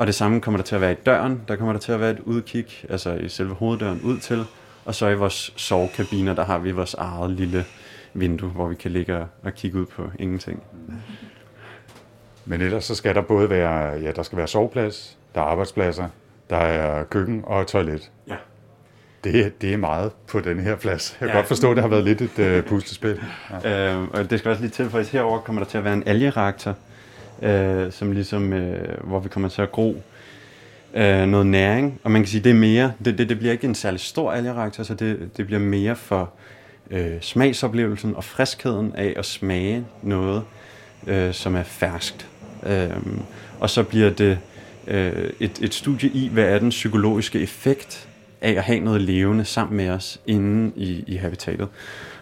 og 0.00 0.06
det 0.06 0.14
samme 0.14 0.40
kommer 0.40 0.58
der 0.58 0.64
til 0.64 0.74
at 0.74 0.80
være 0.80 0.92
i 0.92 0.96
døren, 1.06 1.42
der 1.48 1.56
kommer 1.56 1.72
der 1.72 1.80
til 1.80 1.92
at 1.92 2.00
være 2.00 2.10
et 2.10 2.20
udkig, 2.20 2.66
altså 2.88 3.14
i 3.14 3.28
selve 3.28 3.54
hoveddøren 3.54 4.00
ud 4.04 4.18
til, 4.18 4.44
og 4.84 4.94
så 4.94 5.08
i 5.08 5.14
vores 5.14 5.52
sovekabiner, 5.56 6.34
der 6.34 6.44
har 6.44 6.58
vi 6.58 6.70
vores 6.70 6.94
eget 6.94 7.30
lille 7.30 7.64
vindue, 8.14 8.48
hvor 8.48 8.68
vi 8.68 8.74
kan 8.74 8.90
ligge 8.90 9.26
og, 9.42 9.54
kigge 9.54 9.80
ud 9.80 9.86
på 9.86 10.10
ingenting. 10.18 10.62
Men 12.44 12.60
ellers 12.60 12.84
så 12.84 12.94
skal 12.94 13.14
der 13.14 13.20
både 13.20 13.50
være, 13.50 14.00
ja, 14.00 14.12
der 14.12 14.22
skal 14.22 14.38
være 14.38 14.48
soveplads, 14.48 15.18
der 15.34 15.40
er 15.40 15.44
arbejdspladser, 15.44 16.08
der 16.50 16.56
er 16.56 17.04
køkken 17.04 17.44
og 17.46 17.66
toilet. 17.66 18.10
Ja. 18.28 18.36
Det, 19.24 19.62
det 19.62 19.72
er 19.72 19.76
meget 19.76 20.12
på 20.28 20.40
den 20.40 20.60
her 20.60 20.76
plads. 20.76 21.16
Jeg 21.20 21.26
kan 21.26 21.28
ja. 21.28 21.34
godt 21.34 21.46
forstå, 21.46 21.70
at 21.70 21.76
det 21.76 21.82
har 21.82 21.88
været 21.88 22.04
lidt 22.04 22.20
et 22.38 22.58
uh, 22.58 22.64
puslespil. 22.64 23.20
Ja. 23.64 23.94
Øh, 23.96 24.08
og 24.12 24.30
det 24.30 24.38
skal 24.38 24.50
også 24.50 24.62
lige 24.62 24.70
tilføjes, 24.70 25.10
herover 25.10 25.38
kommer 25.38 25.62
der 25.62 25.70
til 25.70 25.78
at 25.78 25.84
være 25.84 25.94
en 25.94 26.02
algereaktor, 26.06 26.74
øh, 27.42 27.92
som 27.92 28.12
ligesom, 28.12 28.52
øh, 28.52 29.04
hvor 29.04 29.20
vi 29.20 29.28
kommer 29.28 29.48
til 29.48 29.62
at 29.62 29.72
gro 29.72 30.02
øh, 30.94 31.26
noget 31.26 31.46
næring. 31.46 32.00
Og 32.04 32.10
man 32.10 32.22
kan 32.22 32.28
sige, 32.28 32.44
det 32.44 32.50
er 32.50 32.54
mere, 32.54 32.92
det, 33.04 33.18
det, 33.18 33.28
det 33.28 33.38
bliver 33.38 33.52
ikke 33.52 33.66
en 33.66 33.74
særlig 33.74 34.00
stor 34.00 34.32
algereaktor, 34.32 34.82
så 34.82 34.94
det, 34.94 35.36
det 35.36 35.46
bliver 35.46 35.60
mere 35.60 35.96
for 35.96 36.30
øh, 36.90 37.20
smagsoplevelsen 37.20 38.16
og 38.16 38.24
friskheden 38.24 38.92
af 38.96 39.14
at 39.16 39.26
smage 39.26 39.84
noget, 40.02 40.42
øh, 41.06 41.34
som 41.34 41.56
er 41.56 41.62
ferskt. 41.62 42.28
Øh, 42.66 42.90
og 43.60 43.70
så 43.70 43.82
bliver 43.82 44.10
det 44.10 44.38
øh, 44.86 45.30
et, 45.40 45.58
et 45.62 45.74
studie 45.74 46.10
i, 46.10 46.28
hvad 46.32 46.44
er 46.44 46.58
den 46.58 46.70
psykologiske 46.70 47.40
effekt 47.40 48.08
af 48.40 48.50
at 48.52 48.62
have 48.62 48.80
noget 48.80 49.00
levende 49.00 49.44
sammen 49.44 49.76
med 49.76 49.88
os 49.88 50.20
inde 50.26 50.72
i, 50.76 51.04
i 51.06 51.16
habitatet. 51.16 51.68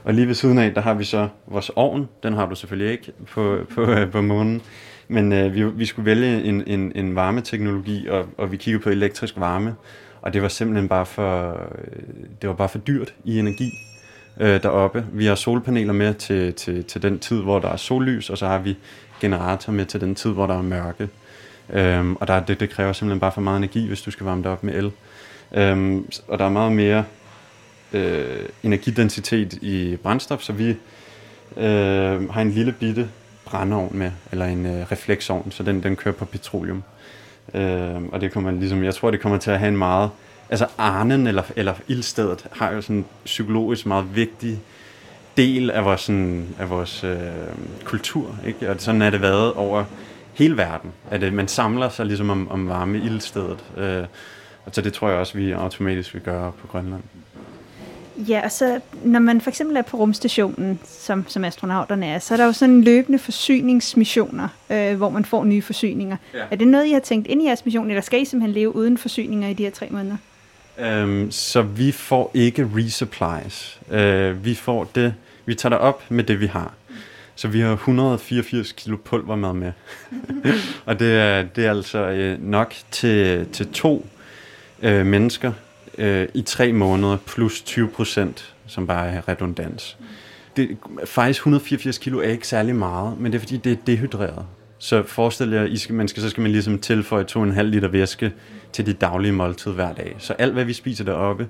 Og 0.05 0.15
lige 0.15 0.27
ved 0.27 0.35
siden 0.35 0.59
af, 0.59 0.75
der 0.75 0.81
har 0.81 0.95
vi 0.95 1.05
så 1.05 1.29
vores 1.47 1.71
ovn. 1.77 2.09
Den 2.23 2.33
har 2.33 2.47
du 2.47 2.55
selvfølgelig 2.55 2.93
ikke 2.93 3.13
på, 3.27 3.59
på, 3.75 3.87
på 4.13 4.21
månen. 4.21 4.63
Men 5.09 5.33
øh, 5.33 5.55
vi, 5.55 5.65
vi 5.65 5.87
skulle 5.87 6.07
vælge 6.07 6.43
en, 6.45 6.63
en, 6.67 6.93
en 6.95 7.15
varmeteknologi, 7.15 8.09
og, 8.09 8.27
og 8.39 8.53
vi 8.53 8.57
kiggede 8.57 8.83
på 8.83 8.91
elektrisk 8.91 9.35
varme. 9.37 9.75
Og 10.23 10.33
det 10.33 10.43
var 10.43 10.49
simpelthen 10.49 10.89
bare 10.89 11.07
for, 11.07 11.49
øh, 11.51 12.03
det 12.43 12.49
var 12.49 12.55
bare 12.55 12.69
for 12.69 12.79
dyrt 12.79 13.15
i 13.25 13.39
energi 13.39 13.71
øh, 14.41 14.63
deroppe. 14.63 15.07
Vi 15.13 15.27
har 15.27 15.35
solpaneler 15.35 15.93
med 15.93 16.15
til, 16.15 16.55
til, 16.55 16.85
til 16.85 17.03
den 17.03 17.19
tid, 17.19 17.43
hvor 17.43 17.59
der 17.59 17.69
er 17.69 17.77
sollys, 17.77 18.31
og 18.31 18.39
så 18.39 18.47
har 18.47 18.59
vi 18.59 18.77
generator 19.21 19.73
med 19.73 19.85
til 19.87 20.01
den 20.01 20.15
tid, 20.15 20.31
hvor 20.31 20.47
der 20.47 20.59
er 20.59 20.63
mørke. 20.63 21.09
Øhm, 21.73 22.17
og 22.17 22.29
der, 22.29 22.41
det, 22.41 22.61
det 22.61 22.71
kræver 22.71 22.93
simpelthen 22.93 23.21
bare 23.21 23.33
for 23.33 23.41
meget 23.41 23.57
energi, 23.57 23.87
hvis 23.87 24.03
du 24.03 24.11
skal 24.11 24.25
varme 24.25 24.43
det 24.43 24.51
op 24.51 24.65
med 24.65 24.75
el. 24.75 24.93
Øhm, 25.55 26.07
og 26.29 26.39
der 26.39 26.45
er 26.45 26.49
meget 26.51 26.73
mere 26.73 27.05
øh, 27.93 28.49
energidensitet 28.63 29.53
i 29.53 29.97
brændstof, 30.03 30.43
så 30.43 30.53
vi 30.53 30.69
øh, 31.57 32.31
har 32.31 32.41
en 32.41 32.51
lille 32.51 32.73
bitte 32.73 33.09
brændeovn 33.51 33.99
med, 33.99 34.11
eller 34.33 34.47
en 34.47 34.67
øh, 34.67 34.93
refleksovn, 34.93 35.51
så 35.51 35.63
den, 35.63 35.83
den 35.83 35.97
kører 35.97 36.15
på 36.15 36.25
petroleum. 36.25 36.83
Øh, 37.55 38.03
og 38.13 38.21
det 38.21 38.33
kommer 38.33 38.51
ligesom, 38.51 38.85
jeg 38.85 38.95
tror, 38.95 39.11
det 39.11 39.21
kommer 39.21 39.39
til 39.39 39.51
at 39.51 39.59
have 39.59 39.69
en 39.69 39.77
meget, 39.77 40.11
altså 40.51 40.67
Arnen 40.79 41.27
eller, 41.27 41.43
eller 41.57 41.75
ildstedet 41.89 42.47
har 42.53 42.73
jo 42.73 42.83
sådan 42.83 42.97
en 42.97 43.07
psykologisk 43.25 43.87
meget 43.87 44.17
vigtig 44.17 44.61
del 45.37 45.71
af 45.71 45.85
vores, 45.85 46.01
sådan, 46.01 46.47
af 46.59 46.71
vores 46.71 47.05
øh, 47.05 47.19
kultur, 47.85 48.37
ikke? 48.47 48.71
og 48.71 48.77
sådan 48.79 49.03
er 49.03 49.11
det 49.11 49.23
været 49.23 49.53
over 49.53 49.85
hele 50.33 50.57
verden, 50.57 50.93
at 51.11 51.23
øh, 51.23 51.33
man 51.33 51.49
samler 51.49 51.89
sig 51.89 52.07
ligesom 52.07 52.31
om, 52.31 52.51
om 52.51 52.69
varme 52.69 52.99
ildstedet. 52.99 53.65
Øh, 53.77 54.05
og 54.65 54.75
så 54.75 54.81
det 54.81 54.93
tror 54.93 55.09
jeg 55.09 55.19
også, 55.19 55.39
vi 55.39 55.53
automatisk 55.53 56.15
vil 56.15 56.23
gøre 56.23 56.53
på 56.53 56.67
Grønland. 56.67 57.03
Ja, 58.19 58.41
og 58.45 58.53
så 58.53 58.81
når 59.05 59.21
man 59.21 59.41
for 59.41 59.51
eksempel 59.51 59.77
er 59.77 59.83
på 59.83 59.97
rumstationen, 59.97 60.79
som, 60.85 61.25
som 61.29 61.45
astronauterne 61.45 62.07
er, 62.07 62.19
så 62.19 62.35
er 62.35 62.37
der 62.37 62.45
jo 62.45 62.53
sådan 62.53 62.81
løbende 62.81 63.19
forsyningsmissioner, 63.19 64.49
øh, 64.71 64.97
hvor 64.97 65.11
man 65.11 65.25
får 65.25 65.45
nye 65.45 65.63
forsyninger. 65.63 66.17
Ja. 66.35 66.39
Er 66.51 66.57
det 66.57 66.69
noget, 66.69 66.87
I 66.87 66.93
har 66.93 67.01
tænkt 67.01 67.27
ind 67.27 67.43
i 67.43 67.47
jeres 67.47 67.65
mission, 67.65 67.89
eller 67.91 68.01
skal 68.01 68.23
I 68.23 68.25
simpelthen 68.25 68.55
leve 68.55 68.75
uden 68.75 68.99
forsyninger 68.99 69.49
i 69.49 69.53
de 69.53 69.63
her 69.63 69.71
tre 69.71 69.89
måneder? 69.91 70.17
Øhm, 70.79 71.31
så 71.31 71.63
vi 71.63 71.93
får 71.93 72.31
ikke 72.35 72.71
resupplies. 72.77 73.81
Øh, 73.91 74.45
vi 74.45 74.55
får 74.55 74.91
det, 74.95 75.15
vi 75.45 75.55
tager 75.55 75.71
det 75.71 75.79
op 75.79 76.03
med 76.09 76.25
det, 76.25 76.41
vi 76.41 76.47
har. 76.47 76.73
Så 77.35 77.49
vi 77.49 77.61
har 77.61 77.73
184 77.73 78.73
kilo 78.73 78.97
pulvermad 79.05 79.53
med. 79.53 79.73
og 80.87 80.99
det 80.99 81.13
er, 81.13 81.43
det 81.43 81.67
er 81.67 81.71
altså 81.71 81.99
øh, 81.99 82.43
nok 82.43 82.75
til, 82.91 83.47
til 83.53 83.73
to 83.73 84.07
øh, 84.83 85.07
mennesker 85.07 85.53
øh, 85.99 86.29
i 86.35 86.43
tre 86.43 86.73
måneder, 86.73 87.17
plus 87.27 87.63
20 87.63 87.89
procent, 87.89 88.55
som 88.67 88.87
bare 88.87 89.09
er 89.09 89.29
redundans. 89.29 89.97
Det, 90.57 90.77
faktisk 91.05 91.41
184 91.41 91.99
kilo 91.99 92.19
er 92.19 92.29
ikke 92.29 92.49
særlig 92.49 92.77
meget, 92.77 93.21
men 93.21 93.33
det 93.33 93.39
er 93.39 93.41
fordi, 93.41 93.57
det 93.57 93.73
er 93.73 93.77
dehydreret. 93.87 94.47
Så 94.79 95.03
forestil 95.03 95.51
jer, 95.51 95.65
I 95.65 95.77
skal, 95.77 95.95
man 95.95 96.09
skal, 96.09 96.23
så 96.23 96.31
skal 96.31 96.43
man 96.43 96.53
ligesom 96.53 96.79
tilføje 96.79 97.25
2,5 97.31 97.63
liter 97.63 97.89
væske 97.89 98.33
til 98.73 98.87
dit 98.87 99.01
daglige 99.01 99.33
måltid 99.33 99.73
hver 99.73 99.95
dag. 99.95 100.17
Så 100.19 100.33
alt, 100.33 100.53
hvad 100.53 100.65
vi 100.65 100.73
spiser 100.73 101.05
deroppe, 101.05 101.49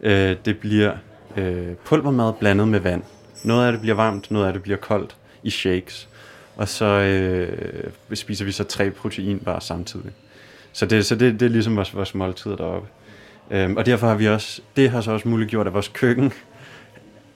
øh, 0.00 0.36
det 0.44 0.58
bliver 0.58 0.92
øh, 1.36 1.74
pulvermad 1.84 2.32
blandet 2.40 2.68
med 2.68 2.80
vand. 2.80 3.02
Noget 3.44 3.66
af 3.66 3.72
det 3.72 3.80
bliver 3.80 3.96
varmt, 3.96 4.30
noget 4.30 4.46
af 4.46 4.52
det 4.52 4.62
bliver 4.62 4.78
koldt 4.78 5.16
i 5.42 5.50
shakes. 5.50 6.08
Og 6.56 6.68
så 6.68 6.84
øh, 6.84 7.90
spiser 8.14 8.44
vi 8.44 8.52
så 8.52 8.64
tre 8.64 8.90
proteinbar 8.90 9.60
samtidig. 9.60 10.10
Så 10.72 10.86
det, 10.86 11.06
så 11.06 11.14
det, 11.14 11.40
det 11.40 11.46
er 11.46 11.50
ligesom 11.50 11.76
vores, 11.76 11.94
vores 11.94 12.14
måltid 12.14 12.50
deroppe. 12.50 12.88
Øhm, 13.50 13.76
og 13.76 13.86
derfor 13.86 14.06
har 14.06 14.14
vi 14.14 14.28
også, 14.28 14.60
det 14.76 14.90
har 14.90 15.00
så 15.00 15.12
også 15.12 15.28
muliggjort, 15.28 15.66
at 15.66 15.74
vores 15.74 15.88
køkken 15.88 16.32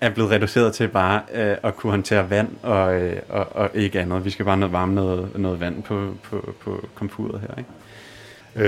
er 0.00 0.10
blevet 0.10 0.30
reduceret 0.30 0.74
til 0.74 0.88
bare 0.88 1.20
øh, 1.34 1.56
at 1.62 1.76
kunne 1.76 1.90
håndtere 1.90 2.30
vand 2.30 2.48
og, 2.62 2.94
øh, 2.94 3.16
og, 3.28 3.56
og 3.56 3.70
ikke 3.74 4.00
andet. 4.00 4.24
Vi 4.24 4.30
skal 4.30 4.44
bare 4.44 4.56
noget 4.56 4.72
varme 4.72 4.94
noget, 4.94 5.28
noget 5.38 5.60
vand 5.60 5.82
på, 5.82 6.14
på, 6.22 6.54
på 6.60 6.88
komfuret 6.94 7.40
her. 7.40 7.58
Ikke? 7.58 7.70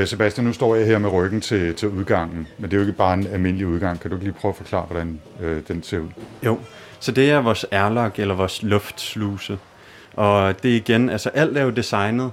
Øh, 0.01 0.07
Sebastian, 0.07 0.47
nu 0.47 0.53
står 0.53 0.75
jeg 0.75 0.87
her 0.87 0.99
med 0.99 1.13
ryggen 1.13 1.41
til, 1.41 1.75
til 1.75 1.89
udgangen, 1.89 2.47
men 2.59 2.71
det 2.71 2.77
er 2.77 2.81
jo 2.81 2.87
ikke 2.87 2.99
bare 2.99 3.15
en 3.15 3.27
almindelig 3.27 3.67
udgang. 3.67 4.01
Kan 4.01 4.11
du 4.11 4.17
lige 4.17 4.33
prøve 4.33 4.53
at 4.53 4.57
forklare, 4.57 4.87
hvordan 4.87 5.21
øh, 5.41 5.63
den 5.69 5.83
ser 5.83 5.99
ud? 5.99 6.09
Jo, 6.43 6.59
så 7.01 7.13
det 7.13 7.31
er 7.31 7.39
vores 7.39 7.67
airlock 7.71 8.19
eller 8.19 8.35
vores 8.35 8.63
luftsluse. 8.63 9.59
Og 10.15 10.63
det 10.63 10.71
er 10.71 10.77
igen, 10.77 11.11
altså 11.11 11.29
alt 11.29 11.59
er 11.59 11.63
jo 11.63 11.71
designet 11.71 12.33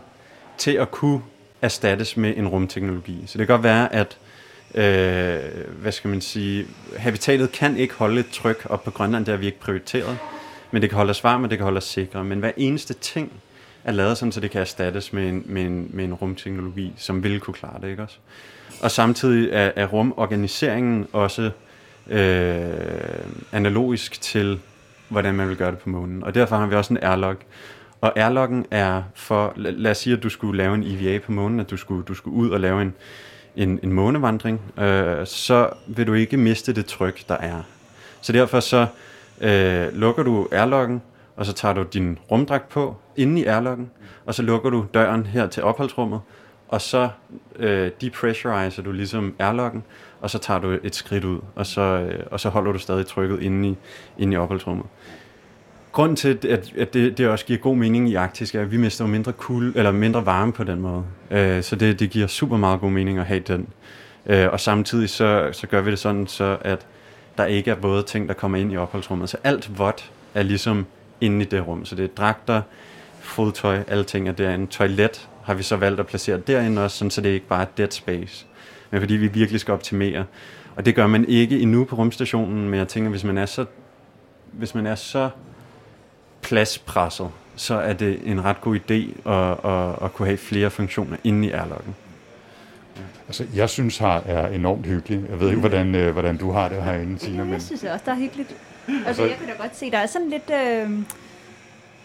til 0.58 0.72
at 0.72 0.92
kunne 0.92 1.22
erstattes 1.62 2.18
med 2.18 2.34
en 2.38 2.48
rumteknologi. 2.48 3.24
Så 3.28 3.38
det 3.38 3.48
kan 3.48 3.54
godt 3.54 3.64
være, 3.64 3.94
at 3.94 4.18
øh, 4.76 5.40
hvad 5.82 5.92
skal 5.92 6.10
man 6.10 6.22
sige, 6.22 6.66
habitatet 6.98 7.52
kan 7.52 7.78
ikke 7.78 7.94
holde 7.94 8.20
et 8.20 8.30
tryk 8.30 8.68
op 8.70 8.84
på 8.84 8.92
Grønland, 8.92 9.26
der 9.26 9.38
vi 9.38 9.46
ikke 9.46 9.60
prioriteret. 9.60 10.18
Men 10.72 10.82
det 10.82 10.90
kan 10.90 10.98
holde 10.98 11.10
os 11.10 11.24
varme, 11.24 11.46
og 11.46 11.50
det 11.50 11.58
kan 11.58 11.64
holde 11.64 11.78
os 11.78 11.84
sikre. 11.84 12.24
Men 12.24 12.40
hver 12.40 12.52
eneste 12.58 12.94
ting 12.94 13.32
er 13.84 13.92
lavet 13.92 14.18
sådan, 14.18 14.32
så 14.32 14.40
det 14.40 14.52
kan 14.52 14.62
erstattes 14.62 15.14
med 15.14 15.30
en, 15.30 15.44
med 15.46 15.62
en, 15.62 15.90
med 15.94 16.04
en 16.04 16.14
rumteknologi, 16.14 16.94
som 16.98 17.24
vil 17.24 17.40
kunne 17.40 17.54
klare 17.54 17.82
det, 17.82 17.90
ikke 17.90 18.04
også? 18.04 18.18
Og 18.82 18.92
samtidig 18.92 19.50
er, 19.52 19.72
er 19.76 19.86
rumorganiseringen 19.86 21.08
også 21.14 21.52
øh, 22.08 22.64
analogisk 23.52 24.22
til, 24.22 24.60
hvordan 25.10 25.36
man 25.36 25.50
vil 25.50 25.58
gøre 25.58 25.72
det 25.72 25.80
på 25.80 25.90
månen. 25.90 26.24
Og 26.24 26.36
derfor 26.36 26.56
har 26.56 26.68
vi 26.68 26.76
også 26.76 26.94
en 26.94 27.04
airlock. 27.04 27.42
Og 28.02 28.20
airlocken 28.20 28.66
er 28.72 29.04
for, 29.16 29.54
lad 29.56 29.92
os 29.92 29.98
sige, 29.98 30.16
at 30.18 30.24
du 30.24 30.30
skulle 30.30 30.58
lave 30.58 30.76
en 30.76 30.84
EVA 30.84 31.20
på 31.20 31.32
månen, 31.32 31.60
at 31.60 31.70
du 31.70 31.78
skulle, 31.78 32.04
du 32.04 32.14
skulle 32.14 32.36
ud 32.36 32.50
og 32.50 32.60
lave 32.60 32.82
en, 32.82 32.94
en, 33.56 33.80
en 33.84 33.94
månevandring, 33.94 34.62
øh, 34.80 35.28
så 35.28 35.70
vil 35.88 36.08
du 36.08 36.14
ikke 36.14 36.38
miste 36.38 36.74
det 36.74 36.86
tryk, 36.86 37.28
der 37.30 37.38
er. 37.38 37.62
Så 38.22 38.32
derfor 38.32 38.60
så 38.60 38.88
øh, 39.42 39.94
lukker 39.94 40.24
du 40.24 40.48
airlocken, 40.52 41.02
og 41.36 41.46
så 41.46 41.54
tager 41.54 41.74
du 41.74 41.84
din 41.94 42.20
rumdragt 42.32 42.70
på 42.70 42.96
inde 43.16 43.42
i 43.42 43.46
airlocken, 43.46 43.92
og 44.26 44.34
så 44.36 44.44
lukker 44.44 44.70
du 44.70 44.86
døren 44.94 45.26
her 45.26 45.48
til 45.48 45.64
opholdsrummet, 45.64 46.20
og 46.68 46.82
så 46.82 47.10
øh, 47.60 47.92
depressuriser 48.02 48.84
du 48.84 48.92
ligesom 48.92 49.36
airlocken, 49.40 49.84
og 50.22 50.30
så 50.30 50.38
tager 50.38 50.60
du 50.60 50.80
et 50.84 50.96
skridt 50.96 51.24
ud, 51.24 51.40
og 51.56 51.66
så, 51.66 51.82
øh, 51.82 52.26
og 52.32 52.40
så 52.40 52.50
holder 52.50 52.72
du 52.72 52.80
stadig 52.80 53.08
trykket 53.08 53.42
inde 53.42 53.70
i, 53.70 53.78
inde 54.18 54.34
i 54.34 54.38
opholdsrummet. 54.38 54.86
Grunden 55.94 56.16
til, 56.16 56.40
at, 56.50 56.74
at 56.78 56.94
det, 56.94 57.18
det 57.18 57.28
også 57.28 57.46
giver 57.46 57.60
god 57.60 57.76
mening 57.76 58.10
i 58.10 58.16
Arktis, 58.16 58.56
er, 58.56 58.62
at 58.62 58.72
vi 58.72 58.78
mister 58.78 59.08
mindre, 59.08 59.34
kul, 59.34 59.74
eller 59.76 59.92
mindre 59.92 60.26
varme 60.26 60.54
på 60.54 60.64
den 60.64 60.80
måde. 60.80 61.04
Øh, 61.32 61.64
så 61.64 61.76
det, 61.76 62.00
det 62.00 62.10
giver 62.10 62.28
super 62.28 62.58
meget 62.58 62.80
god 62.80 62.92
mening 62.92 63.20
at 63.20 63.26
have 63.26 63.40
den. 63.40 63.68
Øh, 64.26 64.48
og 64.52 64.60
samtidig 64.60 65.10
så, 65.10 65.50
så 65.52 65.68
gør 65.68 65.82
vi 65.82 65.92
det 65.92 66.00
sådan, 66.00 66.28
så 66.28 66.58
at 66.62 66.88
der 67.38 67.46
ikke 67.46 67.72
er 67.72 67.76
våde 67.76 68.04
ting, 68.04 68.28
der 68.28 68.34
kommer 68.34 68.58
ind 68.58 68.72
i 68.72 68.78
opholdsrummet. 68.78 69.30
Så 69.30 69.38
alt 69.44 69.80
vådt 69.80 70.12
er 70.34 70.44
ligesom 70.44 70.86
inde 71.22 71.42
i 71.46 71.48
det 71.48 71.68
rum. 71.68 71.86
Så 71.86 71.96
det 71.96 72.04
er 72.04 72.08
dragter, 72.08 72.62
fodtøj, 73.20 73.84
alle 73.88 74.04
ting 74.04 74.28
er 74.28 74.32
derinde. 74.32 74.68
Toilet 74.68 75.30
har 75.44 75.54
vi 75.54 75.64
så 75.64 75.76
valgt 75.76 76.00
at 76.00 76.08
placere 76.08 76.38
derinde 76.38 76.84
også, 76.84 76.98
sådan, 76.98 77.12
så 77.12 77.22
det 77.22 77.30
ikke 77.30 77.48
bare 77.48 77.62
er 77.62 77.68
dead 77.78 77.92
space. 77.92 78.46
Men 78.92 79.02
fordi 79.02 79.14
vi 79.14 79.28
virkelig 79.28 79.60
skal 79.62 79.74
optimere. 79.74 80.26
Og 80.76 80.86
det 80.86 80.96
gør 80.96 81.08
man 81.08 81.26
ikke 81.28 81.60
endnu 81.60 81.86
på 81.86 81.96
rumstationen, 81.96 82.70
men 82.70 82.80
jeg 82.80 82.88
tænker, 82.88 83.10
hvis 83.10 83.24
man 83.24 83.38
er 83.38 83.46
så, 83.46 83.66
hvis 84.52 84.76
man 84.76 84.88
er 84.88 84.96
så 84.96 85.30
pladspresset, 86.44 87.30
så 87.56 87.76
er 87.76 87.94
det 87.94 88.20
en 88.26 88.44
ret 88.44 88.62
god 88.62 88.76
idé 88.76 89.30
at, 89.30 89.72
at, 89.72 90.06
at 90.06 90.14
kunne 90.14 90.26
have 90.26 90.38
flere 90.38 90.70
funktioner 90.70 91.18
inde 91.24 91.48
i 91.48 91.52
airlocken. 91.52 91.96
Altså, 93.28 93.46
jeg 93.56 93.70
synes, 93.70 93.98
her 93.98 94.08
er 94.26 94.48
enormt 94.48 94.86
hyggeligt. 94.86 95.22
Jeg 95.30 95.40
ved 95.40 95.48
ikke, 95.50 95.60
hvordan, 95.60 95.96
øh, 95.96 96.14
hvordan 96.14 96.38
du 96.38 96.52
har 96.52 96.70
det 96.70 96.84
herinde, 96.84 97.18
Tina, 97.18 97.38
Ja, 97.38 97.44
men 97.44 97.54
jeg 97.54 97.62
synes 97.62 97.84
også, 97.84 98.06
der 98.06 98.12
er 98.12 98.16
hyggeligt. 98.16 98.56
Altså, 99.08 99.24
jeg 99.26 99.36
kan 99.38 99.48
da 99.48 99.54
godt 99.64 99.76
se, 99.78 99.92
der 99.92 99.98
er 99.98 100.06
sådan 100.06 100.30
lidt... 100.30 100.52
Øh, 100.54 100.90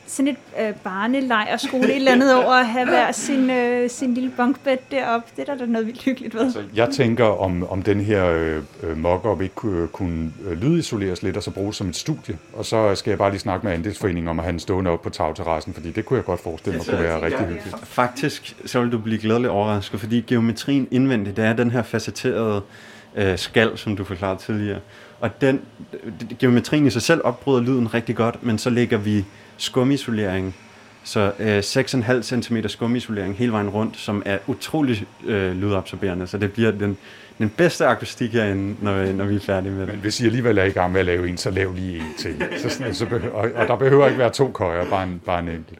sådan 0.09 0.29
et 0.29 0.37
øh, 0.61 0.75
barnelejrskole, 0.75 1.85
et 1.85 1.97
eller 1.97 2.13
andet 2.13 2.35
over 2.35 2.53
at 2.53 2.67
have 2.67 2.89
hver 2.89 3.13
sin, 3.13 3.51
øh, 3.51 3.91
sin 3.91 4.15
lille 4.15 4.31
bunkbed 4.37 4.77
deroppe. 4.91 5.31
Det 5.37 5.49
er 5.49 5.55
der 5.55 5.65
da 5.65 5.71
noget 5.71 5.87
vildt 5.87 6.03
hyggeligt 6.03 6.35
ved. 6.35 6.41
altså, 6.41 6.63
jeg 6.75 6.89
tænker, 6.91 7.25
om, 7.25 7.71
om 7.71 7.83
den 7.83 8.01
her 8.01 8.27
øh, 8.27 8.63
øh, 8.83 8.97
mock-up 8.97 9.41
ikke 9.43 9.55
kunne, 9.55 9.89
kunne 9.89 10.33
øh, 10.47 10.63
lydisoleres 10.63 11.23
lidt 11.23 11.37
og 11.37 11.43
så 11.43 11.51
bruges 11.51 11.77
som 11.77 11.89
et 11.89 11.97
studie. 11.97 12.39
Og 12.53 12.65
så 12.65 12.95
skal 12.95 13.11
jeg 13.11 13.19
bare 13.19 13.31
lige 13.31 13.41
snakke 13.41 13.67
med 13.67 13.75
andelsforeningen 13.75 14.29
om 14.29 14.39
at 14.39 14.45
have 14.45 14.53
den 14.53 14.61
stående 14.61 14.91
op 14.91 15.03
på 15.03 15.11
tagterrassen, 15.11 15.75
fordi 15.75 15.91
det 15.91 16.05
kunne 16.05 16.17
jeg 16.17 16.25
godt 16.25 16.41
forestille 16.41 16.79
mig 16.79 16.87
kunne 16.87 17.03
være 17.03 17.23
rigtig 17.23 17.47
hyggeligt. 17.47 17.77
Faktisk 17.85 18.57
så 18.67 18.81
vil 18.81 18.93
du 18.93 18.99
blive 18.99 19.19
glædeligt 19.19 19.51
overrasket, 19.51 20.01
fordi 20.01 20.21
geometrien 20.21 20.89
indvendigt, 20.91 21.37
det 21.37 21.45
er 21.45 21.53
den 21.53 21.71
her 21.71 21.83
facetterede 21.83 22.63
øh, 23.17 23.39
skal, 23.39 23.79
som 23.79 23.97
du 23.97 24.05
forklarede 24.05 24.39
tidligere. 24.39 24.81
Og 25.21 25.41
den, 25.41 25.61
geometrien 26.39 26.87
i 26.87 26.91
sig 26.91 27.03
selv 27.03 27.21
opbryder 27.25 27.61
lyden 27.61 27.95
rigtig 27.95 28.17
godt, 28.17 28.43
men 28.43 28.59
så 28.59 28.71
lægger 28.71 28.99
vi 28.99 29.25
skumisolering, 29.59 30.55
så 31.05 31.33
øh, 31.39 31.59
6,5 31.59 32.23
cm 32.43 32.57
skumisolering 32.67 33.35
hele 33.37 33.53
vejen 33.53 33.69
rundt, 33.69 33.97
som 33.97 34.23
er 34.27 34.39
utrolig 34.47 35.07
øh, 35.27 35.53
lydabsorberende, 35.57 36.27
så 36.27 36.39
det 36.39 36.53
bliver 36.53 36.71
den, 36.71 36.97
den 37.39 37.49
bedste 37.49 37.87
akustik 37.87 38.33
herinde, 38.33 38.77
når, 38.85 39.13
når 39.13 39.25
vi 39.25 39.37
er 39.37 39.41
færdige 39.41 39.73
med 39.73 39.81
det. 39.81 39.89
Men 39.89 40.01
hvis 40.01 40.21
I 40.21 40.27
alligevel 40.27 40.59
er 40.59 40.65
i 40.65 40.71
gang 40.71 40.93
med 40.93 41.01
at 41.01 41.07
lave 41.07 41.29
en, 41.29 41.37
så 41.37 41.51
lav 41.51 41.75
lige 41.75 41.97
en 41.99 42.05
til. 42.19 42.37
Så, 42.59 42.69
sådan- 42.69 42.95
så 42.95 43.07
behøver, 43.07 43.35
og, 43.35 43.51
og 43.55 43.69
der 43.69 43.77
behøver 43.77 44.07
ikke 44.07 44.19
være 44.19 44.31
to 44.31 44.51
køjer, 44.51 44.91
bare 44.91 45.05
en, 45.05 45.21
bare 45.27 45.39
en 45.41 45.49
enkelt. 45.49 45.79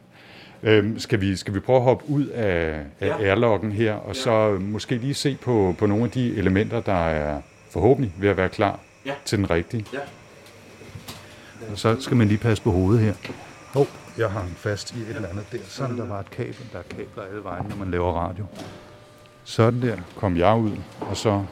Øhm, 0.63 0.99
skal, 0.99 1.21
vi, 1.21 1.35
skal 1.35 1.53
vi 1.53 1.59
prøve 1.59 1.77
at 1.77 1.83
hoppe 1.83 2.09
ud 2.09 2.25
af, 2.27 2.79
af 2.99 3.07
Ja. 3.07 3.17
airlocken 3.19 3.71
her, 3.71 3.93
og 3.93 4.15
så 4.15 4.57
måske 4.61 4.95
lige 4.97 5.13
se 5.13 5.37
på, 5.41 5.75
på 5.77 5.85
nogle 5.85 6.03
af 6.03 6.11
de 6.11 6.35
elementer, 6.35 6.81
der 6.81 7.07
er 7.07 7.41
forhåbentlig 7.71 8.13
ved 8.17 8.29
at 8.29 8.37
være 8.37 8.49
klar 8.49 8.79
Ja. 9.05 9.11
til 9.25 9.37
den 9.37 9.49
rigtige. 9.49 9.85
Ja. 9.93 9.99
Og 11.71 11.77
så 11.79 11.95
skal 11.99 12.17
man 12.17 12.27
lige 12.27 12.37
passe 12.37 12.63
på 12.63 12.71
hovedet 12.71 13.01
her. 13.03 13.13
Hov, 13.73 13.87
jeg 14.17 14.29
har 14.29 14.41
den 14.41 14.55
fast 14.57 14.95
i 14.95 15.01
et 15.01 15.15
eller 15.15 15.29
andet 15.29 15.45
der. 15.51 15.57
Sådan, 15.67 15.97
der 15.97 16.05
var 16.05 16.19
et 16.19 16.31
kabel. 16.31 16.65
Der 16.73 16.79
er 16.79 16.83
kabler 16.83 17.23
alle 17.29 17.43
vejen, 17.43 17.65
når 17.69 17.75
man 17.75 17.91
laver 17.91 18.13
radio. 18.13 18.45
Sådan 19.43 19.81
der 19.81 19.97
kom 20.15 20.37
jeg 20.37 20.57
ud, 20.57 20.71
og 21.01 21.17
så 21.17 21.43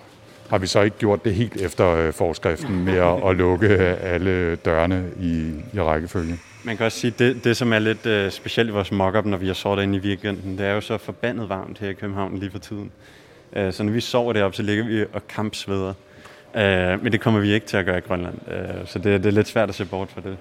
har 0.49 0.57
vi 0.57 0.67
så 0.67 0.81
ikke 0.81 0.97
gjort 0.97 1.25
det 1.25 1.35
helt 1.35 1.61
efter 1.61 1.89
øh, 1.89 2.13
forskriften 2.13 2.85
med 2.85 2.93
at, 2.93 3.29
at 3.29 3.35
lukke 3.35 3.69
alle 3.77 4.55
dørene 4.55 5.09
i, 5.19 5.53
i 5.73 5.79
rækkefølge. 5.79 6.39
Man 6.63 6.77
kan 6.77 6.85
også 6.85 6.99
sige, 6.99 7.13
det, 7.19 7.43
det 7.43 7.57
som 7.57 7.73
er 7.73 7.79
lidt 7.79 8.05
øh, 8.05 8.31
specielt 8.31 8.69
i 8.69 8.73
vores 8.73 8.91
mock 8.91 9.25
når 9.25 9.37
vi 9.37 9.47
har 9.47 9.53
sovet 9.53 9.83
inde 9.83 9.97
i 9.97 10.01
weekenden, 10.01 10.57
det 10.57 10.65
er 10.65 10.73
jo 10.73 10.81
så 10.81 10.97
forbandet 10.97 11.49
varmt 11.49 11.79
her 11.79 11.89
i 11.89 11.93
København 11.93 12.37
lige 12.37 12.51
for 12.51 12.59
tiden. 12.59 12.91
Øh, 13.53 13.73
så 13.73 13.83
når 13.83 13.91
vi 13.91 14.01
sover 14.01 14.33
deroppe, 14.33 14.57
så 14.57 14.63
ligger 14.63 14.85
vi 14.85 15.05
og 15.13 15.27
kampsveder. 15.27 15.93
Øh, 16.55 17.03
men 17.03 17.11
det 17.11 17.21
kommer 17.21 17.39
vi 17.39 17.53
ikke 17.53 17.65
til 17.65 17.77
at 17.77 17.85
gøre 17.85 17.97
i 17.97 18.01
Grønland. 18.01 18.35
Øh, 18.51 18.85
så 18.85 18.99
det, 18.99 19.23
det 19.23 19.25
er 19.25 19.31
lidt 19.31 19.47
svært 19.47 19.69
at 19.69 19.75
se 19.75 19.85
bort 19.85 20.09
fra 20.09 20.21
det. 20.21 20.37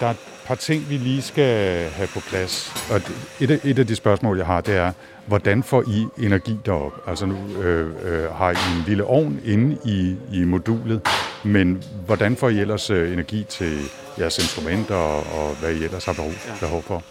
Der 0.00 0.06
er 0.06 0.10
et 0.10 0.16
par 0.46 0.54
ting, 0.54 0.90
vi 0.90 0.96
lige 0.96 1.22
skal 1.22 1.88
have 1.90 2.08
på 2.08 2.20
plads. 2.20 2.72
Og 2.90 3.00
et 3.40 3.50
af, 3.50 3.58
et 3.64 3.78
af 3.78 3.86
de 3.86 3.96
spørgsmål, 3.96 4.36
jeg 4.36 4.46
har, 4.46 4.60
det 4.60 4.76
er, 4.76 4.92
hvordan 5.26 5.62
får 5.62 5.84
I 5.88 6.06
energi 6.18 6.58
derop? 6.66 6.92
Altså 7.06 7.26
nu 7.26 7.62
øh, 7.62 7.90
øh, 8.04 8.34
har 8.34 8.50
I 8.50 8.78
en 8.78 8.84
lille 8.86 9.04
ovn 9.04 9.40
inde 9.44 9.78
i, 9.84 10.16
i 10.32 10.44
modulet, 10.44 11.00
men 11.44 11.82
hvordan 12.06 12.36
får 12.36 12.48
I 12.48 12.60
ellers 12.60 12.90
øh, 12.90 13.12
energi 13.12 13.46
til 13.48 13.78
jeres 14.18 14.38
instrumenter 14.38 14.94
og, 14.94 15.16
og 15.18 15.56
hvad 15.60 15.72
I 15.72 15.84
ellers 15.84 16.04
har 16.04 16.12
behov, 16.12 16.32
behov 16.60 16.82
for? 16.82 17.02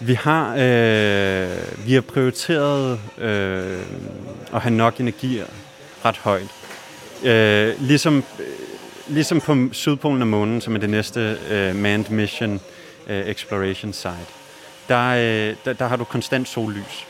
Vi 0.00 0.14
har, 0.14 0.50
øh, 0.52 1.86
vi 1.86 1.94
har 1.94 2.00
prioriteret 2.00 3.00
øh, 3.18 3.78
at 4.54 4.60
have 4.60 4.74
nok 4.74 5.00
energi 5.00 5.40
ret 6.04 6.16
højt. 6.16 6.48
Øh, 7.24 7.74
ligesom, 7.80 8.24
ligesom 9.08 9.40
på 9.40 9.56
Sydpolen 9.72 10.20
af 10.20 10.26
månen, 10.26 10.60
som 10.60 10.74
er 10.74 10.78
det 10.78 10.90
næste 10.90 11.38
øh, 11.50 11.76
manned 11.76 12.10
mission 12.10 12.60
øh, 13.06 13.26
exploration 13.26 13.92
site, 13.92 14.26
der, 14.88 15.08
øh, 15.08 15.56
der, 15.64 15.72
der 15.72 15.86
har 15.86 15.96
du 15.96 16.04
konstant 16.04 16.48
sollys. 16.48 17.06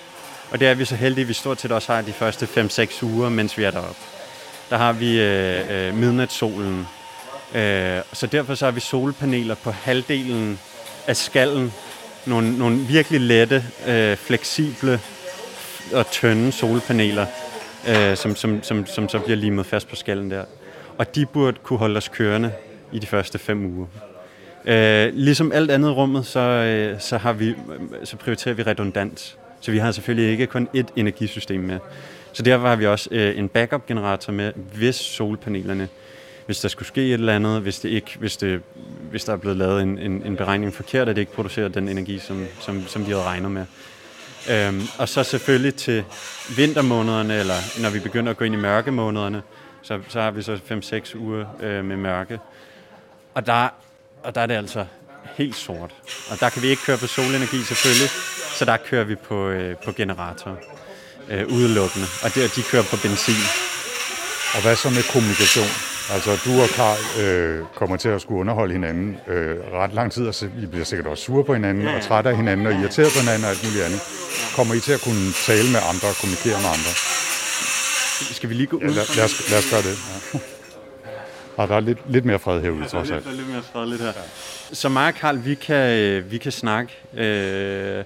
Og 0.51 0.61
det 0.61 0.69
er 0.69 0.75
vi 0.75 0.85
så 0.85 0.97
heldige, 0.97 1.23
at 1.23 1.29
vi 1.29 1.33
stort 1.33 1.61
set 1.61 1.73
også 1.73 1.93
har 1.93 2.03
de 2.03 2.13
første 2.13 2.49
5-6 2.57 3.05
uger, 3.05 3.29
mens 3.29 3.59
vi 3.59 3.65
er 3.65 3.71
deroppe. 3.71 4.01
Der 4.71 4.77
har 4.77 4.93
vi 4.93 5.21
øh, 5.21 5.89
øh, 5.89 5.95
midnatssolen. 5.95 6.87
Øh, 7.55 8.01
så 8.13 8.27
derfor 8.27 8.55
så 8.55 8.65
har 8.65 8.73
vi 8.73 8.81
solpaneler 8.81 9.55
på 9.55 9.71
halvdelen 9.71 10.59
af 11.07 11.17
skallen. 11.17 11.73
Nogle, 12.27 12.59
nogle 12.59 12.77
virkelig 12.79 13.21
lette, 13.21 13.65
øh, 13.87 14.17
fleksible 14.17 15.01
og 15.93 16.11
tynde 16.11 16.53
solpaneler, 16.53 17.27
øh, 17.89 18.17
som, 18.17 18.37
som, 18.37 18.63
som, 18.63 18.87
som 18.87 19.09
så 19.09 19.19
bliver 19.19 19.37
limet 19.37 19.67
fast 19.67 19.89
på 19.89 19.97
skallen 19.97 20.31
der. 20.31 20.45
Og 20.99 21.15
de 21.15 21.27
burde 21.27 21.59
kunne 21.63 21.79
holde 21.79 21.97
os 21.97 22.09
kørende 22.09 22.53
i 22.93 22.99
de 22.99 23.07
første 23.07 23.39
fem 23.39 23.65
uger. 23.65 23.87
Øh, 24.65 25.15
ligesom 25.15 25.53
alt 25.53 25.71
andet 25.71 25.97
rummet, 25.97 26.27
så, 26.27 26.41
øh, 26.41 27.01
så, 27.01 27.17
har 27.17 27.33
vi, 27.33 27.55
så 28.05 28.17
prioriterer 28.17 28.55
vi 28.55 28.63
redundans. 28.63 29.39
Så 29.61 29.71
vi 29.71 29.79
har 29.79 29.93
selvfølgelig 29.93 30.31
ikke 30.31 30.47
kun 30.47 30.69
ét 30.77 30.87
energisystem 30.97 31.61
med. 31.61 31.79
Så 32.33 32.43
derfor 32.43 32.69
har 32.69 32.77
vi 32.77 32.87
også 32.87 33.09
øh, 33.13 33.39
en 33.39 33.49
backup-generator 33.49 34.33
med, 34.33 34.53
hvis 34.75 34.97
solpanelerne, 34.97 35.89
hvis 36.47 36.61
der 36.61 36.69
skulle 36.69 36.89
ske 36.89 37.07
et 37.07 37.13
eller 37.13 37.35
andet, 37.35 37.61
hvis, 37.61 37.81
det 37.81 37.89
ikke, 37.89 38.17
hvis, 38.19 38.37
det, 38.37 38.61
hvis 39.11 39.25
der 39.25 39.33
er 39.33 39.37
blevet 39.37 39.57
lavet 39.57 39.83
en, 39.83 39.99
en, 39.99 40.23
en 40.27 40.37
beregning 40.37 40.75
forkert, 40.75 41.09
at 41.09 41.17
det 41.17 41.23
ikke 41.23 41.33
producerer 41.33 41.69
den 41.69 41.89
energi, 41.89 42.19
som, 42.19 42.47
som, 42.61 42.87
som 42.87 43.05
de 43.05 43.11
havde 43.11 43.23
regnet 43.23 43.51
med. 43.51 43.65
Øhm, 44.51 44.83
og 44.99 45.09
så 45.09 45.23
selvfølgelig 45.23 45.75
til 45.75 46.05
vintermånederne, 46.57 47.39
eller 47.39 47.83
når 47.83 47.91
vi 47.91 47.99
begynder 47.99 48.31
at 48.31 48.37
gå 48.37 48.45
ind 48.45 48.55
i 48.55 48.59
mørkemånederne, 48.59 49.43
så, 49.87 50.01
så 50.09 50.21
har 50.21 50.31
vi 50.31 50.43
så 50.43 50.55
5-6 50.55 51.17
uger 51.19 51.47
øh, 51.61 51.85
med 51.85 51.97
mørke. 51.97 52.39
Og 53.35 53.47
der, 53.47 53.69
og 54.23 54.35
der 54.35 54.41
er 54.41 54.47
det 54.47 54.55
altså 54.55 54.87
helt 55.35 55.57
sort. 55.57 55.95
Og 56.31 56.41
der 56.41 56.49
kan 56.49 56.63
vi 56.63 56.69
ikke 56.69 56.83
køre 56.87 56.99
på 56.99 57.07
solenergi 57.07 57.63
selvfølgelig, 57.63 58.11
så 58.59 58.65
der 58.65 58.77
kører 58.77 59.05
vi 59.05 59.15
på, 59.15 59.49
øh, 59.49 59.77
på 59.85 59.93
generator 59.93 60.59
øh, 61.31 61.47
udelukkende. 61.47 62.07
Og 62.25 62.35
det, 62.35 62.57
de 62.57 62.63
kører 62.63 62.83
på 62.91 62.97
benzin. 63.03 63.45
Og 64.55 64.63
hvad 64.63 64.77
så 64.77 64.89
med 64.91 65.05
kommunikation? 65.13 65.73
Altså, 66.15 66.31
du 66.45 66.53
og 66.65 66.69
Karl 66.79 67.01
øh, 67.23 67.65
kommer 67.75 67.97
til 67.97 68.09
at 68.09 68.21
skulle 68.21 68.41
underholde 68.41 68.73
hinanden 68.73 69.19
øh, 69.29 69.57
ret 69.73 69.93
lang 69.93 70.13
tid, 70.13 70.27
og 70.27 70.35
så 70.35 70.47
I 70.63 70.67
bliver 70.67 70.85
sikkert 70.85 71.07
også 71.07 71.25
sure 71.25 71.45
på 71.45 71.55
hinanden, 71.55 71.87
og 71.87 72.03
trætte 72.03 72.31
af 72.31 72.37
hinanden, 72.37 72.67
og 72.67 72.73
irriteret 72.73 73.11
på 73.15 73.21
hinanden 73.21 73.45
og 73.45 73.51
alt 73.51 73.65
muligt 73.65 73.85
andet. 73.85 74.01
Kommer 74.57 74.75
I 74.75 74.81
til 74.81 74.93
at 74.93 75.01
kunne 75.01 75.33
tale 75.33 75.69
med 75.75 75.81
andre 75.93 76.07
og 76.13 76.17
kommunikere 76.21 76.59
med 76.65 76.71
andre? 76.77 76.93
Skal 78.33 78.49
vi 78.49 78.55
lige 78.55 78.67
gå 78.67 78.77
ud? 78.77 78.83
Ja, 78.83 78.87
lad, 78.89 79.17
lad, 79.17 79.25
os, 79.25 79.51
lad 79.51 79.59
os 79.59 79.71
gøre 79.71 79.83
det. 79.83 79.99
Ja. 80.35 80.39
Og 81.57 81.69
der 81.69 81.77
er 81.77 81.81
lidt, 81.81 81.99
lidt 82.09 82.25
mere 82.25 82.39
fred 82.39 82.61
herude, 82.61 82.89
trods 82.89 83.11
alt. 83.11 83.25
Der 83.25 83.31
er 83.31 83.35
lidt 83.35 83.49
mere 83.49 83.63
fredeligt 83.73 84.03
her. 84.03 84.13
Så 84.73 84.89
mig 84.89 85.09
og 85.09 85.15
Karl, 85.15 85.45
vi 85.45 85.55
kan, 85.55 85.99
øh, 85.99 86.31
vi 86.31 86.39
kan 86.39 86.53
snakke. 86.53 86.93
Øh, 87.17 88.05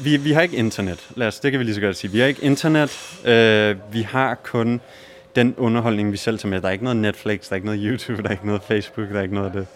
vi, 0.00 0.16
vi 0.16 0.32
har 0.32 0.40
ikke 0.40 0.56
internet. 0.56 1.06
Lad 1.16 1.26
os, 1.26 1.40
det 1.40 1.50
kan 1.50 1.58
vi 1.58 1.64
lige 1.64 1.74
så 1.74 1.80
godt 1.80 1.96
sige. 1.96 2.10
Vi 2.10 2.18
har 2.18 2.26
ikke 2.26 2.42
internet. 2.42 3.18
Øh, 3.24 3.76
vi 3.92 4.02
har 4.02 4.34
kun 4.34 4.80
den 5.36 5.54
underholdning, 5.56 6.12
vi 6.12 6.16
selv 6.16 6.38
tager 6.38 6.50
med. 6.50 6.60
Der 6.60 6.68
er 6.68 6.72
ikke 6.72 6.84
noget 6.84 6.96
Netflix, 6.96 7.40
der 7.40 7.52
er 7.52 7.54
ikke 7.54 7.66
noget 7.66 7.80
YouTube, 7.82 8.22
der 8.22 8.28
er 8.28 8.32
ikke 8.32 8.46
noget 8.46 8.62
Facebook, 8.62 9.08
der 9.08 9.18
er 9.18 9.22
ikke 9.22 9.34
noget 9.34 9.46
af 9.46 9.52
det. 9.52 9.66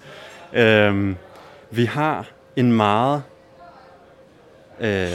Øh, 0.61 1.15
vi 1.71 1.85
har 1.85 2.27
en 2.57 2.73
meget 2.73 3.23
øh, 4.81 5.09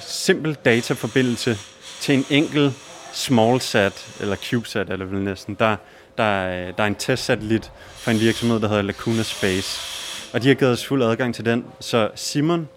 simpel 0.00 0.56
dataforbindelse 0.64 1.58
til 2.00 2.14
en 2.14 2.26
enkel 2.30 2.72
small 3.14 3.60
sat, 3.60 4.06
eller 4.20 4.36
CubeSat 4.36 4.90
er 4.90 4.96
det 4.96 5.10
vel 5.12 5.20
næsten, 5.20 5.56
der, 5.58 5.76
der, 6.18 6.24
er- 6.24 6.72
der 6.72 6.82
er 6.82 6.86
en 6.86 6.94
testsatellit 6.94 7.70
for 7.96 8.10
en 8.10 8.20
virksomhed, 8.20 8.60
der 8.60 8.68
hedder 8.68 8.82
Lacuna 8.82 9.22
Space. 9.22 9.80
Og 10.32 10.42
de 10.42 10.48
har 10.48 10.54
givet 10.54 10.72
os 10.72 10.86
fuld 10.86 11.02
adgang 11.02 11.34
til 11.34 11.44
den, 11.44 11.64
så 11.80 12.08
Simon 12.14 12.68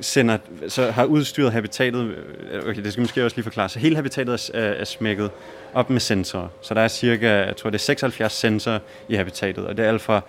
sender, 0.00 0.38
så 0.68 0.90
har 0.90 1.04
udstyret 1.04 1.52
habitatet, 1.52 2.14
øh, 2.52 2.68
okay, 2.68 2.82
det 2.84 2.92
skal 2.92 3.00
måske 3.00 3.24
også 3.24 3.36
lige 3.36 3.42
forklare, 3.44 3.68
så 3.68 3.78
hele 3.78 3.96
habitatet 3.96 4.50
er, 4.54 4.70
øh, 4.70 4.80
er 4.80 4.84
smækket 4.84 5.30
op 5.74 5.90
med 5.90 6.00
sensorer. 6.00 6.48
Så 6.62 6.74
der 6.74 6.80
er 6.80 6.88
cirka, 6.88 7.26
jeg 7.46 7.56
tror 7.56 7.70
det 7.70 7.78
er 7.78 7.82
76 7.82 8.32
sensorer 8.32 8.78
i 9.08 9.14
habitatet, 9.14 9.66
og 9.66 9.76
det 9.76 9.84
er 9.84 9.88
alt 9.88 10.02
fra 10.02 10.20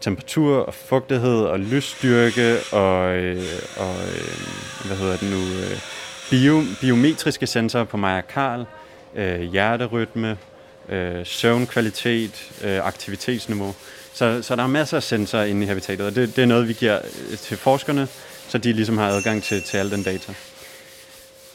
temperatur 0.00 0.56
og 0.58 0.74
fugtighed 0.74 1.38
og 1.38 1.58
lysstyrke 1.60 2.56
og, 2.72 3.16
øh, 3.16 3.42
og 3.76 3.94
øh, 3.94 4.86
hvad 4.86 4.96
hedder 4.96 5.16
det 5.16 5.30
nu, 5.30 5.36
øh, 5.36 5.78
bio, 6.30 6.62
biometriske 6.80 7.46
sensorer 7.46 7.84
på 7.84 7.96
Maja 7.96 8.20
Karl, 8.20 8.64
øh, 9.14 9.40
hjerterytme, 9.40 10.38
øh, 10.88 11.26
søvnkvalitet, 11.26 12.50
øh, 12.64 12.86
aktivitetsniveau. 12.86 13.74
Så, 14.12 14.42
så 14.42 14.56
der 14.56 14.62
er 14.62 14.66
masser 14.66 14.96
af 14.96 15.02
sensorer 15.02 15.44
inde 15.44 15.62
i 15.62 15.66
habitatet, 15.66 16.06
og 16.06 16.14
det, 16.14 16.36
det 16.36 16.42
er 16.42 16.46
noget, 16.46 16.68
vi 16.68 16.72
giver 16.72 17.00
øh, 17.30 17.38
til 17.38 17.56
forskerne, 17.56 18.08
så 18.48 18.58
de 18.58 18.72
ligesom 18.72 18.98
har 18.98 19.08
adgang 19.08 19.42
til, 19.42 19.62
til 19.62 19.76
al 19.76 19.90
den 19.90 20.02
data. 20.02 20.32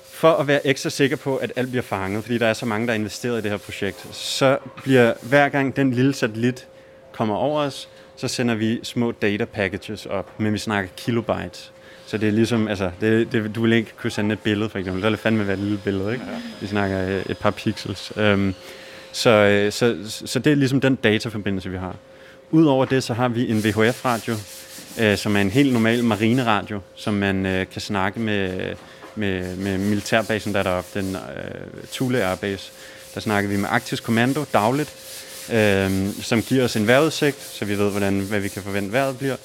For 0.04 0.32
at 0.34 0.48
være 0.48 0.68
ekstra 0.68 0.90
sikker 0.90 1.16
på, 1.16 1.36
at 1.36 1.52
alt 1.56 1.70
bliver 1.70 1.84
fanget, 1.84 2.24
fordi 2.24 2.38
der 2.38 2.48
er 2.48 2.54
så 2.54 2.66
mange, 2.66 2.88
der 2.88 2.94
er 2.94 2.98
investeret 2.98 3.40
i 3.40 3.42
det 3.42 3.52
her 3.52 3.58
projekt, 3.58 4.08
så 4.12 4.58
bliver 4.84 5.14
hver 5.22 5.50
gang 5.50 5.76
den 5.76 5.94
lille 5.94 6.14
satellit 6.14 6.68
kommer 7.12 7.36
over 7.36 7.62
os, 7.62 7.90
så 8.16 8.28
sender 8.28 8.56
vi 8.56 8.80
små 8.84 9.12
data 9.12 9.46
packages 9.46 10.06
op, 10.06 10.40
men 10.40 10.54
vi 10.54 10.58
snakker 10.58 10.90
kilobytes. 10.98 11.72
Så 12.12 12.18
det 12.18 12.28
er 12.28 12.32
ligesom, 12.32 12.68
altså, 12.68 12.92
det, 13.02 13.32
det, 13.32 13.56
du 13.56 13.62
vil 13.62 13.74
ikke 13.74 13.92
kunne 13.98 14.12
sende 14.12 14.34
et 14.34 14.40
billede, 14.40 14.70
for 14.70 14.80
eksempel. 14.80 15.02
Så 15.02 15.06
vil 15.06 15.12
det 15.12 15.20
fandme 15.20 15.48
være 15.48 15.54
et 15.54 15.64
lille 15.64 15.80
billede, 15.84 16.14
ikke? 16.14 16.26
Vi 16.62 16.68
snakker 16.68 17.08
øh, 17.08 17.24
et 17.30 17.38
par 17.38 17.52
pixels. 17.52 18.18
Um, 18.18 18.56
så, 19.12 19.30
øh, 19.30 19.72
så, 19.72 19.98
så 20.26 20.40
det 20.40 20.52
er 20.52 20.56
ligesom 20.56 20.82
den 20.82 20.96
dataforbindelse, 20.96 21.70
vi 21.70 21.78
har. 21.78 21.96
Udover 22.52 22.86
det, 22.86 23.04
så 23.04 23.14
har 23.14 23.28
vi 23.28 23.52
en 23.52 23.64
VHF-radio, 23.64 24.36
øh, 25.00 25.18
som 25.18 25.36
er 25.36 25.42
en 25.42 25.50
helt 25.50 25.74
normal 25.74 26.04
marineradio, 26.04 26.80
som 26.96 27.14
man 27.14 27.46
øh, 27.46 27.66
kan 27.68 27.82
snakke 27.82 28.20
med, 28.20 28.74
med, 29.16 29.56
med 29.56 29.78
militærbasen, 29.78 30.54
der 30.54 30.60
er 30.60 30.64
deroppe, 30.64 31.00
den 31.00 31.16
øh, 31.16 31.84
Thule 31.92 32.24
Airbase. 32.24 32.72
Der 33.14 33.20
snakker 33.20 33.50
vi 33.50 33.58
med 33.58 33.70
Arktisk 33.70 34.04
Kommando 34.04 34.46
dagligt, 34.54 34.94
øh, 35.54 35.92
som 36.22 36.42
giver 36.42 36.64
os 36.64 36.76
en 36.76 36.88
vejrudsigt, 36.88 37.42
så 37.42 37.66
vi 37.66 37.78
ved, 37.78 37.92
hvordan, 37.92 38.20
hvad 38.20 38.40
vi 38.40 38.48
kan 38.48 38.64
forvente 38.64 38.94
vejret 38.94 39.18
bliver. 39.18 39.36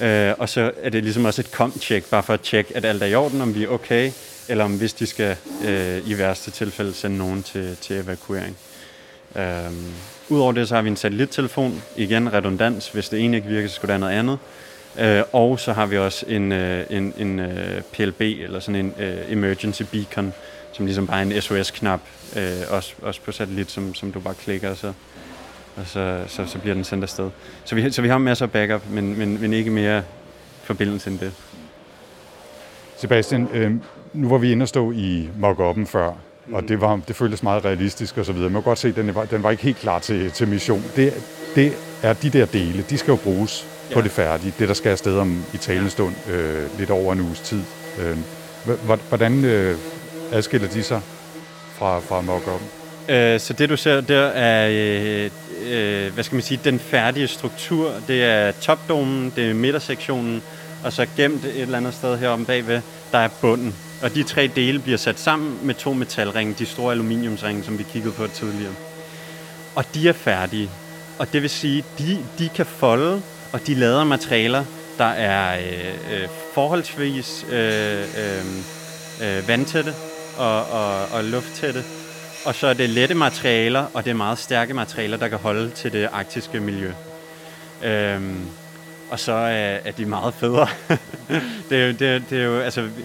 Øh, 0.00 0.34
og 0.38 0.48
så 0.48 0.70
er 0.82 0.90
det 0.90 1.02
ligesom 1.02 1.24
også 1.24 1.40
et 1.40 1.52
kom-check, 1.52 2.10
bare 2.10 2.22
for 2.22 2.34
at 2.34 2.40
tjekke, 2.40 2.76
at 2.76 2.84
alt 2.84 3.02
er 3.02 3.06
i 3.06 3.14
orden, 3.14 3.40
om 3.40 3.54
vi 3.54 3.64
er 3.64 3.68
okay, 3.68 4.12
eller 4.48 4.64
om 4.64 4.78
hvis 4.78 4.92
de 4.92 5.06
skal 5.06 5.36
øh, 5.64 6.08
i 6.08 6.18
værste 6.18 6.50
tilfælde 6.50 6.94
sende 6.94 7.18
nogen 7.18 7.42
til, 7.42 7.76
til 7.80 7.96
evakuering. 7.96 8.56
Øh, 9.36 9.72
Udover 10.30 10.52
det, 10.52 10.68
så 10.68 10.74
har 10.74 10.82
vi 10.82 10.88
en 10.88 10.96
satellittelefon. 10.96 11.82
Igen 11.96 12.32
redundans. 12.32 12.88
Hvis 12.88 13.08
det 13.08 13.20
ene 13.20 13.36
ikke 13.36 13.48
virker, 13.48 13.68
så 13.68 13.74
skulle 13.74 13.92
der 13.92 13.98
noget 13.98 14.12
andet. 14.12 14.38
Øh, 14.98 15.22
og 15.32 15.60
så 15.60 15.72
har 15.72 15.86
vi 15.86 15.98
også 15.98 16.26
en, 16.28 16.52
øh, 16.52 16.86
en, 16.90 17.14
en 17.18 17.38
øh, 17.38 17.82
PLB, 17.92 18.20
eller 18.20 18.60
sådan 18.60 18.84
en 18.84 18.94
øh, 18.98 19.32
emergency 19.32 19.82
beacon, 19.82 20.32
som 20.72 20.86
ligesom 20.86 21.06
bare 21.06 21.18
er 21.18 21.22
en 21.22 21.42
SOS-knap, 21.42 22.00
øh, 22.36 22.60
også, 22.68 22.92
også 23.02 23.20
på 23.20 23.32
satellit, 23.32 23.70
som, 23.70 23.94
som 23.94 24.12
du 24.12 24.20
bare 24.20 24.34
klikker, 24.34 24.70
og 24.70 24.76
så, 24.76 24.92
og 25.80 25.86
så, 25.86 26.22
så, 26.26 26.46
så 26.46 26.58
bliver 26.58 26.74
den 26.74 26.84
sendt 26.84 27.04
afsted. 27.04 27.30
Så 27.64 27.74
vi, 27.74 27.90
så 27.90 28.02
vi 28.02 28.08
har 28.08 28.18
masser 28.18 28.46
af 28.46 28.50
backup, 28.50 28.82
men, 28.90 29.18
men, 29.18 29.40
men 29.40 29.52
ikke 29.52 29.70
mere 29.70 30.02
forbindelse 30.62 31.10
end 31.10 31.18
det. 31.18 31.32
Sebastian, 32.96 33.48
øh, 33.52 33.72
nu 34.12 34.28
var 34.28 34.38
vi 34.38 34.52
inde 34.52 34.62
og 34.62 34.68
stå 34.68 34.92
i 34.92 35.28
mock-up'en 35.42 35.84
før, 35.86 36.12
og 36.52 36.68
det, 36.68 36.80
var, 36.80 37.00
det 37.08 37.16
føltes 37.16 37.42
meget 37.42 37.64
realistisk 37.64 38.18
og 38.18 38.24
så 38.24 38.32
videre. 38.32 38.50
Man 38.50 38.62
kan 38.62 38.68
godt 38.68 38.78
se, 38.78 38.88
at 38.88 38.96
den 38.96 39.14
var, 39.14 39.24
den 39.24 39.42
var 39.42 39.50
ikke 39.50 39.62
helt 39.62 39.76
klar 39.76 39.98
til, 39.98 40.30
til 40.30 40.48
mission. 40.48 40.84
Det, 40.96 41.14
det 41.54 41.72
er 42.02 42.12
de 42.12 42.30
der 42.30 42.46
dele, 42.46 42.84
de 42.90 42.98
skal 42.98 43.12
jo 43.12 43.16
bruges 43.16 43.66
ja. 43.90 43.94
på 43.94 44.00
det 44.00 44.10
færdige. 44.10 44.54
Det, 44.58 44.68
der 44.68 44.74
skal 44.74 44.90
afsted 44.90 45.18
om 45.18 45.44
i 45.54 45.56
talende 45.56 45.90
stund 45.90 46.14
øh, 46.30 46.78
lidt 46.78 46.90
over 46.90 47.12
en 47.12 47.20
uges 47.20 47.40
tid. 47.40 47.62
Øh, 48.00 48.16
hvordan 49.08 49.44
øh, 49.44 49.76
adskiller 50.32 50.68
de 50.68 50.82
sig 50.82 51.00
fra, 51.78 51.98
fra 51.98 52.20
mock-up'en? 52.20 52.79
Øh, 53.10 53.40
så 53.40 53.52
det 53.52 53.68
du 53.68 53.76
ser 53.76 54.00
der 54.00 54.26
er, 54.26 54.68
øh, 54.70 55.30
øh, 55.70 56.14
hvad 56.14 56.24
skal 56.24 56.36
man 56.36 56.42
sige, 56.42 56.60
den 56.64 56.78
færdige 56.78 57.28
struktur. 57.28 57.92
Det 58.08 58.24
er 58.24 58.52
topdomen, 58.52 59.32
det 59.36 59.50
er 59.50 59.54
midtersektionen, 59.54 60.42
og 60.84 60.92
så 60.92 61.06
gemt 61.16 61.44
et 61.44 61.60
eller 61.60 61.78
andet 61.78 61.94
sted 61.94 62.18
heromme 62.18 62.46
bagved, 62.46 62.80
der 63.12 63.18
er 63.18 63.28
bunden. 63.40 63.74
Og 64.02 64.14
de 64.14 64.22
tre 64.22 64.50
dele 64.56 64.78
bliver 64.78 64.98
sat 64.98 65.20
sammen 65.20 65.58
med 65.62 65.74
to 65.74 65.92
metalringe, 65.92 66.54
de 66.58 66.66
store 66.66 66.92
aluminiumsringe, 66.92 67.64
som 67.64 67.78
vi 67.78 67.84
kiggede 67.92 68.14
på 68.14 68.26
tidligere. 68.26 68.74
Og 69.74 69.84
de 69.94 70.08
er 70.08 70.12
færdige. 70.12 70.70
Og 71.18 71.32
det 71.32 71.42
vil 71.42 71.50
sige, 71.50 71.84
de, 71.98 72.18
de 72.38 72.48
kan 72.48 72.66
folde, 72.66 73.22
og 73.52 73.66
de 73.66 73.74
lader 73.74 74.04
materialer, 74.04 74.64
der 74.98 75.04
er 75.04 75.58
øh, 75.58 76.22
øh, 76.22 76.28
forholdsvis 76.54 77.46
øh, 77.50 78.00
øh, 78.00 78.44
øh, 79.22 79.48
vandtætte 79.48 79.94
og, 80.38 80.64
og, 80.64 81.06
og 81.12 81.24
lufttætte. 81.24 81.84
Og 82.44 82.54
så 82.54 82.66
er 82.66 82.72
det 82.74 82.90
lette 82.90 83.14
materialer, 83.14 83.84
og 83.94 84.04
det 84.04 84.10
er 84.10 84.14
meget 84.14 84.38
stærke 84.38 84.74
materialer, 84.74 85.16
der 85.16 85.28
kan 85.28 85.38
holde 85.38 85.70
til 85.70 85.92
det 85.92 86.08
arktiske 86.12 86.60
miljø. 86.60 86.92
Øhm, 87.84 88.46
og 89.10 89.20
så 89.20 89.32
er, 89.32 89.78
er 89.84 89.92
de 89.98 90.04
meget 90.04 90.34
federe. 90.34 90.68
det, 91.70 91.82
er 91.82 91.86
jo, 91.86 91.92
det, 91.92 92.22
det 92.30 92.40
er 92.40 92.44
jo, 92.44 92.60
altså, 92.60 92.82
vi, 92.82 93.04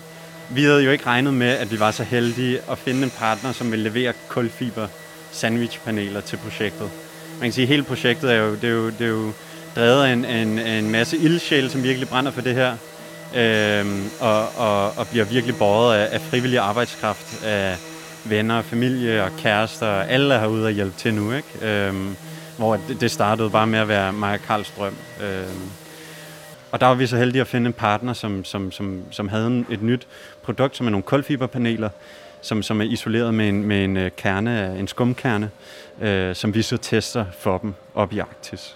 vi 0.49 0.63
havde 0.63 0.83
jo 0.83 0.91
ikke 0.91 1.05
regnet 1.05 1.33
med, 1.33 1.47
at 1.47 1.71
vi 1.71 1.79
var 1.79 1.91
så 1.91 2.03
heldige 2.03 2.59
at 2.71 2.77
finde 2.77 3.03
en 3.03 3.09
partner, 3.09 3.51
som 3.51 3.71
vil 3.71 3.79
levere 3.79 4.13
kulfiber 4.27 4.87
sandwichpaneler 5.31 6.21
til 6.21 6.37
projektet. 6.37 6.89
Man 7.39 7.41
kan 7.41 7.51
sige, 7.51 7.63
at 7.63 7.69
hele 7.69 7.83
projektet 7.83 8.31
er 8.31 8.35
jo, 8.35 8.55
det 8.55 8.63
er 8.63 8.73
jo, 8.73 8.85
det 8.89 9.01
er 9.01 9.07
jo 9.07 9.31
drevet 9.75 10.03
af 10.03 10.13
en, 10.13 10.25
en, 10.25 10.59
en 10.59 10.89
masse 10.89 11.17
ildsjæle, 11.17 11.69
som 11.69 11.83
virkelig 11.83 12.09
brænder 12.09 12.31
for 12.31 12.41
det 12.41 12.55
her. 12.55 12.77
Øhm, 13.35 14.09
og, 14.19 14.55
og, 14.57 14.97
og 14.97 15.07
bliver 15.07 15.25
virkelig 15.25 15.55
båret 15.57 15.97
af, 15.97 16.07
af 16.11 16.21
frivillig 16.21 16.59
arbejdskraft, 16.59 17.43
af 17.43 17.77
venner, 18.29 18.61
familie 18.61 19.23
og 19.23 19.31
kærester. 19.37 19.87
Alle 19.87 20.33
er 20.33 20.39
herude 20.39 20.65
og 20.65 20.71
hjælpe 20.71 20.97
til 20.97 21.13
nu, 21.13 21.33
ikke? 21.33 21.47
Øhm, 21.61 22.15
hvor 22.57 22.79
det, 22.87 23.01
det 23.01 23.11
startede 23.11 23.49
bare 23.49 23.67
med 23.67 23.79
at 23.79 23.87
være 23.87 24.13
mig 24.13 24.33
og 24.33 24.39
Karls 24.39 24.73
drøm. 24.77 24.95
Øhm, 25.23 25.69
og 26.71 26.81
der 26.81 26.87
var 26.87 26.95
vi 26.95 27.07
så 27.07 27.17
heldige 27.17 27.41
at 27.41 27.47
finde 27.47 27.67
en 27.67 27.73
partner, 27.73 28.13
som, 28.13 28.45
som, 28.45 28.71
som, 28.71 29.01
som 29.11 29.27
havde 29.27 29.47
en, 29.47 29.65
et 29.69 29.81
nyt 29.81 30.07
produkt, 30.43 30.77
som 30.77 30.85
er 30.87 30.91
nogle 30.91 31.03
kulfiberpaneler, 31.03 31.89
som, 32.41 32.63
som 32.63 32.81
er 32.81 32.85
isoleret 32.85 33.33
med 33.33 33.49
en, 33.49 33.63
med 33.63 33.83
en 33.83 33.97
øh, 33.97 34.11
kerne, 34.17 34.79
en 34.79 34.87
skumkerne, 34.87 35.49
øh, 36.01 36.35
som 36.35 36.53
vi 36.53 36.61
så 36.61 36.77
tester 36.77 37.25
for 37.39 37.57
dem 37.57 37.73
op 37.95 38.13
i 38.13 38.19
Arktis. 38.19 38.75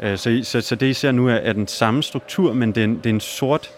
Øh, 0.00 0.18
så, 0.18 0.40
så, 0.42 0.60
så 0.60 0.74
det 0.74 0.86
I 0.86 0.94
ser 0.94 1.12
nu 1.12 1.28
er, 1.28 1.34
er 1.34 1.52
den 1.52 1.68
samme 1.68 2.02
struktur, 2.02 2.52
men 2.52 2.72
det 2.72 2.80
er 2.80 2.84
en, 2.84 2.96
det 2.96 3.06
er 3.06 3.10
en 3.10 3.20
sort, 3.20 3.70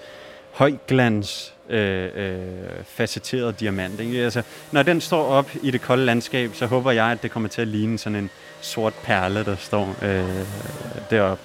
højglans, 0.54 1.54
øh, 1.70 2.08
øh, 2.14 2.38
facetteret 2.84 3.60
diamant. 3.60 4.00
Ikke? 4.00 4.24
Altså, 4.24 4.42
når 4.72 4.82
den 4.82 5.00
står 5.00 5.24
op 5.24 5.50
i 5.62 5.70
det 5.70 5.82
kolde 5.82 6.04
landskab, 6.04 6.50
så 6.54 6.66
håber 6.66 6.90
jeg, 6.90 7.06
at 7.06 7.22
det 7.22 7.30
kommer 7.30 7.48
til 7.48 7.62
at 7.62 7.68
ligne 7.68 7.98
sådan 7.98 8.16
en 8.16 8.30
sort 8.60 8.94
perle, 9.04 9.44
der 9.44 9.56
står 9.56 9.96
øh, 10.02 10.46
deroppe. 11.10 11.42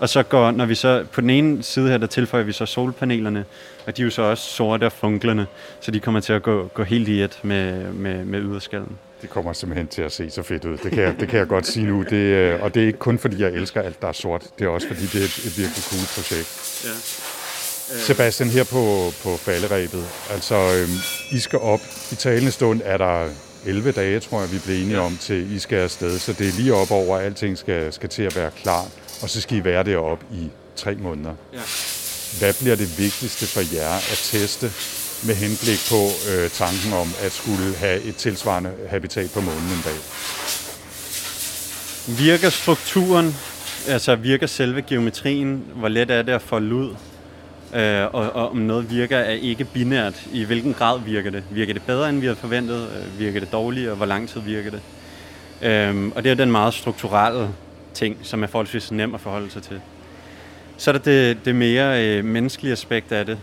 Og 0.00 0.08
så 0.08 0.22
går, 0.22 0.50
når 0.50 0.66
vi 0.66 0.74
så, 0.74 1.04
på 1.12 1.20
den 1.20 1.30
ene 1.30 1.62
side 1.62 1.88
her, 1.88 1.98
der 1.98 2.06
tilføjer 2.06 2.44
vi 2.44 2.52
så 2.52 2.66
solpanelerne, 2.66 3.44
og 3.86 3.96
de 3.96 4.02
er 4.02 4.04
jo 4.04 4.10
så 4.10 4.22
også 4.22 4.44
sorte 4.44 4.84
og 4.84 4.92
funklende, 4.92 5.46
så 5.80 5.90
de 5.90 6.00
kommer 6.00 6.20
til 6.20 6.32
at 6.32 6.42
gå, 6.42 6.70
gå 6.74 6.82
helt 6.82 7.08
i 7.08 7.22
et 7.22 7.40
med, 7.42 7.92
med, 7.92 8.24
med 8.24 8.40
yderskallen. 8.40 8.98
Det 9.22 9.30
kommer 9.30 9.52
simpelthen 9.52 9.88
til 9.88 10.02
at 10.02 10.12
se 10.12 10.30
så 10.30 10.42
fedt 10.42 10.64
ud. 10.64 10.76
Det 10.76 10.92
kan 10.92 11.02
jeg, 11.02 11.20
det 11.20 11.28
kan 11.28 11.38
jeg 11.38 11.48
godt 11.48 11.66
sige 11.66 11.86
nu. 11.86 12.02
Det, 12.02 12.12
øh, 12.12 12.62
og 12.62 12.74
det 12.74 12.82
er 12.82 12.86
ikke 12.86 12.98
kun 12.98 13.18
fordi, 13.18 13.42
jeg 13.42 13.50
elsker 13.50 13.82
alt, 13.82 14.02
der 14.02 14.08
er 14.08 14.12
sort. 14.12 14.42
Det 14.58 14.64
er 14.64 14.68
også 14.68 14.88
fordi, 14.88 15.00
det 15.00 15.20
er 15.20 15.24
et, 15.24 15.38
et 15.46 15.58
virkelig 15.58 15.84
cool 15.84 16.06
projekt. 16.14 16.82
Ja. 16.84 17.37
Sebastian, 17.96 18.50
her 18.50 18.64
på, 18.64 19.12
på 19.22 19.36
falderæbet. 19.36 20.06
Altså, 20.30 20.54
øhm, 20.54 20.98
I 21.30 21.38
skal 21.38 21.58
op. 21.58 21.80
I 22.12 22.14
talende 22.14 22.50
stund 22.50 22.80
er 22.84 22.96
der 22.96 23.28
11 23.66 23.92
dage, 23.92 24.20
tror 24.20 24.40
jeg, 24.40 24.52
vi 24.52 24.58
blev 24.58 24.82
enige 24.82 25.00
om, 25.00 25.16
til 25.20 25.56
I 25.56 25.58
skal 25.58 25.78
afsted. 25.78 26.18
Så 26.18 26.32
det 26.32 26.48
er 26.48 26.52
lige 26.52 26.74
op 26.74 26.90
over, 26.90 27.16
at 27.16 27.24
alting 27.24 27.58
skal, 27.58 27.92
skal 27.92 28.08
til 28.08 28.22
at 28.22 28.36
være 28.36 28.50
klar. 28.50 28.86
Og 29.22 29.30
så 29.30 29.40
skal 29.40 29.56
I 29.56 29.64
være 29.64 29.84
deroppe 29.84 30.26
i 30.32 30.48
tre 30.76 30.94
måneder. 30.94 31.34
Ja. 31.52 31.60
Hvad 32.38 32.54
bliver 32.60 32.76
det 32.76 32.98
vigtigste 32.98 33.46
for 33.46 33.74
jer 33.74 33.94
at 33.96 34.20
teste 34.22 34.72
med 35.26 35.34
henblik 35.34 35.78
på 35.90 36.08
øh, 36.30 36.50
tanken 36.50 36.92
om 36.92 37.08
at 37.22 37.32
skulle 37.32 37.76
have 37.76 38.02
et 38.02 38.16
tilsvarende 38.16 38.72
habitat 38.88 39.30
på 39.30 39.40
månen 39.40 39.68
en 39.76 39.82
dag? 39.84 39.98
Virker 42.18 42.50
strukturen, 42.50 43.36
altså 43.88 44.16
virker 44.16 44.46
selve 44.46 44.82
geometrien, 44.82 45.64
hvor 45.74 45.88
let 45.88 46.10
er 46.10 46.22
det 46.22 46.32
at 46.32 46.42
folde 46.42 46.74
ud, 46.74 46.94
øh, 47.74 48.04
og, 48.04 48.32
og 48.32 48.50
om 48.50 48.56
noget 48.56 48.90
virker 48.90 49.18
er 49.18 49.32
ikke 49.32 49.64
binært, 49.64 50.26
i 50.32 50.44
hvilken 50.44 50.74
grad 50.74 51.00
virker 51.00 51.30
det? 51.30 51.44
Virker 51.50 51.72
det 51.72 51.82
bedre, 51.82 52.08
end 52.08 52.20
vi 52.20 52.26
havde 52.26 52.36
forventet? 52.36 52.82
Øh, 52.82 53.18
virker 53.18 53.40
det 53.40 53.52
dårligere? 53.52 53.94
Hvor 53.94 54.06
lang 54.06 54.28
tid 54.28 54.40
virker 54.40 54.70
det? 54.70 54.80
Øh, 55.62 56.12
og 56.14 56.24
det 56.24 56.30
er 56.30 56.34
den 56.34 56.50
meget 56.50 56.74
strukturelle 56.74 57.48
ting, 57.94 58.16
som 58.22 58.42
er 58.42 58.46
forholdsvis 58.46 58.92
nem 58.92 59.14
at 59.14 59.20
forholde 59.20 59.50
sig 59.50 59.62
til. 59.62 59.80
Så 60.76 60.90
er 60.90 60.92
der 60.92 61.00
det, 61.00 61.44
det 61.44 61.54
mere 61.54 62.04
øh, 62.04 62.24
menneskelige 62.24 62.72
aspekt 62.72 63.12
af 63.12 63.26
det. 63.26 63.38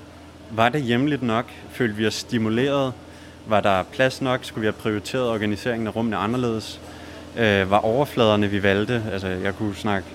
Var 0.52 0.70
det 0.70 0.82
hjemligt 0.82 1.24
nok? 1.24 1.46
Følte 1.72 1.96
vi 1.96 2.08
os 2.08 2.14
stimuleret? 2.14 2.94
Var 3.48 3.62
der 3.62 3.84
plads 3.84 4.22
nok? 4.22 4.40
Skulle 4.44 4.62
vi 4.62 4.66
have 4.66 4.82
prioriteret 4.82 5.30
organiseringen 5.30 5.88
af 5.88 5.96
rummene 5.96 6.18
anderledes? 6.18 6.80
øh, 7.38 7.72
var 7.72 7.78
overfladerne, 7.78 8.48
vi 8.48 8.64
valgte. 8.64 9.04
Altså, 9.12 9.28
jeg 9.28 9.56
kunne 9.56 9.76
snakke 9.76 10.08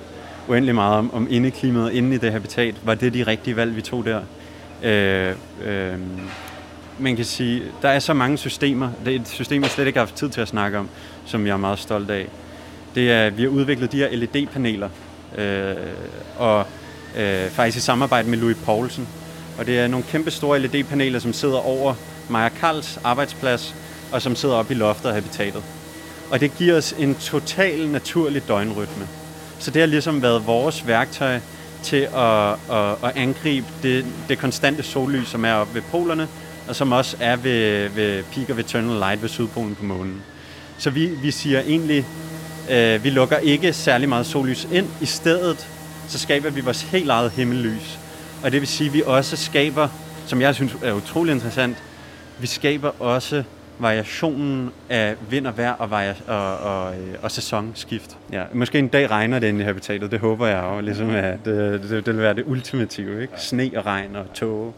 uendelig 0.51 0.74
meget 0.74 0.98
om, 0.98 1.14
om 1.14 1.26
indeklimaet 1.30 1.92
inde 1.92 2.14
i 2.14 2.18
det 2.18 2.32
habitat. 2.32 2.74
Var 2.84 2.94
det 2.94 3.14
de 3.14 3.22
rigtige 3.22 3.57
valg, 3.57 3.76
vi 3.76 3.82
tog 3.82 4.05
der? 4.05 4.20
Øh, 4.82 5.34
øh, 5.64 5.98
man 6.98 7.16
kan 7.16 7.24
sige, 7.24 7.62
der 7.82 7.88
er 7.88 7.98
så 7.98 8.12
mange 8.12 8.38
systemer. 8.38 8.90
Det 9.05 9.16
er 9.16 9.20
et 9.20 9.28
system, 9.28 9.62
jeg 9.62 9.70
slet 9.70 9.86
ikke 9.86 9.98
har 9.98 10.07
haft 10.07 10.16
tid 10.16 10.28
til 10.28 10.40
at 10.40 10.48
snakke 10.48 10.78
om, 10.78 10.88
som 11.26 11.46
jeg 11.46 11.53
er 11.53 11.57
meget 11.57 11.78
stolt 11.78 12.11
af. 12.11 12.26
Det 12.94 13.12
er, 13.12 13.30
vi 13.30 13.42
har 13.42 13.48
udviklet 13.48 13.92
de 13.92 13.96
her 13.96 14.09
LED-paneler, 14.16 14.88
øh, 15.38 15.74
og 16.38 16.66
øh, 17.18 17.51
faktisk 17.51 17.76
i 17.76 17.80
samarbejde 17.80 18.28
med 18.28 18.38
Louis 18.38 18.57
Poulsen. 18.64 19.09
Og 19.59 19.66
det 19.66 19.78
er 19.78 19.88
nogle 19.88 20.07
kæmpe 20.09 20.30
store 20.30 20.59
LED-paneler, 20.59 21.18
som 21.18 21.32
sidder 21.32 21.59
over 21.59 21.94
Maja 22.28 22.48
Karls 22.48 23.01
arbejdsplads, 23.05 23.74
og 24.12 24.22
som 24.22 24.36
sidder 24.36 24.55
oppe 24.55 24.74
i 24.74 24.76
loftet 24.76 25.09
af 25.09 25.14
habitatet. 25.14 25.62
Og 26.30 26.40
det 26.40 26.57
giver 26.59 26.76
os 26.76 26.94
en 26.98 27.14
total 27.14 27.88
naturlig 27.88 28.48
døgnrytme. 28.48 29.20
Så 29.61 29.71
det 29.71 29.83
har 29.83 29.87
ligesom 29.87 30.23
været 30.23 30.47
vores 30.47 30.87
værktøj 30.87 31.41
til 31.83 32.09
at, 32.17 32.53
at, 32.53 32.97
at 33.05 33.13
angribe 33.17 33.67
det, 33.83 34.07
det 34.29 34.39
konstante 34.39 34.83
sollys, 34.83 35.29
som 35.29 35.45
er 35.45 35.53
oppe 35.53 35.75
ved 35.75 35.83
polerne, 35.91 36.29
og 36.69 36.77
som 36.77 36.93
også 36.93 37.17
er 37.21 37.37
ved, 37.37 37.89
ved 37.89 38.23
Peak 38.23 38.51
of 38.51 38.59
Eternal 38.59 38.99
Light 38.99 39.23
ved 39.23 39.29
Sydpolen 39.29 39.75
på 39.75 39.85
månen. 39.85 40.23
Så 40.79 40.91
vi, 40.91 41.07
vi 41.07 41.31
siger 41.31 41.61
egentlig, 41.61 42.07
øh, 42.71 43.05
vi 43.05 43.11
lukker 43.11 43.39
ikke 43.39 43.73
særlig 43.73 44.09
meget 44.09 44.27
sollys 44.27 44.69
ind. 44.73 44.87
I 45.01 45.07
stedet 45.07 45.69
så 46.09 46.19
skaber 46.19 46.51
vi 46.51 46.61
vores 46.61 46.83
helt 46.83 47.11
eget 47.11 47.31
himmellys. 47.31 47.99
Og 48.43 48.53
det 48.53 48.61
vil 48.61 48.69
sige, 48.69 48.89
at 48.89 48.95
vi 48.95 49.03
også 49.07 49.37
skaber, 49.37 49.89
som 50.27 50.41
jeg 50.41 50.55
synes 50.55 50.77
er 50.83 50.93
utrolig 50.93 51.33
interessant, 51.33 51.77
vi 52.39 52.47
skaber 52.47 53.03
også 53.03 53.43
variationen 53.81 54.70
af 54.89 55.16
vind 55.31 55.47
og 55.47 55.57
vejr 55.57 55.72
og, 55.72 55.91
varia- 55.91 56.31
og, 56.33 56.59
og, 56.59 56.95
øh, 56.95 57.14
og 57.22 57.31
sæsonskift. 57.31 58.16
Ja, 58.33 58.45
måske 58.53 58.78
en 58.78 58.89
dag 58.89 59.11
regner 59.11 59.39
det 59.39 59.47
ind 59.49 59.61
i 59.61 59.62
habitatet, 59.62 60.11
det 60.11 60.20
håber 60.20 60.47
jeg 60.47 60.62
jo, 60.64 60.81
ligesom 60.81 61.11
at 61.11 61.39
det, 61.45 61.83
det, 61.83 62.07
det 62.07 62.14
vil 62.14 62.22
være 62.22 62.35
det 62.35 62.45
ultimative, 62.47 63.22
ikke? 63.22 63.33
Sne 63.37 63.70
og 63.76 63.87
regn 63.87 64.16
og 64.16 64.26
tåge. 64.35 64.72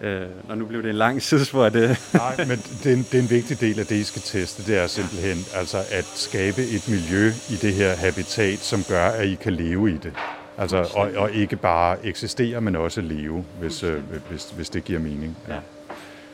Øh, 0.00 0.22
og 0.48 0.58
nu 0.58 0.66
blev 0.66 0.82
det 0.82 0.90
en 0.90 0.96
lang 0.96 1.22
sidespor 1.28 1.64
af 1.64 1.72
det. 1.72 2.10
Nej, 2.14 2.36
men 2.38 2.58
det 2.58 2.86
er, 2.86 2.96
en, 2.96 3.06
det 3.12 3.14
er 3.14 3.22
en 3.22 3.30
vigtig 3.30 3.60
del 3.60 3.80
af 3.80 3.86
det, 3.86 3.96
I 3.96 4.04
skal 4.04 4.22
teste. 4.22 4.72
Det 4.72 4.78
er 4.82 4.86
simpelthen 4.86 5.38
altså 5.54 5.78
at 5.78 6.04
skabe 6.04 6.62
et 6.62 6.88
miljø 6.88 7.30
i 7.50 7.54
det 7.62 7.74
her 7.74 7.94
habitat, 7.96 8.58
som 8.58 8.84
gør, 8.88 9.06
at 9.06 9.26
I 9.26 9.34
kan 9.34 9.52
leve 9.52 9.90
i 9.90 9.96
det. 9.96 10.12
Altså, 10.58 10.90
og, 10.94 11.10
og 11.16 11.32
ikke 11.32 11.56
bare 11.56 12.06
eksistere, 12.06 12.60
men 12.60 12.76
også 12.76 13.00
leve, 13.00 13.44
hvis, 13.60 13.82
øh, 13.82 14.00
hvis, 14.30 14.50
hvis 14.56 14.70
det 14.70 14.84
giver 14.84 15.00
mening. 15.00 15.36
Ja. 15.48 15.54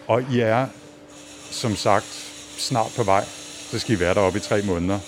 Og 0.06 0.22
I 0.32 0.40
er, 0.40 0.66
som 1.50 1.76
sagt, 1.76 2.32
snart 2.56 2.92
på 2.96 3.02
vej. 3.02 3.24
Så 3.70 3.78
skal 3.78 3.96
I 3.96 4.00
være 4.00 4.14
deroppe 4.14 4.38
i 4.38 4.40
tre 4.40 4.62
måneder. 4.62 4.98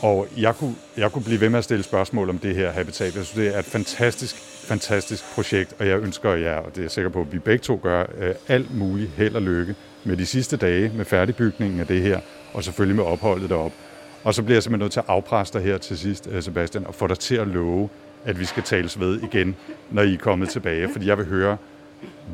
Og 0.00 0.28
jeg 0.36 0.56
kunne, 0.56 0.74
jeg 0.96 1.12
kunne 1.12 1.24
blive 1.24 1.40
ved 1.40 1.48
med 1.48 1.58
at 1.58 1.64
stille 1.64 1.82
spørgsmål 1.82 2.28
om 2.28 2.38
det 2.38 2.54
her 2.54 2.70
habitat. 2.70 3.16
Jeg 3.16 3.24
synes, 3.24 3.30
det 3.30 3.54
er 3.54 3.58
et 3.58 3.64
fantastisk, 3.64 4.36
fantastisk 4.64 5.24
projekt, 5.34 5.74
og 5.78 5.88
jeg 5.88 5.98
ønsker 5.98 6.30
jer, 6.30 6.56
og 6.56 6.70
det 6.70 6.78
er 6.78 6.82
jeg 6.82 6.90
sikker 6.90 7.10
på, 7.10 7.20
at 7.20 7.32
vi 7.32 7.38
begge 7.38 7.62
to 7.62 7.80
gør, 7.82 8.04
øh, 8.18 8.34
alt 8.48 8.76
muligt 8.76 9.10
held 9.10 9.34
og 9.34 9.42
lykke 9.42 9.74
med 10.04 10.16
de 10.16 10.26
sidste 10.26 10.56
dage, 10.56 10.92
med 10.94 11.04
færdigbygningen 11.04 11.80
af 11.80 11.86
det 11.86 12.02
her, 12.02 12.20
og 12.52 12.64
selvfølgelig 12.64 12.96
med 12.96 13.04
opholdet 13.04 13.50
deroppe. 13.50 13.76
Og 14.24 14.34
så 14.34 14.42
bliver 14.42 14.56
jeg 14.56 14.62
simpelthen 14.62 14.84
nødt 14.84 14.92
til 14.92 15.00
at 15.00 15.06
afpresse 15.08 15.52
dig 15.52 15.62
her 15.62 15.78
til 15.78 15.98
sidst, 15.98 16.28
øh, 16.30 16.42
Sebastian, 16.42 16.86
og 16.86 16.94
få 16.94 17.06
dig 17.06 17.18
til 17.18 17.34
at 17.34 17.46
love, 17.46 17.88
at 18.24 18.40
vi 18.40 18.44
skal 18.44 18.62
tales 18.62 19.00
ved 19.00 19.20
igen, 19.22 19.56
når 19.90 20.02
I 20.02 20.14
er 20.14 20.18
kommet 20.18 20.48
tilbage. 20.48 20.88
Fordi 20.92 21.06
jeg 21.06 21.18
vil 21.18 21.26
høre, 21.26 21.56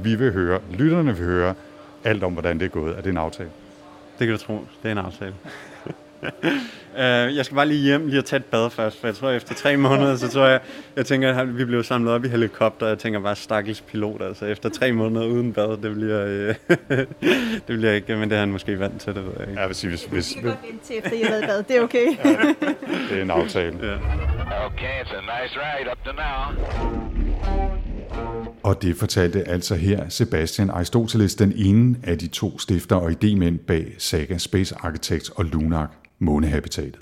vi 0.03 0.15
vil 0.15 0.33
høre, 0.33 0.61
lytterne 0.71 1.17
vil 1.17 1.27
høre 1.27 1.55
alt 2.07 2.25
om, 2.25 2.33
hvordan 2.33 2.59
det 2.59 2.65
er 2.65 2.69
gået. 2.69 2.97
Er 2.97 3.01
det 3.01 3.11
en 3.11 3.17
aftale? 3.17 3.51
Det 4.19 4.27
kan 4.27 4.37
du 4.37 4.43
tro. 4.43 4.67
Det 4.83 4.89
er 4.89 4.93
en 4.93 4.99
aftale. 4.99 5.35
uh, 6.23 6.29
jeg 7.37 7.45
skal 7.45 7.55
bare 7.55 7.67
lige 7.67 7.83
hjem 7.83 8.07
lige 8.07 8.19
at 8.19 8.25
tage 8.25 8.39
et 8.39 8.45
bad 8.45 8.71
først, 8.71 9.01
for 9.01 9.07
jeg 9.07 9.15
tror, 9.15 9.31
efter 9.31 9.55
tre 9.55 9.77
måneder, 9.77 10.17
så 10.17 10.29
tror 10.29 10.47
jeg, 10.47 10.61
jeg 10.97 11.07
tænker, 11.07 11.39
at 11.39 11.59
vi 11.59 11.65
blev 11.65 11.83
samlet 11.83 12.13
op 12.13 12.25
i 12.25 12.29
helikopter, 12.29 12.87
og 12.87 12.91
jeg 12.91 12.99
tænker 12.99 13.21
bare, 13.21 13.37
stakkels 13.37 13.81
pilot, 13.81 14.23
altså 14.23 14.47
efter 14.47 14.69
tre 14.69 14.93
måneder 14.93 15.27
uden 15.27 15.53
bad, 15.53 15.83
det 15.83 15.95
bliver, 15.95 16.49
uh, 16.49 16.55
det 17.69 17.79
bliver 17.79 17.93
ikke, 17.93 18.17
men 18.17 18.31
det 18.31 18.37
er 18.37 18.41
han 18.41 18.53
måske 18.53 18.81
vant 18.81 19.01
til, 19.01 19.15
det 19.15 19.25
ved 19.25 19.33
jeg 19.39 19.49
ikke. 19.49 19.61
Jeg 19.61 19.69
vil 19.69 19.77
sige, 19.77 19.91
hvis, 19.91 20.05
hvis, 20.05 20.37
Vi 20.37 20.41
kan 20.41 20.51
godt 20.51 20.63
vente 20.71 20.85
til, 20.85 20.99
efter 20.99 21.13
I 21.13 21.23
har 21.23 21.31
været 21.31 21.43
i 21.43 21.47
bad. 21.47 21.63
Det 21.63 21.77
er 21.77 21.83
okay. 21.83 22.07
det 23.11 23.19
er 23.19 23.23
en 23.23 23.31
aftale. 23.31 23.79
Ja. 23.83 23.95
Okay, 24.67 25.03
it's 25.03 25.15
a 25.17 25.21
nice 25.21 25.55
ride 25.57 25.91
up 25.91 26.05
to 26.05 26.13
now. 26.13 27.76
Og 28.63 28.83
det 28.83 28.97
fortalte 28.97 29.49
altså 29.49 29.75
her 29.75 30.09
Sebastian 30.09 30.71
Aristoteles, 30.71 31.35
den 31.35 31.53
ene 31.57 31.97
af 32.03 32.19
de 32.19 32.27
to 32.27 32.59
stifter 32.59 32.97
og 32.97 33.11
idémænd 33.11 33.57
bag 33.67 33.95
Saga 33.99 34.39
Space 34.39 34.75
Architects 34.79 35.31
og 35.31 35.45
Lunar 35.45 35.91
månehabitatet. 36.19 36.97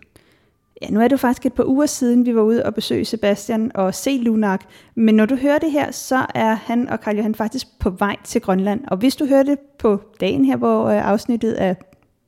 Ja, 0.82 0.90
nu 0.90 1.00
er 1.00 1.04
det 1.04 1.12
jo 1.12 1.16
faktisk 1.16 1.46
et 1.46 1.52
par 1.52 1.64
uger 1.64 1.86
siden, 1.86 2.26
vi 2.26 2.34
var 2.34 2.42
ude 2.42 2.66
og 2.66 2.74
besøge 2.74 3.04
Sebastian 3.04 3.70
og 3.74 3.94
se 3.94 4.18
Lunak. 4.22 4.64
Men 4.94 5.14
når 5.14 5.26
du 5.26 5.36
hører 5.36 5.58
det 5.58 5.72
her, 5.72 5.90
så 5.90 6.26
er 6.34 6.54
han 6.54 6.88
og 6.88 7.00
Karl 7.00 7.16
Johan 7.16 7.34
faktisk 7.34 7.66
på 7.78 7.90
vej 7.90 8.16
til 8.24 8.40
Grønland. 8.40 8.80
Og 8.86 8.96
hvis 8.96 9.16
du 9.16 9.26
hører 9.26 9.42
det 9.42 9.58
på 9.78 10.00
dagen 10.20 10.44
her, 10.44 10.56
hvor 10.56 10.84
øh, 10.84 11.08
afsnittet 11.08 11.62
er 11.62 11.74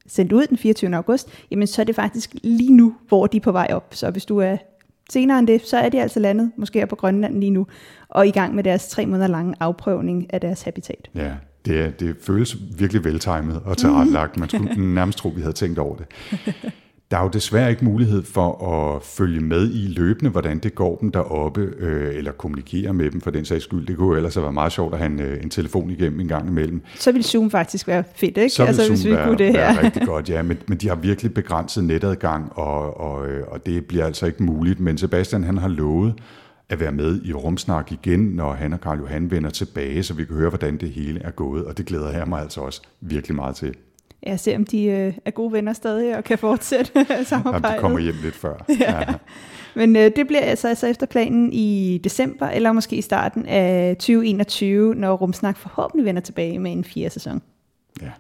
sendt 0.07 0.33
ud 0.33 0.47
den 0.47 0.59
24. 0.59 0.97
august, 0.97 1.29
jamen 1.51 1.67
så 1.67 1.83
er 1.83 1.85
det 1.87 1.95
faktisk 1.95 2.35
lige 2.43 2.73
nu, 2.73 2.95
hvor 3.09 3.27
de 3.27 3.37
er 3.37 3.41
på 3.41 3.53
vej 3.53 3.69
op. 3.71 3.95
Så 3.95 4.11
hvis 4.11 4.25
du 4.25 4.39
er 4.39 4.57
senere 5.11 5.39
end 5.39 5.47
det, 5.47 5.63
så 5.63 5.77
er 5.77 5.89
de 5.89 6.03
altså 6.03 6.21
landet, 6.21 6.53
måske 6.57 6.81
er 6.81 6.87
på 6.87 6.97
Grønland 6.97 7.41
lige 7.41 7.51
nu, 7.51 7.67
og 8.09 8.27
i 8.27 8.31
gang 8.31 8.55
med 8.55 8.65
deres 8.65 8.89
tre 8.89 9.07
måneder 9.07 9.27
lange 9.27 9.55
afprøvning 9.61 10.27
af 10.35 10.41
deres 10.41 10.63
habitat. 10.63 11.11
Ja, 11.15 11.33
det, 11.65 11.81
er, 11.81 11.91
det 11.91 12.17
føles 12.23 12.57
virkelig 12.79 13.05
veltimet 13.05 13.63
og 13.65 13.77
tilrettelagt. 13.77 14.37
Man 14.37 14.49
skulle 14.49 14.75
nærmest 14.95 15.19
tro, 15.19 15.29
vi 15.29 15.41
havde 15.41 15.55
tænkt 15.55 15.79
over 15.79 15.97
det. 15.97 16.07
Der 17.11 17.17
er 17.17 17.23
jo 17.23 17.29
desværre 17.29 17.71
ikke 17.71 17.85
mulighed 17.85 18.23
for 18.23 18.69
at 18.69 19.03
følge 19.03 19.41
med 19.41 19.71
i 19.75 19.87
løbende, 19.87 20.31
hvordan 20.31 20.59
det 20.59 20.75
går 20.75 20.97
dem 20.97 21.13
deroppe, 21.13 21.61
øh, 21.79 22.17
eller 22.17 22.33
kommunikere 22.33 22.93
med 22.93 23.11
dem 23.11 23.21
for 23.21 23.31
den 23.31 23.45
sags 23.45 23.65
skyld. 23.65 23.87
Det 23.87 23.97
kunne 23.97 24.09
jo 24.09 24.15
ellers 24.15 24.35
have 24.35 24.43
været 24.43 24.55
meget 24.55 24.73
sjovt 24.73 24.95
at 24.95 24.99
have 24.99 25.13
en, 25.13 25.21
øh, 25.21 25.43
en 25.43 25.51
telefon 25.51 25.91
igennem 25.91 26.21
en 26.21 26.29
gang 26.29 26.49
imellem. 26.49 26.83
Så 26.95 27.13
vil 27.13 27.25
Zoom 27.25 27.51
faktisk 27.51 27.89
være 27.89 28.05
fedt, 28.15 28.37
ikke? 28.37 28.51
Så 28.51 28.63
vil 28.63 28.69
altså, 28.69 28.83
Zoom 28.83 28.95
hvis 28.95 29.05
vi 29.05 29.11
være, 29.11 29.27
kunne 29.27 29.39
det 29.39 29.47
her. 29.47 29.53
være 29.53 29.83
rigtig 29.83 30.03
godt, 30.07 30.31
ja. 30.31 30.43
Men, 30.43 30.59
men 30.67 30.79
de 30.79 30.89
har 30.89 30.97
virkelig 30.97 31.35
begrænset 31.35 31.85
netadgang, 31.85 32.53
og, 32.53 33.01
og, 33.01 33.29
øh, 33.29 33.45
og 33.49 33.67
det 33.67 33.87
bliver 33.87 34.07
altså 34.07 34.27
ikke 34.27 34.43
muligt. 34.43 34.81
Men 34.81 34.99
Sebastian 34.99 35.45
han 35.45 35.59
har 35.59 35.69
lovet 35.69 36.15
at 36.69 36.81
være 36.81 36.93
med 36.93 37.21
i 37.25 37.33
Rumsnak 37.33 37.93
igen, 37.93 38.21
når 38.21 38.53
han 38.53 38.73
og 38.73 38.81
Karl 38.81 38.99
Johan 38.99 39.31
vender 39.31 39.51
tilbage, 39.51 40.03
så 40.03 40.15
vi 40.15 40.25
kan 40.25 40.37
høre, 40.37 40.49
hvordan 40.49 40.77
det 40.77 40.91
hele 40.91 41.21
er 41.23 41.31
gået. 41.31 41.65
Og 41.65 41.79
det 41.79 41.87
glæder 41.87 42.11
jeg 42.11 42.29
mig 42.29 42.41
altså 42.41 42.61
også 42.61 42.83
virkelig 43.01 43.37
meget 43.37 43.57
til. 43.57 43.75
Ja, 44.27 44.37
se 44.37 44.57
om 44.57 44.65
de 44.65 44.85
øh, 44.85 45.15
er 45.25 45.31
gode 45.31 45.53
venner 45.53 45.73
stadig 45.73 46.17
og 46.17 46.25
kan 46.25 46.39
fortsætte 46.39 46.93
samarbejdet. 47.25 47.77
de 47.77 47.81
kommer 47.81 47.99
hjem 47.99 48.15
lidt 48.23 48.35
før. 48.35 48.65
Ja. 48.81 49.15
Men 49.75 49.97
øh, 49.97 50.11
det 50.17 50.27
bliver 50.27 50.43
altså, 50.43 50.69
altså 50.69 50.87
efter 50.87 51.07
planen 51.07 51.53
i 51.53 52.01
december, 52.05 52.47
eller 52.47 52.73
måske 52.73 52.97
i 52.97 53.03
starten 53.03 53.47
af 53.47 53.97
2021, 53.97 54.95
når 54.95 55.17
Rumsnak 55.17 55.57
forhåbentlig 55.57 56.05
vender 56.05 56.21
tilbage 56.21 56.59
med 56.59 56.73
en 56.73 56.85
fjerde 56.85 57.11
sæson. 57.11 57.43
Ja. 58.03 58.11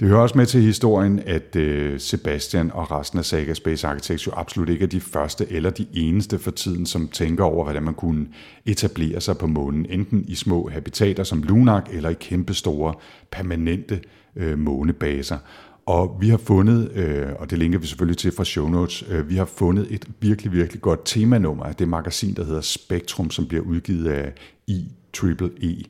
Det 0.00 0.08
hører 0.08 0.20
også 0.20 0.38
med 0.38 0.46
til 0.46 0.62
historien, 0.62 1.20
at 1.26 1.56
øh, 1.56 2.00
Sebastian 2.00 2.70
og 2.74 2.90
resten 2.90 3.18
af 3.18 3.24
Saga 3.24 3.54
Space 3.54 3.86
Architects 3.86 4.26
jo 4.26 4.32
absolut 4.36 4.68
ikke 4.68 4.82
er 4.82 4.88
de 4.88 5.00
første 5.00 5.46
eller 5.50 5.70
de 5.70 5.86
eneste 5.94 6.38
for 6.38 6.50
tiden, 6.50 6.86
som 6.86 7.08
tænker 7.08 7.44
over, 7.44 7.64
hvordan 7.64 7.82
man 7.82 7.94
kunne 7.94 8.26
etablere 8.66 9.20
sig 9.20 9.38
på 9.38 9.46
månen, 9.46 9.86
enten 9.90 10.24
i 10.28 10.34
små 10.34 10.68
habitater 10.68 11.24
som 11.24 11.42
Lunak, 11.42 11.88
eller 11.92 12.10
i 12.10 12.14
kæmpe 12.20 12.54
store 12.54 12.94
permanente 13.30 14.00
øh, 14.36 14.58
månebaser. 14.58 15.38
Og 15.86 16.18
vi 16.20 16.28
har 16.28 16.36
fundet, 16.36 16.92
øh, 16.92 17.26
og 17.38 17.50
det 17.50 17.58
linker 17.58 17.78
vi 17.78 17.86
selvfølgelig 17.86 18.18
til 18.18 18.32
fra 18.32 18.44
show 18.44 18.68
notes, 18.68 19.04
øh, 19.08 19.28
vi 19.28 19.36
har 19.36 19.44
fundet 19.44 19.86
et 19.90 20.08
virkelig, 20.20 20.52
virkelig 20.52 20.82
godt 20.82 21.00
temanummer 21.04 21.64
af 21.64 21.74
det 21.74 21.88
magasin, 21.88 22.34
der 22.34 22.44
hedder 22.44 22.60
Spektrum, 22.60 23.30
som 23.30 23.46
bliver 23.46 23.62
udgivet 23.62 24.08
af 24.08 24.32
IEEE. 24.66 25.84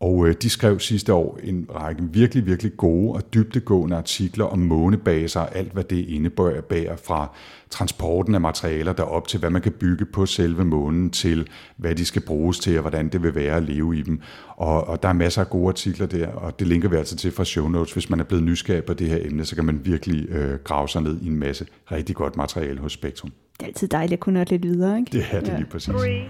Og 0.00 0.28
øh, 0.28 0.34
de 0.42 0.50
skrev 0.50 0.80
sidste 0.80 1.14
år 1.14 1.38
en 1.42 1.66
række 1.74 2.02
virkelig, 2.02 2.46
virkelig 2.46 2.76
gode 2.76 3.12
og 3.12 3.34
dybdegående 3.34 3.96
artikler 3.96 4.44
om 4.44 4.58
månebaser 4.58 5.40
og 5.40 5.56
alt, 5.56 5.72
hvad 5.72 5.84
det 5.84 6.08
indebærer 6.08 6.96
fra 6.96 7.30
transporten 7.70 8.34
af 8.34 8.40
materialer 8.40 8.92
derop 8.92 9.28
til, 9.28 9.40
hvad 9.40 9.50
man 9.50 9.62
kan 9.62 9.72
bygge 9.72 10.04
på 10.04 10.26
selve 10.26 10.64
månen, 10.64 11.10
til 11.10 11.48
hvad 11.76 11.94
de 11.94 12.04
skal 12.04 12.22
bruges 12.22 12.58
til, 12.58 12.76
og 12.76 12.80
hvordan 12.80 13.08
det 13.08 13.22
vil 13.22 13.34
være 13.34 13.56
at 13.56 13.62
leve 13.62 13.98
i 13.98 14.02
dem. 14.02 14.20
Og, 14.48 14.88
og 14.88 15.02
der 15.02 15.08
er 15.08 15.12
masser 15.12 15.40
af 15.40 15.50
gode 15.50 15.68
artikler 15.68 16.06
der, 16.06 16.26
og 16.28 16.58
det 16.58 16.66
linker 16.66 16.88
vi 16.88 16.96
altså 16.96 17.16
til 17.16 17.32
fra 17.32 17.44
show 17.44 17.68
notes. 17.68 17.92
Hvis 17.92 18.10
man 18.10 18.20
er 18.20 18.24
blevet 18.24 18.44
nysgerrig 18.44 18.84
på 18.84 18.94
det 18.94 19.08
her 19.08 19.18
emne, 19.20 19.44
så 19.44 19.54
kan 19.54 19.64
man 19.64 19.80
virkelig 19.84 20.28
øh, 20.28 20.58
grave 20.64 20.88
sig 20.88 21.02
ned 21.02 21.20
i 21.22 21.26
en 21.26 21.36
masse 21.36 21.66
rigtig 21.92 22.16
godt 22.16 22.36
materiale 22.36 22.80
hos 22.80 22.92
Spektrum. 22.92 23.32
Det 23.58 23.62
er 23.62 23.66
altid 23.66 23.88
dejligt 23.88 24.12
at 24.12 24.20
kunne 24.20 24.38
nå 24.38 24.44
lidt 24.50 24.62
videre, 24.62 24.98
ikke? 24.98 25.12
Det 25.12 25.24
er 25.30 25.40
det 25.40 25.52
lige 25.56 25.66
præcis. 25.70 25.94
Three, 25.94 26.22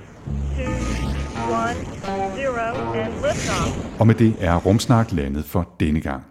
two, 0.56 0.64
one, 1.52 1.74
zero, 2.04 2.10
and 2.10 2.19
liftoff. 2.19 2.19
Og 3.98 4.07
med 4.07 4.14
det 4.14 4.34
er 4.40 4.57
Rumsnak 4.57 5.12
landet 5.12 5.44
for 5.44 5.68
denne 5.80 6.01
gang. 6.01 6.22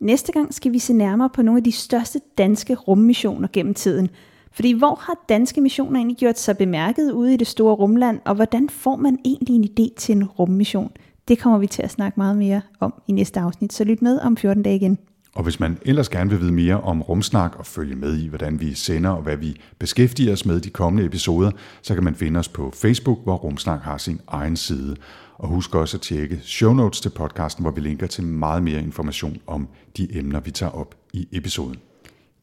Næste 0.00 0.32
gang 0.32 0.54
skal 0.54 0.72
vi 0.72 0.78
se 0.78 0.92
nærmere 0.92 1.30
på 1.34 1.42
nogle 1.42 1.58
af 1.58 1.64
de 1.64 1.72
største 1.72 2.20
danske 2.38 2.74
rummissioner 2.74 3.48
gennem 3.52 3.74
tiden. 3.74 4.10
Fordi 4.52 4.72
hvor 4.72 4.94
har 4.94 5.14
danske 5.28 5.60
missioner 5.60 5.96
egentlig 5.96 6.16
gjort 6.16 6.38
sig 6.38 6.58
bemærket 6.58 7.12
ude 7.12 7.34
i 7.34 7.36
det 7.36 7.46
store 7.46 7.74
rumland, 7.74 8.20
og 8.24 8.34
hvordan 8.34 8.68
får 8.68 8.96
man 8.96 9.18
egentlig 9.24 9.56
en 9.56 9.64
idé 9.64 9.94
til 9.96 10.16
en 10.16 10.24
rummission? 10.24 10.90
Det 11.28 11.38
kommer 11.38 11.58
vi 11.58 11.66
til 11.66 11.82
at 11.82 11.90
snakke 11.90 12.20
meget 12.20 12.36
mere 12.36 12.60
om 12.80 12.94
i 13.08 13.12
næste 13.12 13.40
afsnit, 13.40 13.72
så 13.72 13.84
lyt 13.84 14.02
med 14.02 14.20
om 14.20 14.36
14 14.36 14.62
dage 14.62 14.76
igen. 14.76 14.98
Og 15.34 15.42
hvis 15.42 15.60
man 15.60 15.78
ellers 15.82 16.08
gerne 16.08 16.30
vil 16.30 16.40
vide 16.40 16.52
mere 16.52 16.80
om 16.80 17.02
Rumsnak 17.02 17.56
og 17.58 17.66
følge 17.66 17.96
med 17.96 18.16
i, 18.16 18.28
hvordan 18.28 18.60
vi 18.60 18.74
sender 18.74 19.10
og 19.10 19.22
hvad 19.22 19.36
vi 19.36 19.60
beskæftiger 19.78 20.32
os 20.32 20.46
med 20.46 20.60
de 20.60 20.70
kommende 20.70 21.06
episoder, 21.06 21.50
så 21.82 21.94
kan 21.94 22.04
man 22.04 22.14
finde 22.14 22.40
os 22.40 22.48
på 22.48 22.72
Facebook, 22.74 23.18
hvor 23.24 23.36
Rumsnak 23.36 23.80
har 23.82 23.98
sin 23.98 24.20
egen 24.28 24.56
side. 24.56 24.96
Og 25.38 25.48
husk 25.48 25.74
også 25.74 25.96
at 25.96 26.00
tjekke 26.00 26.40
show 26.42 26.72
notes 26.72 27.00
til 27.00 27.10
podcasten, 27.10 27.64
hvor 27.64 27.70
vi 27.70 27.80
linker 27.80 28.06
til 28.06 28.24
meget 28.24 28.62
mere 28.62 28.82
information 28.82 29.36
om 29.46 29.68
de 29.96 30.18
emner, 30.18 30.40
vi 30.40 30.50
tager 30.50 30.72
op 30.72 30.94
i 31.12 31.28
episoden. 31.32 31.76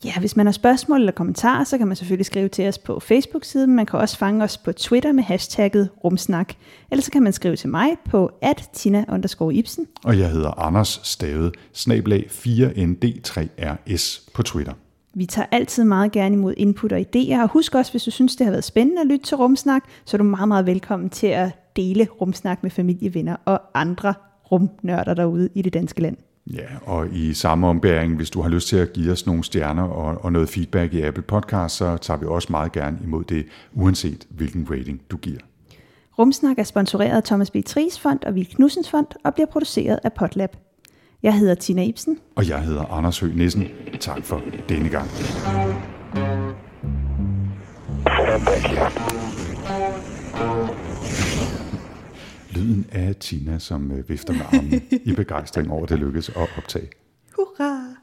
Ja, 0.05 0.19
hvis 0.19 0.35
man 0.35 0.45
har 0.45 0.53
spørgsmål 0.53 0.99
eller 0.99 1.11
kommentarer, 1.11 1.63
så 1.63 1.77
kan 1.77 1.87
man 1.87 1.95
selvfølgelig 1.95 2.25
skrive 2.25 2.47
til 2.47 2.67
os 2.67 2.77
på 2.77 2.99
Facebook-siden. 2.99 3.75
Man 3.75 3.85
kan 3.85 3.99
også 3.99 4.17
fange 4.17 4.43
os 4.43 4.57
på 4.57 4.71
Twitter 4.71 5.11
med 5.11 5.23
hashtagget 5.23 5.89
rumsnak. 6.03 6.53
Eller 6.91 7.03
så 7.03 7.11
kan 7.11 7.23
man 7.23 7.33
skrive 7.33 7.55
til 7.55 7.69
mig 7.69 7.89
på 8.05 8.31
at 8.41 8.69
tina 8.73 9.05
Ibsen. 9.51 9.87
Og 10.03 10.19
jeg 10.19 10.29
hedder 10.29 10.59
Anders 10.59 10.99
Stavet, 11.03 11.55
snablag 11.73 12.27
4ND3RS 12.31 14.29
på 14.33 14.43
Twitter. 14.43 14.73
Vi 15.13 15.25
tager 15.25 15.45
altid 15.51 15.83
meget 15.83 16.11
gerne 16.11 16.35
imod 16.35 16.53
input 16.57 16.91
og 16.91 16.99
idéer, 16.99 17.41
og 17.41 17.47
husk 17.47 17.75
også, 17.75 17.91
hvis 17.91 18.03
du 18.03 18.11
synes, 18.11 18.35
det 18.35 18.45
har 18.45 18.51
været 18.51 18.63
spændende 18.63 19.01
at 19.01 19.07
lytte 19.07 19.25
til 19.25 19.37
Rumsnak, 19.37 19.83
så 20.05 20.17
er 20.17 20.17
du 20.17 20.23
meget, 20.23 20.47
meget 20.47 20.65
velkommen 20.65 21.09
til 21.09 21.27
at 21.27 21.61
dele 21.76 22.07
Rumsnak 22.22 22.63
med 22.63 22.72
familie, 22.72 23.13
venner 23.13 23.36
og 23.45 23.61
andre 23.74 24.13
rumnørder 24.51 25.13
derude 25.13 25.49
i 25.55 25.61
det 25.61 25.74
danske 25.74 26.01
land. 26.01 26.17
Ja, 26.47 26.65
og 26.86 27.07
i 27.13 27.34
samme 27.34 27.67
ombæring, 27.67 28.15
hvis 28.15 28.30
du 28.30 28.41
har 28.41 28.49
lyst 28.49 28.67
til 28.67 28.78
at 28.78 28.93
give 28.93 29.11
os 29.11 29.26
nogle 29.26 29.43
stjerner 29.43 29.84
og, 29.84 30.26
og 30.26 30.32
noget 30.32 30.49
feedback 30.49 30.93
i 30.93 31.01
Apple 31.01 31.24
Podcast, 31.24 31.76
så 31.76 31.97
tager 31.97 32.17
vi 32.17 32.26
også 32.26 32.47
meget 32.51 32.72
gerne 32.72 32.99
imod 33.03 33.24
det, 33.24 33.45
uanset 33.74 34.28
hvilken 34.30 34.67
rating 34.72 35.01
du 35.11 35.17
giver. 35.17 35.39
Rumsnak 36.19 36.59
er 36.59 36.63
sponsoreret 36.63 37.17
af 37.17 37.24
Thomas 37.24 37.51
B. 37.51 37.55
Tries 37.65 37.99
Fond 37.99 38.19
og 38.26 38.36
Vil 38.36 38.47
Knudsens 38.55 38.89
Fond 38.89 39.07
og 39.24 39.34
bliver 39.34 39.47
produceret 39.47 39.99
af 40.03 40.13
Potlab. 40.13 40.55
Jeg 41.24 41.39
hedder 41.39 41.55
Tina 41.55 41.84
Ibsen. 41.84 42.17
Og 42.36 42.49
jeg 42.49 42.61
hedder 42.61 42.86
Anders 42.86 43.19
Høgh 43.19 43.36
Nissen. 43.36 43.67
Tak 43.99 44.24
for 44.24 44.41
denne 44.69 44.89
gang. 44.89 45.07
Lyden 52.51 52.85
af 52.91 53.15
Tina, 53.15 53.59
som 53.59 53.91
øh, 53.91 54.09
vifter 54.09 54.33
med 54.33 54.41
armen 54.41 54.81
i 55.05 55.13
begejstring 55.13 55.71
over, 55.71 55.83
at 55.83 55.89
det 55.89 55.99
lykkedes 55.99 56.29
at 56.29 56.35
optage. 56.57 56.89
Hurra! 57.35 57.95